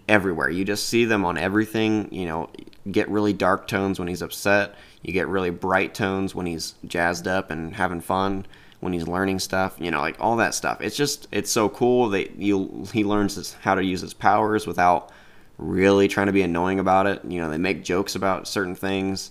everywhere. 0.08 0.48
You 0.48 0.64
just 0.64 0.88
see 0.88 1.04
them 1.04 1.24
on 1.24 1.38
everything. 1.38 2.12
You 2.12 2.26
know, 2.26 2.50
get 2.90 3.08
really 3.08 3.32
dark 3.32 3.66
tones 3.66 3.98
when 3.98 4.08
he's 4.08 4.22
upset. 4.22 4.74
You 5.02 5.12
get 5.12 5.28
really 5.28 5.50
bright 5.50 5.94
tones 5.94 6.34
when 6.34 6.46
he's 6.46 6.74
jazzed 6.86 7.26
up 7.26 7.50
and 7.50 7.74
having 7.74 8.00
fun. 8.00 8.46
When 8.80 8.92
he's 8.92 9.08
learning 9.08 9.38
stuff, 9.38 9.74
you 9.80 9.90
know, 9.90 10.00
like 10.00 10.16
all 10.20 10.36
that 10.36 10.54
stuff. 10.54 10.82
It's 10.82 10.96
just 10.96 11.26
it's 11.32 11.50
so 11.50 11.70
cool 11.70 12.10
that 12.10 12.36
you 12.36 12.86
he 12.92 13.04
learns 13.04 13.34
his, 13.34 13.54
how 13.54 13.74
to 13.74 13.82
use 13.82 14.02
his 14.02 14.12
powers 14.12 14.66
without 14.66 15.10
really 15.56 16.08
trying 16.08 16.26
to 16.26 16.32
be 16.32 16.42
annoying 16.42 16.78
about 16.78 17.06
it. 17.06 17.24
You 17.24 17.40
know, 17.40 17.48
they 17.48 17.58
make 17.58 17.82
jokes 17.82 18.14
about 18.14 18.46
certain 18.46 18.74
things, 18.74 19.30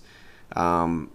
um, 0.56 1.10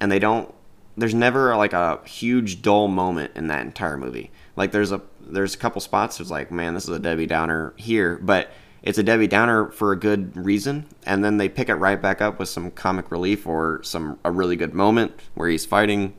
and 0.00 0.10
they 0.10 0.20
don't. 0.20 0.54
There's 0.96 1.14
never 1.14 1.56
like 1.56 1.72
a 1.72 2.00
huge 2.06 2.62
dull 2.62 2.88
moment 2.88 3.32
in 3.34 3.48
that 3.48 3.62
entire 3.62 3.96
movie. 3.96 4.30
Like 4.56 4.72
there's 4.72 4.92
a 4.92 5.02
there's 5.20 5.54
a 5.54 5.58
couple 5.58 5.80
spots. 5.80 6.20
It's 6.20 6.30
like, 6.30 6.50
man, 6.50 6.74
this 6.74 6.84
is 6.84 6.90
a 6.90 6.98
Debbie 6.98 7.26
Downer 7.26 7.74
here, 7.76 8.18
but 8.22 8.50
it's 8.82 8.98
a 8.98 9.02
Debbie 9.02 9.26
Downer 9.26 9.68
for 9.70 9.92
a 9.92 9.98
good 9.98 10.36
reason, 10.36 10.86
and 11.04 11.24
then 11.24 11.38
they 11.38 11.48
pick 11.48 11.68
it 11.68 11.74
right 11.74 12.00
back 12.00 12.20
up 12.20 12.38
with 12.38 12.48
some 12.48 12.70
comic 12.70 13.10
relief 13.10 13.46
or 13.46 13.82
some 13.82 14.18
a 14.24 14.30
really 14.30 14.56
good 14.56 14.74
moment 14.74 15.12
where 15.34 15.48
he's 15.48 15.66
fighting. 15.66 16.14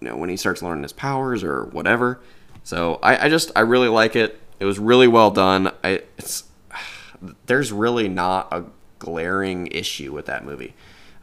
You 0.00 0.08
know, 0.08 0.16
when 0.16 0.30
he 0.30 0.36
starts 0.36 0.62
learning 0.62 0.82
his 0.82 0.94
powers 0.94 1.44
or 1.44 1.64
whatever. 1.66 2.20
So 2.62 2.98
I, 3.02 3.26
I 3.26 3.28
just 3.28 3.50
I 3.56 3.60
really 3.60 3.88
like 3.88 4.16
it. 4.16 4.40
It 4.58 4.64
was 4.64 4.78
really 4.78 5.08
well 5.08 5.30
done. 5.30 5.72
I 5.82 6.02
it's 6.16 6.44
there's 7.46 7.72
really 7.72 8.08
not 8.08 8.48
a 8.52 8.64
glaring 8.98 9.66
issue 9.68 10.12
with 10.12 10.26
that 10.26 10.44
movie. 10.44 10.74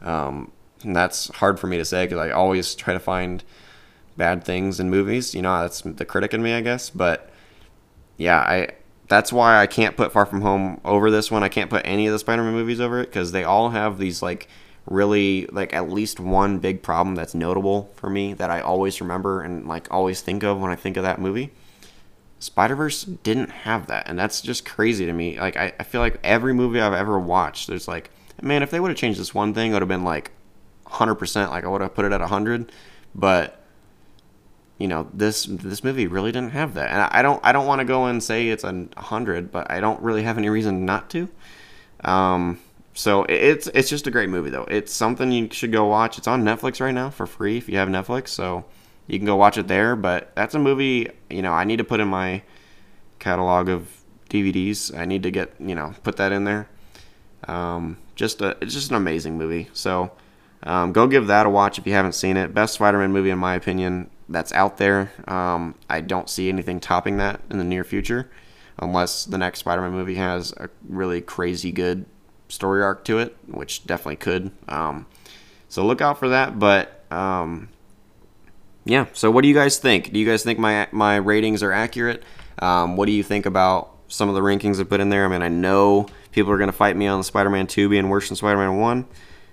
Um, 0.02 0.52
and 0.82 0.94
that's 0.94 1.28
hard 1.36 1.58
for 1.58 1.66
me 1.66 1.76
to 1.78 1.84
say 1.84 2.04
because 2.04 2.18
I 2.18 2.30
always 2.30 2.74
try 2.74 2.94
to 2.94 3.00
find 3.00 3.42
bad 4.16 4.44
things 4.44 4.80
in 4.80 4.90
movies. 4.90 5.34
You 5.34 5.42
know, 5.42 5.60
that's 5.62 5.80
the 5.82 6.04
critic 6.04 6.34
in 6.34 6.42
me, 6.42 6.52
I 6.52 6.60
guess. 6.60 6.90
But 6.90 7.30
yeah, 8.16 8.38
I 8.38 8.68
that's 9.08 9.32
why 9.32 9.58
I 9.58 9.66
can't 9.66 9.96
put 9.96 10.12
Far 10.12 10.26
From 10.26 10.42
Home 10.42 10.80
over 10.84 11.10
this 11.10 11.30
one. 11.30 11.42
I 11.42 11.48
can't 11.48 11.70
put 11.70 11.82
any 11.86 12.06
of 12.06 12.12
the 12.12 12.18
Spider-Man 12.18 12.52
movies 12.52 12.80
over 12.80 13.00
it 13.00 13.06
because 13.06 13.32
they 13.32 13.44
all 13.44 13.70
have 13.70 13.98
these 13.98 14.22
like 14.22 14.48
really 14.86 15.46
like 15.46 15.72
at 15.72 15.90
least 15.90 16.20
one 16.20 16.58
big 16.58 16.82
problem 16.82 17.14
that's 17.14 17.34
notable 17.34 17.90
for 17.94 18.10
me 18.10 18.34
that 18.34 18.50
I 18.50 18.60
always 18.60 19.00
remember 19.00 19.42
and 19.42 19.66
like 19.66 19.88
always 19.90 20.20
think 20.20 20.42
of 20.42 20.60
when 20.60 20.70
I 20.70 20.76
think 20.76 20.96
of 20.96 21.02
that 21.04 21.20
movie. 21.20 21.52
Spider 22.40 22.76
Verse 22.76 23.02
didn't 23.02 23.50
have 23.50 23.88
that, 23.88 24.08
and 24.08 24.16
that's 24.18 24.40
just 24.40 24.64
crazy 24.64 25.06
to 25.06 25.12
me. 25.12 25.40
Like 25.40 25.56
I, 25.56 25.72
I 25.80 25.82
feel 25.82 26.00
like 26.00 26.20
every 26.22 26.54
movie 26.54 26.80
I've 26.80 26.92
ever 26.92 27.18
watched, 27.18 27.66
there's 27.66 27.88
like, 27.88 28.10
man, 28.40 28.62
if 28.62 28.70
they 28.70 28.78
would 28.78 28.90
have 28.90 28.98
changed 28.98 29.18
this 29.18 29.34
one 29.34 29.54
thing, 29.54 29.70
it 29.70 29.74
would 29.74 29.82
have 29.82 29.88
been 29.88 30.04
like, 30.04 30.30
hundred 30.90 31.16
percent. 31.16 31.50
Like 31.50 31.64
I 31.64 31.68
would 31.68 31.80
have 31.80 31.94
put 31.94 32.04
it 32.04 32.12
at 32.12 32.20
hundred, 32.20 32.72
but 33.14 33.58
you 34.78 34.86
know 34.86 35.08
this 35.12 35.44
this 35.44 35.82
movie 35.82 36.06
really 36.06 36.32
didn't 36.32 36.52
have 36.52 36.74
that. 36.74 36.90
And 36.90 37.02
i 37.02 37.20
don't 37.20 37.40
i 37.44 37.52
don't 37.52 37.66
want 37.66 37.80
to 37.80 37.84
go 37.84 38.06
and 38.06 38.22
say 38.22 38.48
it's 38.48 38.64
a 38.64 38.72
100 38.72 39.50
but 39.50 39.70
i 39.70 39.80
don't 39.80 40.00
really 40.00 40.22
have 40.22 40.38
any 40.38 40.48
reason 40.48 40.84
not 40.84 41.10
to. 41.10 41.28
Um, 42.04 42.60
so 42.94 43.24
it's 43.24 43.66
it's 43.68 43.90
just 43.90 44.06
a 44.06 44.10
great 44.10 44.28
movie 44.28 44.50
though. 44.50 44.64
It's 44.64 44.92
something 44.92 45.30
you 45.32 45.48
should 45.50 45.72
go 45.72 45.86
watch. 45.86 46.16
It's 46.18 46.28
on 46.28 46.44
netflix 46.44 46.80
right 46.80 46.92
now 46.92 47.10
for 47.10 47.26
free 47.26 47.58
if 47.58 47.68
you 47.68 47.76
have 47.76 47.88
netflix 47.88 48.28
so 48.28 48.64
you 49.06 49.18
can 49.18 49.26
go 49.26 49.36
watch 49.36 49.58
it 49.58 49.68
there. 49.68 49.96
But 49.96 50.34
that's 50.36 50.54
a 50.54 50.58
movie 50.58 51.10
you 51.28 51.42
know 51.42 51.52
i 51.52 51.64
need 51.64 51.78
to 51.78 51.84
put 51.84 52.00
in 52.00 52.08
my 52.08 52.42
catalog 53.18 53.68
of 53.68 53.88
dvds 54.30 54.96
i 54.96 55.04
need 55.04 55.24
to 55.24 55.30
get 55.30 55.52
you 55.58 55.74
know 55.74 55.92
put 56.04 56.16
that 56.16 56.32
in 56.32 56.44
there. 56.44 56.68
Um, 57.48 57.98
just 58.14 58.40
a 58.42 58.56
it's 58.60 58.74
just 58.74 58.90
an 58.90 58.96
amazing 58.96 59.36
movie. 59.36 59.68
So 59.72 60.12
um, 60.62 60.92
go 60.92 61.06
give 61.06 61.26
that 61.28 61.46
a 61.46 61.50
watch 61.50 61.78
if 61.78 61.86
you 61.86 61.92
haven't 61.92 62.12
seen 62.12 62.36
it 62.36 62.52
best 62.52 62.74
spider-man 62.74 63.12
movie 63.12 63.30
in 63.30 63.38
my 63.38 63.54
opinion 63.54 64.10
that's 64.28 64.52
out 64.52 64.76
there. 64.76 65.10
Um, 65.26 65.74
I 65.88 66.00
don't 66.00 66.28
see 66.28 66.48
anything 66.48 66.80
topping 66.80 67.16
that 67.16 67.40
in 67.50 67.58
the 67.58 67.64
near 67.64 67.84
future, 67.84 68.30
unless 68.78 69.24
the 69.24 69.38
next 69.38 69.60
Spider-Man 69.60 69.92
movie 69.92 70.16
has 70.16 70.52
a 70.56 70.68
really 70.88 71.20
crazy 71.20 71.72
good 71.72 72.04
story 72.48 72.82
arc 72.82 73.04
to 73.04 73.18
it, 73.18 73.36
which 73.46 73.86
definitely 73.86 74.16
could. 74.16 74.50
Um, 74.68 75.06
so 75.68 75.84
look 75.84 76.00
out 76.00 76.18
for 76.18 76.28
that. 76.28 76.58
But 76.58 77.04
um, 77.10 77.68
yeah, 78.84 79.06
so 79.12 79.30
what 79.30 79.42
do 79.42 79.48
you 79.48 79.54
guys 79.54 79.78
think? 79.78 80.12
Do 80.12 80.18
you 80.18 80.26
guys 80.26 80.44
think 80.44 80.58
my 80.58 80.88
my 80.92 81.16
ratings 81.16 81.62
are 81.62 81.72
accurate? 81.72 82.22
Um, 82.60 82.96
what 82.96 83.06
do 83.06 83.12
you 83.12 83.22
think 83.22 83.46
about 83.46 83.94
some 84.08 84.28
of 84.28 84.34
the 84.34 84.40
rankings 84.40 84.80
I 84.80 84.84
put 84.84 85.00
in 85.00 85.08
there? 85.08 85.24
I 85.24 85.28
mean, 85.28 85.42
I 85.42 85.48
know 85.48 86.06
people 86.32 86.52
are 86.52 86.58
going 86.58 86.70
to 86.70 86.76
fight 86.76 86.96
me 86.96 87.06
on 87.06 87.22
Spider-Man 87.22 87.66
2 87.68 87.88
being 87.88 88.08
worse 88.08 88.28
than 88.28 88.36
Spider-Man 88.36 88.78
1. 88.78 89.06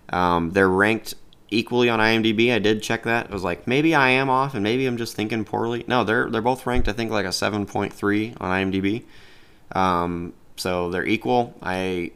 Um, 0.09 0.51
they're 0.51 0.69
ranked 0.69 1.15
equally 1.49 1.89
on 1.89 1.99
IMDb. 1.99 2.53
I 2.53 2.59
did 2.59 2.81
check 2.81 3.03
that. 3.03 3.25
It 3.25 3.31
was 3.31 3.43
like 3.43 3.67
maybe 3.67 3.95
I 3.95 4.09
am 4.09 4.29
off 4.29 4.53
and 4.53 4.63
maybe 4.63 4.85
I'm 4.85 4.97
just 4.97 5.15
thinking 5.15 5.45
poorly. 5.45 5.83
No, 5.87 6.03
they're 6.03 6.29
they're 6.29 6.41
both 6.41 6.65
ranked 6.65 6.87
I 6.87 6.93
think 6.93 7.11
like 7.11 7.25
a 7.25 7.29
7.3 7.29 8.37
on 8.39 8.71
IMDb. 8.71 9.03
Um, 9.73 10.33
so 10.55 10.89
they're 10.89 11.05
equal. 11.05 11.55
I 11.61 12.11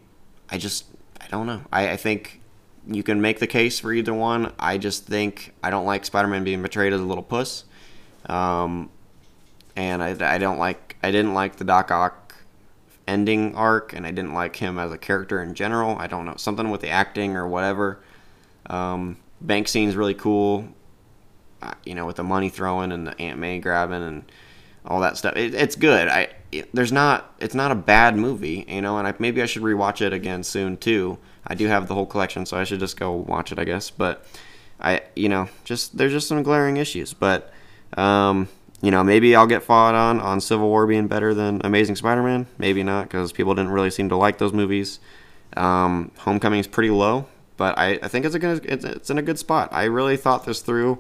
I 0.49 0.57
just 0.57 0.85
I 1.19 1.27
don't 1.27 1.45
know. 1.45 1.61
I, 1.71 1.91
I 1.91 1.97
think 1.97 2.41
you 2.87 3.03
can 3.03 3.21
make 3.21 3.39
the 3.39 3.47
case 3.47 3.79
for 3.79 3.93
either 3.93 4.13
one. 4.13 4.51
I 4.59 4.77
just 4.77 5.05
think 5.05 5.53
I 5.63 5.69
don't 5.69 5.85
like 5.85 6.05
Spider-Man 6.05 6.43
being 6.43 6.61
betrayed 6.61 6.93
as 6.93 6.99
a 6.99 7.03
little 7.03 7.23
puss. 7.23 7.65
Um, 8.25 8.89
and 9.75 10.01
I, 10.03 10.35
I 10.35 10.37
don't 10.37 10.57
like 10.57 10.97
I 11.03 11.11
didn't 11.11 11.33
like 11.33 11.57
the 11.57 11.63
Doc 11.63 11.91
Ock 11.91 12.18
ending 13.09 13.55
arc 13.55 13.93
and 13.93 14.05
I 14.05 14.11
didn't 14.11 14.33
like 14.33 14.55
him 14.57 14.77
as 14.79 14.91
a 14.91 14.97
character 14.97 15.41
in 15.41 15.53
general. 15.55 15.97
I 15.97 16.07
don't 16.07 16.25
know 16.25 16.35
something 16.37 16.69
with 16.71 16.81
the 16.81 16.89
acting 16.89 17.35
or 17.35 17.47
whatever. 17.47 17.99
Um, 18.69 19.17
bank 19.41 19.67
scene's 19.67 19.95
really 19.95 20.13
cool. 20.15 20.67
uh, 21.61 21.73
you 21.85 21.95
know, 21.95 22.05
with 22.05 22.15
the 22.15 22.23
money 22.23 22.49
throwing 22.49 22.91
and 22.91 23.07
the 23.07 23.19
Aunt 23.21 23.39
May 23.39 23.59
grabbing 23.59 24.03
and 24.03 24.31
all 24.85 25.01
that 25.01 25.17
stuff. 25.17 25.35
It, 25.35 25.53
it's 25.53 25.75
good. 25.75 26.07
I 26.07 26.29
it, 26.51 26.69
there's 26.73 26.91
not 26.91 27.35
it's 27.39 27.55
not 27.55 27.71
a 27.71 27.75
bad 27.75 28.15
movie, 28.15 28.65
you 28.67 28.81
know, 28.81 28.97
and 28.97 29.07
I, 29.07 29.13
maybe 29.19 29.41
I 29.41 29.45
should 29.45 29.63
rewatch 29.63 30.01
it 30.01 30.13
again 30.13 30.43
soon 30.43 30.77
too. 30.77 31.17
I 31.45 31.55
do 31.55 31.67
have 31.67 31.87
the 31.87 31.93
whole 31.95 32.05
collection, 32.05 32.45
so 32.45 32.57
I 32.57 32.63
should 32.63 32.79
just 32.79 32.97
go 32.97 33.11
watch 33.11 33.51
it, 33.51 33.59
I 33.59 33.65
guess. 33.65 33.89
But 33.89 34.25
I, 34.79 35.01
you 35.15 35.29
know, 35.29 35.49
just 35.65 35.97
there's 35.97 36.11
just 36.13 36.27
some 36.27 36.43
glaring 36.43 36.77
issues. 36.77 37.13
But 37.13 37.51
um, 37.97 38.47
you 38.81 38.91
know, 38.91 39.03
maybe 39.03 39.35
I'll 39.35 39.47
get 39.47 39.63
fought 39.63 39.95
on 39.95 40.19
on 40.19 40.39
Civil 40.39 40.67
War 40.67 40.87
being 40.87 41.07
better 41.07 41.33
than 41.33 41.61
Amazing 41.63 41.97
Spider-Man. 41.97 42.47
Maybe 42.57 42.83
not 42.83 43.03
because 43.03 43.31
people 43.31 43.53
didn't 43.55 43.71
really 43.71 43.89
seem 43.89 44.09
to 44.09 44.15
like 44.15 44.37
those 44.37 44.53
movies. 44.53 44.99
Um, 45.57 46.11
Homecoming 46.19 46.59
is 46.59 46.67
pretty 46.67 46.89
low, 46.89 47.27
but 47.57 47.77
I, 47.77 47.99
I 48.01 48.07
think 48.07 48.25
it's 48.25 48.35
a 48.35 48.39
good 48.39 48.65
it's, 48.65 48.85
it's 48.85 49.09
in 49.09 49.17
a 49.17 49.21
good 49.21 49.39
spot. 49.39 49.69
I 49.71 49.85
really 49.85 50.15
thought 50.15 50.45
this 50.45 50.61
through 50.61 50.99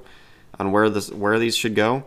on 0.59 0.71
where 0.71 0.89
this 0.89 1.11
where 1.11 1.39
these 1.39 1.55
should 1.55 1.75
go. 1.75 2.03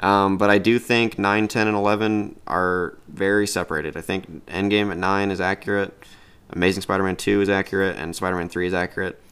Um, 0.00 0.38
but 0.38 0.50
I 0.50 0.58
do 0.58 0.78
think 0.78 1.18
9, 1.18 1.48
10, 1.48 1.68
and 1.68 1.76
11 1.76 2.40
are 2.46 2.96
very 3.08 3.46
separated. 3.46 3.96
I 3.96 4.00
think 4.00 4.46
Endgame 4.46 4.90
at 4.90 4.96
9 4.96 5.30
is 5.30 5.40
accurate, 5.40 5.92
Amazing 6.50 6.82
Spider 6.82 7.04
Man 7.04 7.14
2 7.14 7.42
is 7.42 7.48
accurate, 7.48 7.96
and 7.96 8.16
Spider 8.16 8.36
Man 8.36 8.48
3 8.48 8.66
is 8.66 8.74
accurate. 8.74 9.22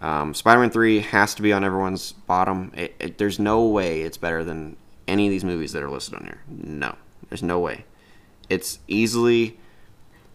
Um, 0.00 0.34
Spider 0.34 0.60
Man 0.60 0.70
3 0.70 1.00
has 1.00 1.34
to 1.36 1.42
be 1.42 1.52
on 1.52 1.64
everyone's 1.64 2.12
bottom. 2.12 2.70
It, 2.76 2.94
it, 3.00 3.18
there's 3.18 3.38
no 3.38 3.64
way 3.64 4.02
it's 4.02 4.18
better 4.18 4.44
than 4.44 4.76
any 5.06 5.26
of 5.26 5.30
these 5.30 5.44
movies 5.44 5.72
that 5.72 5.82
are 5.82 5.90
listed 5.90 6.14
on 6.14 6.24
here. 6.24 6.42
No, 6.48 6.96
there's 7.28 7.42
no 7.42 7.58
way. 7.58 7.84
It's 8.48 8.78
easily, 8.88 9.58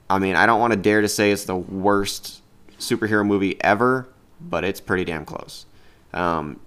I 0.10 0.20
mean, 0.20 0.36
I 0.36 0.46
don't 0.46 0.60
want 0.60 0.74
to 0.74 0.80
dare 0.80 1.02
to 1.02 1.08
say 1.08 1.32
it's 1.32 1.46
the 1.46 1.56
worst 1.56 2.42
superhero 2.80 3.26
movie 3.26 3.62
ever, 3.64 4.10
but 4.42 4.64
it's 4.64 4.80
pretty 4.80 5.06
damn 5.06 5.26
close. 5.26 5.66
Um, 6.14 6.60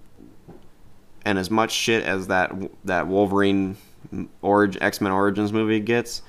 and 1.25 1.37
as 1.37 1.49
much 1.49 1.71
shit 1.71 2.03
as 2.03 2.27
that 2.27 2.53
that 2.85 3.07
Wolverine 3.07 3.77
Origin 4.41 4.81
X 4.81 5.01
Men 5.01 5.11
Origins 5.11 5.51
movie 5.53 5.79
gets, 5.79 6.21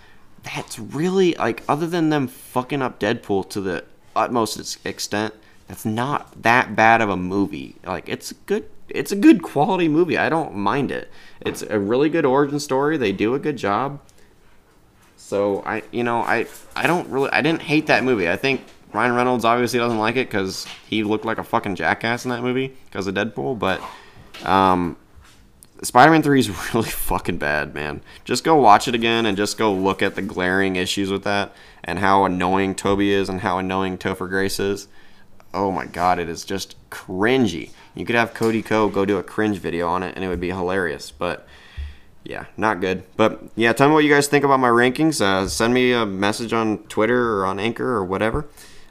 that's 0.42 0.78
really 0.78 1.34
like 1.34 1.62
other 1.68 1.86
than 1.86 2.10
them 2.10 2.28
fucking 2.28 2.82
up 2.82 3.00
Deadpool 3.00 3.48
to 3.50 3.60
the 3.60 3.84
utmost 4.14 4.78
extent, 4.86 5.34
that's 5.68 5.84
not 5.84 6.42
that 6.42 6.76
bad 6.76 7.00
of 7.00 7.08
a 7.08 7.16
movie. 7.16 7.76
Like 7.84 8.08
it's 8.08 8.32
good. 8.46 8.68
It's 8.88 9.12
a 9.12 9.16
good 9.16 9.42
quality 9.42 9.88
movie. 9.88 10.18
I 10.18 10.28
don't 10.28 10.54
mind 10.54 10.90
it. 10.90 11.10
It's 11.40 11.62
a 11.62 11.78
really 11.78 12.08
good 12.08 12.24
origin 12.24 12.60
story. 12.60 12.96
They 12.96 13.12
do 13.12 13.34
a 13.34 13.38
good 13.38 13.56
job. 13.56 14.00
So 15.16 15.62
I, 15.64 15.82
you 15.90 16.04
know, 16.04 16.20
I, 16.20 16.46
I 16.76 16.86
don't 16.86 17.08
really, 17.08 17.30
I 17.30 17.40
didn't 17.40 17.62
hate 17.62 17.86
that 17.86 18.04
movie. 18.04 18.28
I 18.28 18.36
think 18.36 18.62
Ryan 18.92 19.14
Reynolds 19.14 19.44
obviously 19.44 19.78
doesn't 19.78 19.98
like 19.98 20.16
it 20.16 20.28
because 20.28 20.66
he 20.86 21.02
looked 21.02 21.24
like 21.24 21.38
a 21.38 21.44
fucking 21.44 21.76
jackass 21.76 22.24
in 22.24 22.30
that 22.30 22.42
movie 22.42 22.76
because 22.86 23.06
of 23.06 23.14
Deadpool. 23.14 23.58
But 23.58 23.80
um, 24.46 24.96
Spider-Man 25.82 26.22
3 26.22 26.38
is 26.38 26.50
really 26.74 26.90
fucking 26.90 27.38
bad, 27.38 27.74
man. 27.74 28.02
Just 28.24 28.44
go 28.44 28.54
watch 28.56 28.86
it 28.86 28.94
again 28.94 29.26
and 29.26 29.36
just 29.36 29.58
go 29.58 29.72
look 29.72 30.02
at 30.02 30.14
the 30.14 30.22
glaring 30.22 30.76
issues 30.76 31.10
with 31.10 31.24
that 31.24 31.54
and 31.82 31.98
how 31.98 32.24
annoying 32.24 32.74
Tobey 32.74 33.10
is 33.10 33.28
and 33.28 33.40
how 33.40 33.58
annoying 33.58 33.98
Topher 33.98 34.28
Grace 34.28 34.60
is. 34.60 34.88
Oh 35.52 35.70
my 35.70 35.86
god, 35.86 36.18
it 36.18 36.28
is 36.28 36.44
just 36.44 36.76
cringy. 36.90 37.70
You 37.94 38.04
could 38.04 38.16
have 38.16 38.34
Cody 38.34 38.62
Ko 38.62 38.88
go 38.88 39.04
do 39.04 39.18
a 39.18 39.22
cringe 39.22 39.58
video 39.58 39.88
on 39.88 40.02
it 40.02 40.14
and 40.16 40.24
it 40.24 40.28
would 40.28 40.40
be 40.40 40.48
hilarious, 40.50 41.10
but 41.10 41.46
yeah, 42.24 42.46
not 42.56 42.80
good. 42.80 43.04
But 43.16 43.42
yeah, 43.54 43.72
tell 43.72 43.88
me 43.88 43.94
what 43.94 44.04
you 44.04 44.10
guys 44.10 44.28
think 44.28 44.44
about 44.44 44.58
my 44.58 44.68
rankings. 44.68 45.20
Uh, 45.20 45.46
send 45.46 45.74
me 45.74 45.92
a 45.92 46.06
message 46.06 46.52
on 46.52 46.78
Twitter 46.84 47.38
or 47.38 47.46
on 47.46 47.60
Anchor 47.60 47.88
or 47.88 48.04
whatever. 48.04 48.46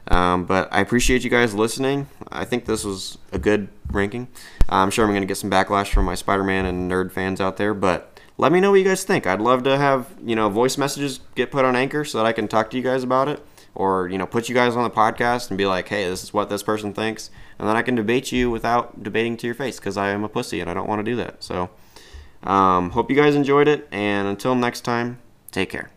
Um, 0.08 0.44
but 0.44 0.68
I 0.70 0.80
appreciate 0.80 1.24
you 1.24 1.30
guys 1.30 1.54
listening. 1.54 2.08
I 2.30 2.44
think 2.44 2.66
this 2.66 2.84
was 2.84 3.18
a 3.32 3.38
good 3.38 3.68
ranking. 3.90 4.28
I'm 4.68 4.90
sure 4.90 5.04
I'm 5.04 5.10
going 5.10 5.22
to 5.22 5.26
get 5.26 5.36
some 5.36 5.50
backlash 5.50 5.92
from 5.92 6.04
my 6.04 6.14
Spider-Man 6.14 6.66
and 6.66 6.90
nerd 6.90 7.10
fans 7.10 7.40
out 7.40 7.56
there, 7.56 7.74
but 7.74 8.20
let 8.36 8.52
me 8.52 8.60
know 8.60 8.70
what 8.70 8.76
you 8.80 8.84
guys 8.84 9.04
think. 9.04 9.26
I'd 9.26 9.40
love 9.40 9.62
to 9.64 9.78
have 9.78 10.08
you 10.24 10.36
know 10.36 10.48
voice 10.48 10.76
messages 10.76 11.20
get 11.34 11.50
put 11.50 11.64
on 11.64 11.74
Anchor 11.76 12.04
so 12.04 12.18
that 12.18 12.26
I 12.26 12.32
can 12.32 12.48
talk 12.48 12.70
to 12.70 12.76
you 12.76 12.82
guys 12.82 13.02
about 13.02 13.28
it, 13.28 13.44
or 13.74 14.08
you 14.08 14.18
know 14.18 14.26
put 14.26 14.48
you 14.48 14.54
guys 14.54 14.76
on 14.76 14.84
the 14.84 14.90
podcast 14.90 15.48
and 15.48 15.56
be 15.58 15.66
like, 15.66 15.88
hey, 15.88 16.08
this 16.08 16.22
is 16.22 16.34
what 16.34 16.50
this 16.50 16.62
person 16.62 16.92
thinks, 16.92 17.30
and 17.58 17.68
then 17.68 17.76
I 17.76 17.82
can 17.82 17.94
debate 17.94 18.32
you 18.32 18.50
without 18.50 19.02
debating 19.02 19.36
to 19.38 19.46
your 19.46 19.54
face 19.54 19.78
because 19.78 19.96
I 19.96 20.08
am 20.08 20.24
a 20.24 20.28
pussy 20.28 20.60
and 20.60 20.70
I 20.70 20.74
don't 20.74 20.88
want 20.88 21.00
to 21.00 21.04
do 21.04 21.16
that. 21.16 21.42
So, 21.42 21.70
um, 22.42 22.90
hope 22.90 23.10
you 23.10 23.16
guys 23.16 23.34
enjoyed 23.34 23.68
it, 23.68 23.88
and 23.90 24.28
until 24.28 24.54
next 24.54 24.82
time, 24.82 25.18
take 25.50 25.70
care. 25.70 25.90